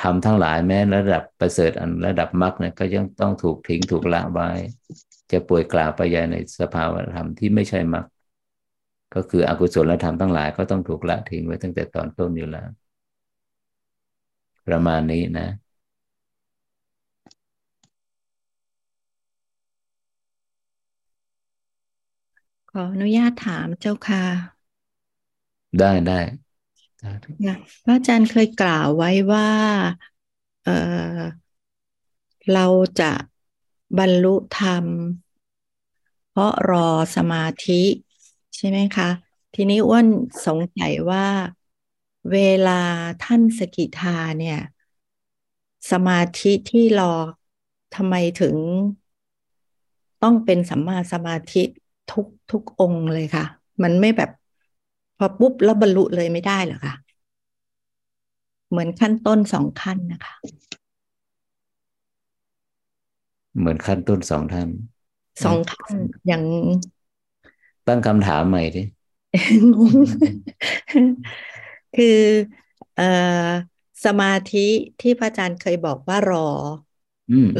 [0.00, 4.48] ทำทั้งหลายแม้ระดับประเสริฐอันระดับมรรคเนี่ยก็ยังต้องถูกทิ้งถูกละไว้
[5.30, 8.04] จะป่วยกล่าวไปยายในสภาวะธรรมที่ไม่ใช่มรรค
[9.14, 12.68] ก็คืออกุศลธรรมทั้งหลายก็ต้องถูกละทิ้งไว้ตั้งแต่ตอนต้นอยู่แล้ว
[14.66, 15.48] ประมาณนี้นะ
[22.70, 24.24] ขออนุญาตถามเจ้าค่ะ
[25.78, 26.14] ได้ได้
[27.84, 29.48] พระอาจารย์เคยกล่าวไว้ว่า
[30.64, 30.70] เออ
[32.52, 32.66] เรา
[33.00, 33.12] จะ
[33.98, 34.86] บรรลุธรรม
[36.30, 37.82] เพราะรอสมาธิ
[38.56, 39.08] ใช่ไหมคะ
[39.54, 40.06] ทีนี้อ้วน
[40.46, 41.26] สงสัยว่า
[42.32, 42.38] เว
[42.68, 42.80] ลา
[43.24, 44.58] ท่านสกิทาเนี่ย
[45.90, 47.14] สมาธิที่รอ
[47.94, 48.56] ทำไมถึง
[50.22, 51.62] ต้องเป็นสัมมาสมาธิ
[52.12, 53.44] ทุกทุกองเลยค่ะ
[53.82, 54.30] มันไม่แบบ
[55.18, 56.94] พอปุ๊บแล้วบรรลุเลยไม่ได้เหรอคะ
[58.70, 60.34] เหมือนขั้นต้นสองขั้นนะคะ
[63.58, 64.68] เหมือนขั้นต้นสองท่าน
[65.44, 65.96] สองขั้น
[66.26, 66.42] อย่าง
[67.86, 68.82] ตั้งคำถามใหม่ดิ
[71.96, 72.18] คือ
[72.96, 73.48] เอ่อ
[74.04, 74.58] สมาธิ
[75.00, 76.48] ที่พระอาจารย์เคยบอกว่ารอ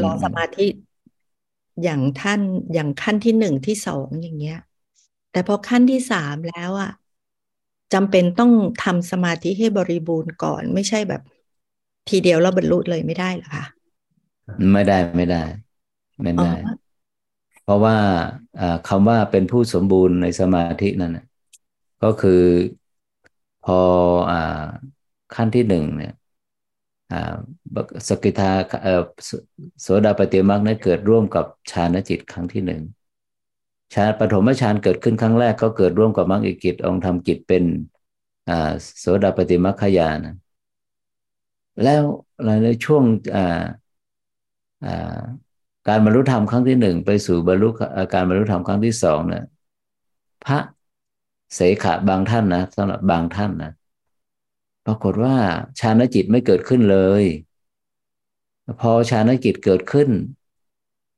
[0.01, 0.67] รอสมาธิ
[1.83, 2.41] อย่างท่าน
[2.73, 4.57] อย่างขั้นที่หนึ่งที่สองอย่างเงี้ย
[5.31, 6.89] แต่พอขั้นที่สามแล้วอะ
[7.93, 8.51] จำเป็นต้อง
[8.83, 11.21] ทำสมาธิให้บริบูรณ์ก่อน ไม่ใช่แบบ
[12.09, 13.65] ทีเดียวแล้วบรรลุเลยไม่ได้หรอคะ
[14.73, 15.43] ไม่ได้ไม่ได้
[16.23, 16.51] ไม่ได้
[17.63, 17.97] เพราะว่า
[18.87, 21.17] คำว่าเป็นผู้สมบูรณ์ในสมาธินั่น
[22.03, 22.43] ก็คือ
[23.65, 23.79] พอ
[24.31, 24.33] อ
[25.35, 26.13] ขั้นที่หนึ่งเนี่ย
[28.07, 28.51] สกิทา
[29.81, 32.81] โสดาปฏิมักนั้นเกิดร่วมกับฌานจิตครั้งที่หนึ่ง
[33.93, 37.63] ฌานปฐมฌานเกิดขึ้นครั้งแรกก็เกิดร่วมกับมรรคกิจองค์ทำกิจเป็น
[38.99, 40.35] โสดาปฏิมัคคยานะ
[41.83, 42.03] แล้ว
[42.63, 43.03] ในช่วง
[45.87, 47.67] การบรรลุธรรมครั้งที่หนึ่งไปสู่บรรลุ
[48.13, 49.43] การบรรลุธรรมครั้งที่สองเนี่ย
[50.45, 50.59] พระ
[51.55, 53.71] เสขะบางท่านนะสำหรับบางท่านนะ
[54.85, 55.35] ปรากฏว่า
[55.79, 57.23] ฌานจิตไม่เกิดขึ้นเลย
[58.79, 60.09] พอฌานจิตเกิดขึ้น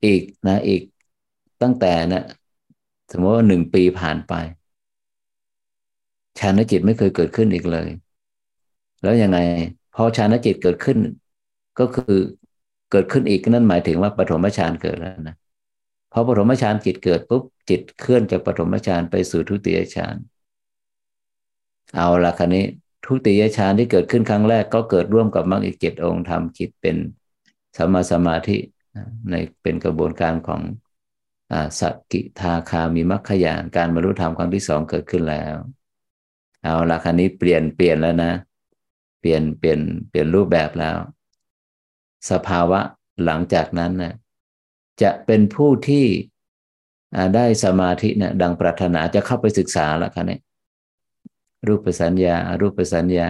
[0.06, 0.82] อีกนะอีก
[1.62, 2.24] ตั้งแต่นะ
[3.12, 4.34] สมมติว่าหนึ่งปีผ่านไป
[6.40, 7.88] ฌานจิตไม่เคยเกิดขึ้นอีกเลย
[9.02, 9.38] แล้วยังไง
[9.96, 10.98] พอฌานจิตเกิดขึ้น
[11.80, 12.18] ก็คือ
[12.92, 15.36] เกิดขึ้นอีกนั่นหมายถึงว่าปฐมฌานเกิดแล้วนะ
[16.12, 20.16] พอปฐมฌานจิตเกิดปุ๊บจิตเคลื่อนจากปฐมฌานไปสู่ทุติยฌาน
[21.96, 22.66] เอาละคันนี้
[23.06, 26.96] ทุติยฌานที่เกิดขึ้นครั้งแรก ก็เกิดร่วมกับมรรคอีกเจ็ดองค์ทำจิตเป็น
[27.78, 28.58] สมาสมาธิ
[29.30, 30.62] ในเป็นกระบวนการของ
[31.80, 35.56] สกิทาคามีมรรคยานการบรรลุธรรมครั้งที่สองเกิดขึ้นแล้ว
[36.64, 38.34] เอาละคันนี้เปลี่ยนเปลี่ยนแล้วนะ
[39.20, 39.80] เปลี่ยนเปลี่ยน
[40.10, 40.98] เปลี่ยนรูปแบบแล้ว
[42.32, 42.80] สภาวะ
[43.26, 44.14] หลังจากนั้นนะ
[45.02, 46.06] จะเป็นผู้ที่
[47.36, 50.40] ได้สมาธินะดังปรารถนาจะเข้าไปศึกษาล้วคันนี้
[51.68, 53.30] รูปสัญญาอารูปสัญญา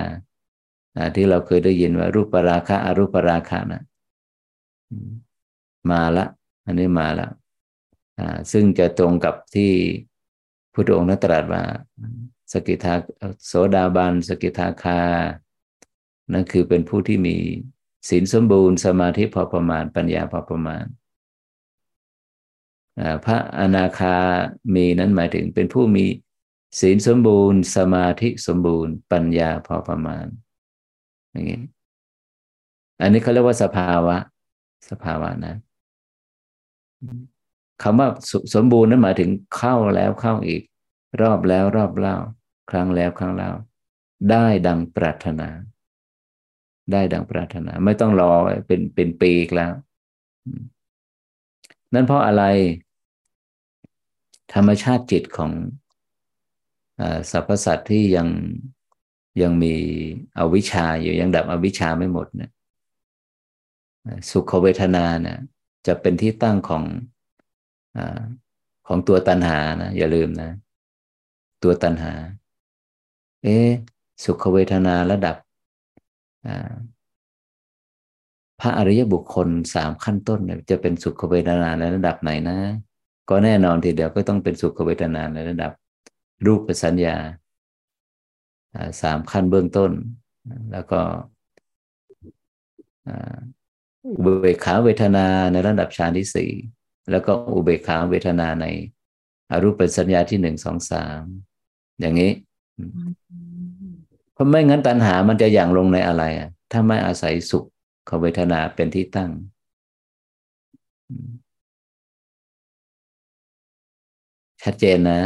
[1.16, 3.82] ที่เราเคยได้ยินว่า รูปราคะอารูปราคะนะ
[5.90, 6.26] มาละ
[6.66, 7.28] อันนี้มาละ
[8.52, 9.72] ซึ่งจะตรงกับที่
[10.74, 11.64] พุทธองค์นัตรัสว่า
[12.52, 12.94] สกิทา
[13.46, 15.02] โสดาบันสกิทาคา
[16.34, 17.38] นั่นคือเป็นผู้ที่มี
[18.10, 20.86] ศีลสมบูรณ์สมาธิพอประมาณปัญญาพอประมาณ
[23.26, 24.18] พระอนาคา
[24.76, 26.06] มีนั้นหมายถึงเป็นผู้มี
[26.80, 30.26] ศีลสมบูรณ์ สมาธิสมบูรณ์ ปัญญาพอประมาณ
[31.32, 31.60] อย่างนี้
[33.02, 34.18] อันนี้เขาเรียกว่าสภาวะ
[34.90, 35.56] สภาวะนะ
[37.82, 38.08] คำว่า
[38.54, 40.62] สมบูรณ์นั้นหมายถึงเข้าแล้วเข้าอีก
[41.22, 42.18] รอบแล้วรอบเล่า
[42.72, 43.52] ครั้งแล้วครั้งเล่า
[44.32, 45.50] ได้ดังปรารถนา
[46.92, 48.32] ได้ดังปรารถนา ไม่ต้องรอ
[48.68, 49.72] เป็นเป็นปีกแล้ว
[51.94, 52.44] นั่นเพราะอะไร
[54.54, 55.52] ธรรมชาติจิตของ
[57.32, 58.28] สรรพสัตว์ที่ยัง
[59.42, 59.74] ยังมี
[60.38, 62.52] อวิชชาอยู่ยังดับอวิชชาไม่หมดเนี่ย
[64.30, 65.38] สุขเวทนาเนี่ย
[65.88, 66.84] จะเป็นที่ตั้งของ
[67.98, 68.00] อ
[68.88, 70.52] ของตัวตัณหานะอย่าลืมนะ
[71.64, 72.14] ตัวตัณหา
[73.44, 73.58] เอ๊
[74.24, 75.36] สุขเวทนาระดับ
[78.60, 80.40] พระอริยบุคคลสามขั้นต้น
[80.70, 82.58] จะเป็นสุขเวทนาในระดับไหนนะ
[83.30, 85.72] ก็แน่นอนทีเดียวก็ต้องเป็นสุขเวทนาในระดับ
[86.46, 87.16] รูปสัญญา
[89.02, 89.92] สามขั้นเบื้องต้น
[90.72, 91.00] แล้วก็
[94.22, 96.52] เบกขาเวทนาในระดับฌานที่สี่
[97.12, 98.66] แล้วก็อุเบกขาเวทนาใน
[99.52, 101.22] อรูปสัญญาที่หนึ่งสองสาม
[102.00, 102.32] อย่างนี้
[104.34, 107.66] เพราะไม่งั้นตัณหามันจะอย่างลงในอะไรอะ ถ้าไม่อาศัยสุข
[108.10, 109.32] ขเวทนาเป็นที่ตั้ง
[114.64, 115.22] ชัดเจนนะ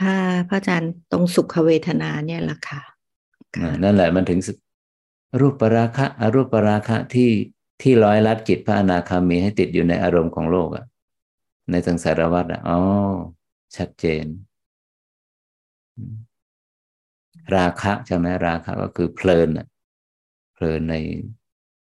[0.00, 0.18] ค่ะ
[0.48, 2.80] พระอาจารย์ตรงสุขเวทนาเนี่ยแหละค่ะ
[3.82, 4.40] นั่นแหละมันถึง
[5.40, 7.30] รูปปราคะอรูปปราคะที่
[7.80, 10.84] ที่ร้อยลัดจิตพระอนาคามีให้ติดอยู่ในอารมณ์ของโลกอะ
[11.70, 12.78] ในสังสารวัฏอะอ๋อ
[13.76, 14.24] ชัดเจน
[17.56, 19.66] ราคะใช่ไหมราคะก็คือเพลินอะ
[20.54, 20.94] เพลินใน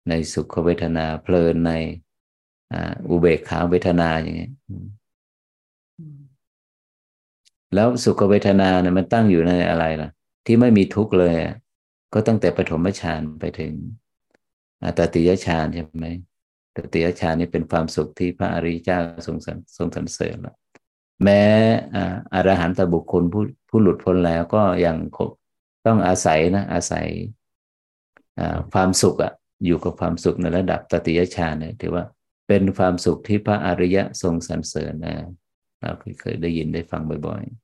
[0.09, 1.73] ในสุขเวทนา เพลินใน
[3.09, 4.52] อุเบกขาเวทนาอย่างเงี้ย
[7.74, 10.10] แล้วสุขเวทนาเนี่ยมันตั้งอยู่ในอะไรล่ะ
[10.47, 11.35] ที่ไม่มีทุกข์เลย
[12.12, 13.73] ก็ตั้งแต่ปฐมฌานไปถึง
[14.98, 16.06] ตติยฌานใช่ไหม
[16.76, 19.36] ตติยฌานนี่เป็นความสุขที่พระอริยเจ้าทรง
[19.76, 20.56] ทรงสรรเสริญแล้ว
[21.22, 21.42] แม้
[22.34, 24.96] อรหันตบุคคลผู้ผู้หลุดพ้นแล้วก็ยัง
[25.86, 27.06] ต้องอาศัยนะอาศัย
[28.72, 29.32] ความสุขอะ
[29.66, 32.04] อยู่กับความสุขในระดับตติยฌานเนี่ยถือว่า
[32.48, 35.16] เป็นความสุขที่พระอริยะทรงสรรเสริญนะ
[35.80, 37.62] เราเคยได้ยินได้ฟังบ่อยๆ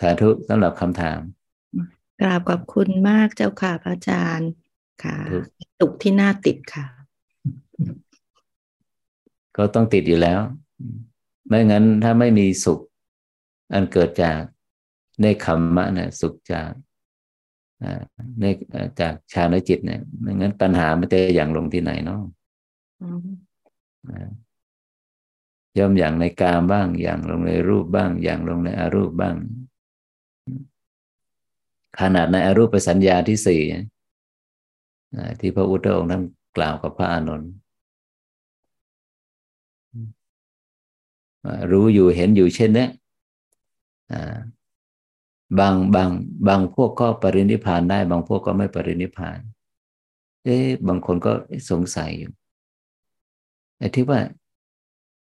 [0.00, 1.20] สาธุสำหรับคำถาม
[2.20, 4.50] กราบขอบคุณมากเจ้าค่ะพระอาจารย์
[5.04, 5.16] ค่ะ
[5.80, 6.86] ตุกที่น่าติดค่ะ
[9.56, 10.40] ก็ต้องติดอยู่แล้ว
[11.48, 12.80] ไม่งั้นถ้าไม่มีสุข
[13.72, 14.40] อันเกิดจาก
[15.22, 16.70] ในคำมะเนี่ยสุขจาก
[18.40, 18.44] ใน
[19.00, 22.20] จากชาณจิตเนี่ยไม่งั้นปัญหามันจะอย่างลงที่ไหนเนาะ
[25.78, 29.36] ย่อมอย่างในกามบ้าง อย่างลงในรูปบ้าง อย่างลงในอารูปบ้าง
[32.00, 33.62] ขนาดในอรูปสัญญาที่สี่
[35.40, 36.22] ที่พระอุตตองค์ท่าน
[36.56, 37.50] กล่าวกับพระอานนท์
[41.70, 42.86] รู้อยู่เห็นอยู่เช่นนี้
[45.58, 46.10] บางบาง
[46.48, 49.38] บางพวกก็ปรินิพานได้ บางพวกก็ไม่ปรินิพาน
[50.44, 51.32] เอ๊ะบางคนก็
[51.70, 52.32] สงสัยอยู่
[53.78, 54.20] ไอ้ที่ว่า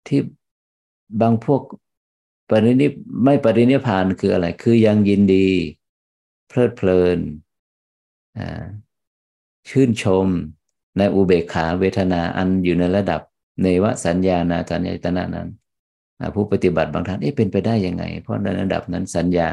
[0.07, 0.21] ที่
[1.21, 1.63] บางพวก
[2.51, 2.87] ปรินิ
[3.25, 5.47] ไม่ปรินิพานคืออะไร คือยังยินดี
[6.49, 7.19] เพลิดเพลิน
[9.69, 10.27] ชื่นชม
[10.99, 13.21] ในอุเบกขาเวทนาอันอยู่ในระดับ
[13.63, 15.49] เนวสัญญานาสัญญาตนานั้น
[16.35, 19.51] ผู้ปฏิบัติบางท่านเอ๊ะเป็นไปได้ยังไง เพราะในระดับนั้นสัญญา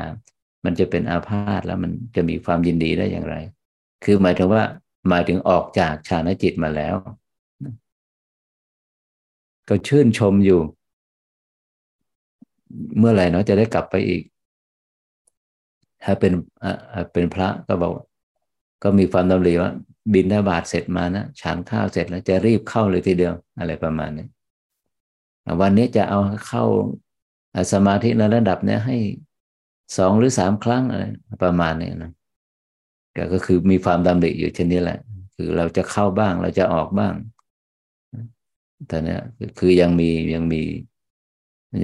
[0.65, 3.35] มันจะเป็นอาพาธแล้วมันจะมีความยินดีได้อย่างไร
[4.03, 4.63] คือหมายถึงว่า
[5.09, 6.95] หมายถึงออกจากฌานจิตมาแล้ว
[9.69, 10.61] ก็ชื่นชมอยู่
[12.97, 14.23] เมื่อไหร่เนาะจะได้กลับไปอีก
[16.03, 16.34] ถ้าเป็น
[17.14, 17.91] เป็นพระก็บอก
[18.84, 19.72] ก็มีความดำริว่า
[20.14, 24.28] บินทบาทเสร็จมานะฉันข้าวเสร็จแล้วจะรีบเข้าเลยทีเดียว อะไรประมาณนี้
[25.61, 26.64] วันนี้จะเอาเข้า
[27.73, 28.98] สมาธิในระดับเนี้ยให้
[29.98, 31.03] สองหรือสามครั้งอะไร
[31.44, 32.11] ประมาณนี้นะ
[33.34, 34.99] ก็คือมีความดำริอยู่เช่นนี้แหละ
[35.36, 37.14] คือเราจะเข้าบ้างเราจะออกบ้าง
[38.88, 39.22] แต่เนี้ย
[39.60, 40.61] คือยังมียังมี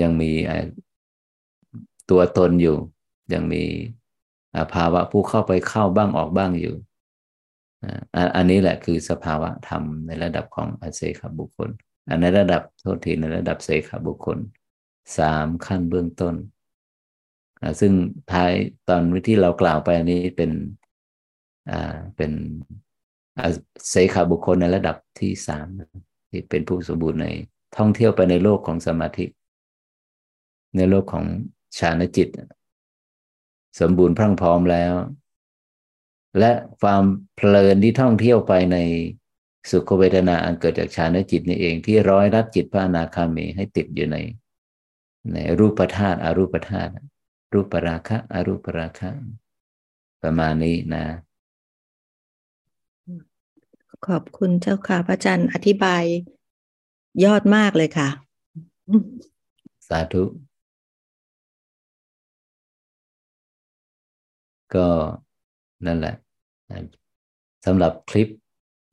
[0.01, 0.31] ยังมี
[2.09, 2.77] ตัวตนอยู่
[3.33, 3.63] ยังมี
[4.73, 6.75] ภาวะผู้เข้าไปเข้าบ้างออกบ้างอยู่
[8.35, 11.69] อันนี้แหละคือสภาวะธรรมในระดับของอเซขบุคคล
[12.09, 14.37] อันในระดับโทษทีในระดับเซขบุคคล
[15.17, 16.35] สามขั้นเบื้องต้น
[17.79, 17.93] ซึ่ง
[18.31, 18.51] ท้าย
[18.87, 20.51] ตอนที่เรากล่าวไปอันนี้เป็น
[22.15, 22.31] เป็น
[23.89, 25.67] เสขาบุคคลในระดับที่สาม
[26.29, 27.27] ที่เป็นผู้สมบูรณ์ใน
[27.77, 29.25] ท่องเที่ยวไปในโลกของสมาธิ
[30.77, 31.25] ในโลกของ
[31.77, 32.27] ฌานจิต
[33.79, 34.93] สมบูรณ์พรั่งพร้อมแล้ว
[36.39, 37.03] และความ
[37.35, 38.77] เพลินที่ท่องเที่ยวไปใน
[39.71, 44.17] สุขเวทนาอันเกิดจากฌานจิตนี่เองที่ร้อยรัดจิตพระอนาคามีให้ติดอยู่ใน
[45.33, 46.91] ในรูปธาตุอรูปธาตุ
[47.53, 49.09] รูปราคะอรูปราคะ
[50.21, 51.05] ประมาณนี้นะ
[54.07, 56.03] ขอบคุณเจ้าค่ะพระอาจารย์อธิบาย
[57.23, 58.09] ยอดมากเลยค่ะ
[59.89, 60.23] สาธุ
[64.75, 64.87] ก็
[65.85, 66.15] นั่นแหละ
[67.65, 68.27] สำหรับคลิป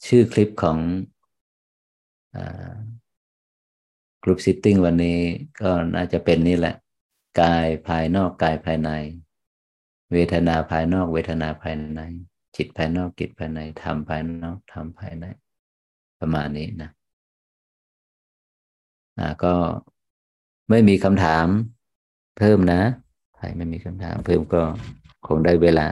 [0.07, 0.79] ชื่อคลิปของ
[4.23, 5.19] Group Sitting วันนี้
[5.61, 6.75] ก็น่าจะเป็นนี่แหละ
[7.41, 8.91] กายภายนอกกายภายใน
[10.13, 12.01] เวทนาภายนอกเวทนาภายใน
[12.57, 15.25] จิตภายนอกจิตภายในธรรมภายนอกธรรมภายใน
[16.21, 16.91] ประมาณนี้นะ
[19.19, 19.55] นะก็
[20.71, 21.47] ไม่มีคำถาม
[22.39, 22.81] เพิ่มนะ
[23.37, 24.63] ใครไม่มีคำถามเพิ่มก็
[25.27, 25.89] คงได้เวลา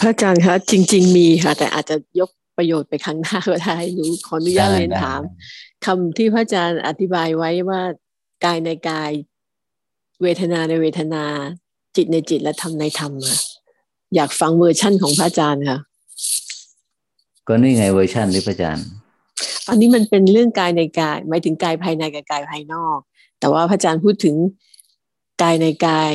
[0.00, 5.20] พระอาจารย์คะจริง ๆ มีค่ะ แต่อาจจะยกประโยชน์ไปครั้งหน้าก็ได้หนูขออนุญาตเรียนถาม
[5.86, 7.80] คำที่พระอาจารย์อธิบายไว้ว่า
[8.44, 9.10] กายในกาย
[10.22, 11.24] เวทนาในเวทนา
[11.96, 13.38] จิตในจิตและธรรมในธรรมค่ะ
[14.14, 15.78] อยากฟังเวอร์ชั่นของพระอาจารย์ค่ะ
[17.46, 18.86] ก็นี่ไงเวอร์ชันนี้พระอาจารย์
[19.68, 22.98] อันนี้มันเป็นเรื่องกายในกาย หมายถึงกายภายในกับกายภายนอก
[23.40, 24.34] แต่ว่าพระอาจารย์พูดถึง
[25.42, 26.12] กายในกาย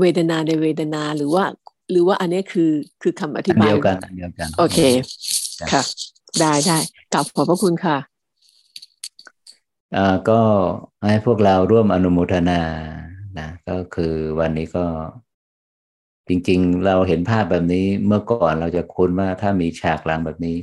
[0.00, 1.44] เวทนาในเวทนาหรือว่า
[1.90, 2.70] หรือว่าอันนี้คือ
[3.02, 4.78] คือคำอธิบายเดียวกันเดียวกัน โอเค
[5.72, 5.82] ค่ะ
[6.40, 6.78] ได้ได้
[7.12, 7.98] กลับขอบพระคุณค่ะ
[9.96, 10.40] อ่าก็
[11.08, 12.60] ให้พวกเราร่วมอนุโมทนา
[13.38, 14.84] นะก็คือวันนี้ก็
[16.28, 20.56] จริง ๆ เราเห็นภาพแบบนี้เมื่อก่อนเราจะคุ้นว่าถ้ามีฉากหลังแบบนี้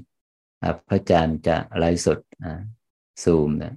[0.88, 2.20] พระอาจารย์จะไลฟ์สด
[3.24, 3.74] ซูมนะ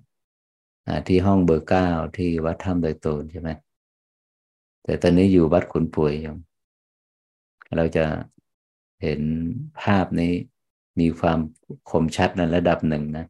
[1.08, 3.50] ที่ห้องเบอร์เก้าที่วัดถ้ำโดยตนใช่ไหม
[4.84, 6.38] แต่ตอนนี้อยู่วัดขุนป่วยยัง
[7.76, 8.04] เราจะ
[9.02, 9.20] เห็น
[9.82, 10.32] ภาพนี้
[11.00, 11.38] มีความ
[11.90, 13.26] คมชัดในระดับหนึ่งนะ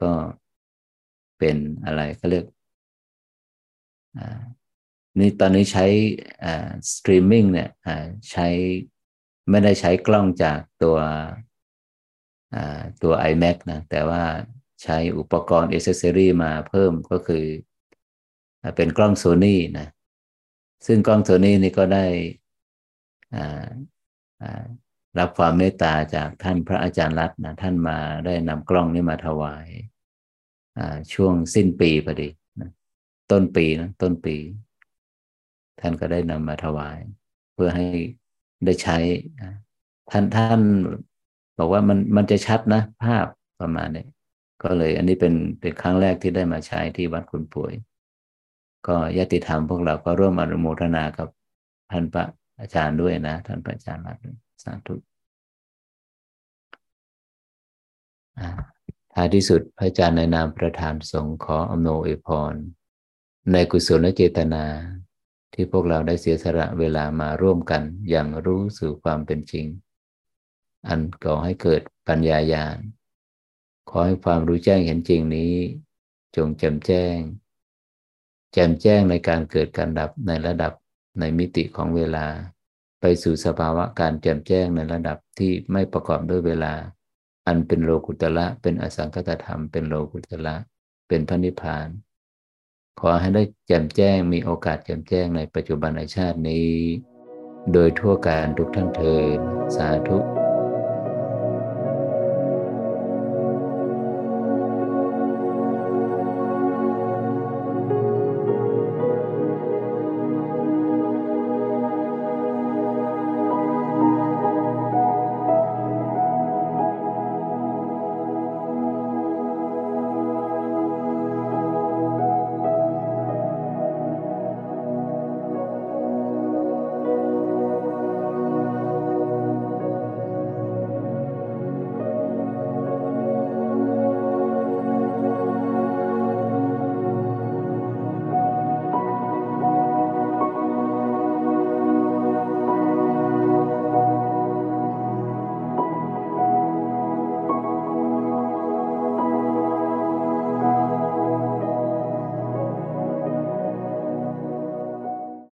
[0.00, 0.12] ก็
[1.38, 2.44] เป็นอะไรก็เรียก
[5.18, 5.86] นี่ตอนนี้ใช้
[6.92, 7.70] สตรีมมิ่งเนี่ย
[8.30, 8.48] ใช้
[9.50, 10.96] ไม่ได้ใช้กล้องจากตัว
[13.02, 14.22] ตัว iMac นะ แต่ว่า
[14.82, 17.44] ใช้อุปกรณ์เอเซอรี่มาเพิ่มก็คือ
[18.76, 19.88] เป็นกล้องโซนี่นะ
[20.86, 22.06] ซึ่งกล้องโซนี่นี่ก็ได้
[25.18, 29.66] รับความเมตตาจากท่านพระอาจารย์รัตน์นะท่านมาได้นำกล้องนี้มาถวาย
[31.12, 32.28] ช่วงสิ้นปีพอดี
[32.60, 32.70] นะ
[33.30, 34.36] ต้นปีนะต้นปี
[35.80, 36.98] ท่านก็ได้นำมาถวาย
[37.54, 37.86] เพื่อให้
[38.64, 38.96] ได้ใช้
[40.10, 40.60] ท่านท่าน
[41.58, 43.26] บอกว่ามันมันจะชัดนะ ภาพ
[43.60, 44.06] ประมาณนี้
[44.62, 47.72] ก็เลย อันนี้เป็นเป็นครั้งแรกที่ได้มาใช้ที่วัดคุณป่วย
[48.88, 51.28] ก็ญาติธรรมพวกเราก็ร่วมอนุโมทนากับ
[51.92, 52.24] ท่านพระ
[52.60, 54.24] อาจารย์ด้วยนะ ท่านพระอาจารย์รัต
[54.62, 54.94] สาธุ
[59.14, 62.54] ท้ายที่สุดพระอาจารย์ในนามประธานสงฆ์ขออำนวยพร
[63.52, 64.64] ในกุศลเจตนา
[65.52, 69.66] ที่พวกเราได้เสียสละเวลามาร่วมกันอย่างรู้สู่ความเป็นจริง
[70.88, 72.78] อันก่อให้เกิดปัญญาญาณ
[73.90, 75.54] ขอให้ความรู้แจ้งเห็นจริงนี้
[76.36, 77.16] จงแจ่มแจ้ง
[78.58, 80.72] จ่มแจ้งในการเกิดการดับในระดับ
[81.20, 82.26] ในมิติของเวลา
[83.00, 86.74] ไปสู่สภาวะการแจ่มแจ้งในระดับที่ไม่ประกอบด้วยเวลา
[87.46, 90.54] อันเป็นโลกุตละเป็นอสังคตธรรม เป็นโลกุตละ
[91.08, 91.88] เป็นพระนิพพาน
[93.00, 96.70] ขอให้ได้แจ่มแจ้งมีโอกาสแจ่มแจ้งในปัจจุบันในชาตินี้
[97.72, 99.38] โดยทั่วการทุกท่านเทิน
[99.76, 100.37] สาธุ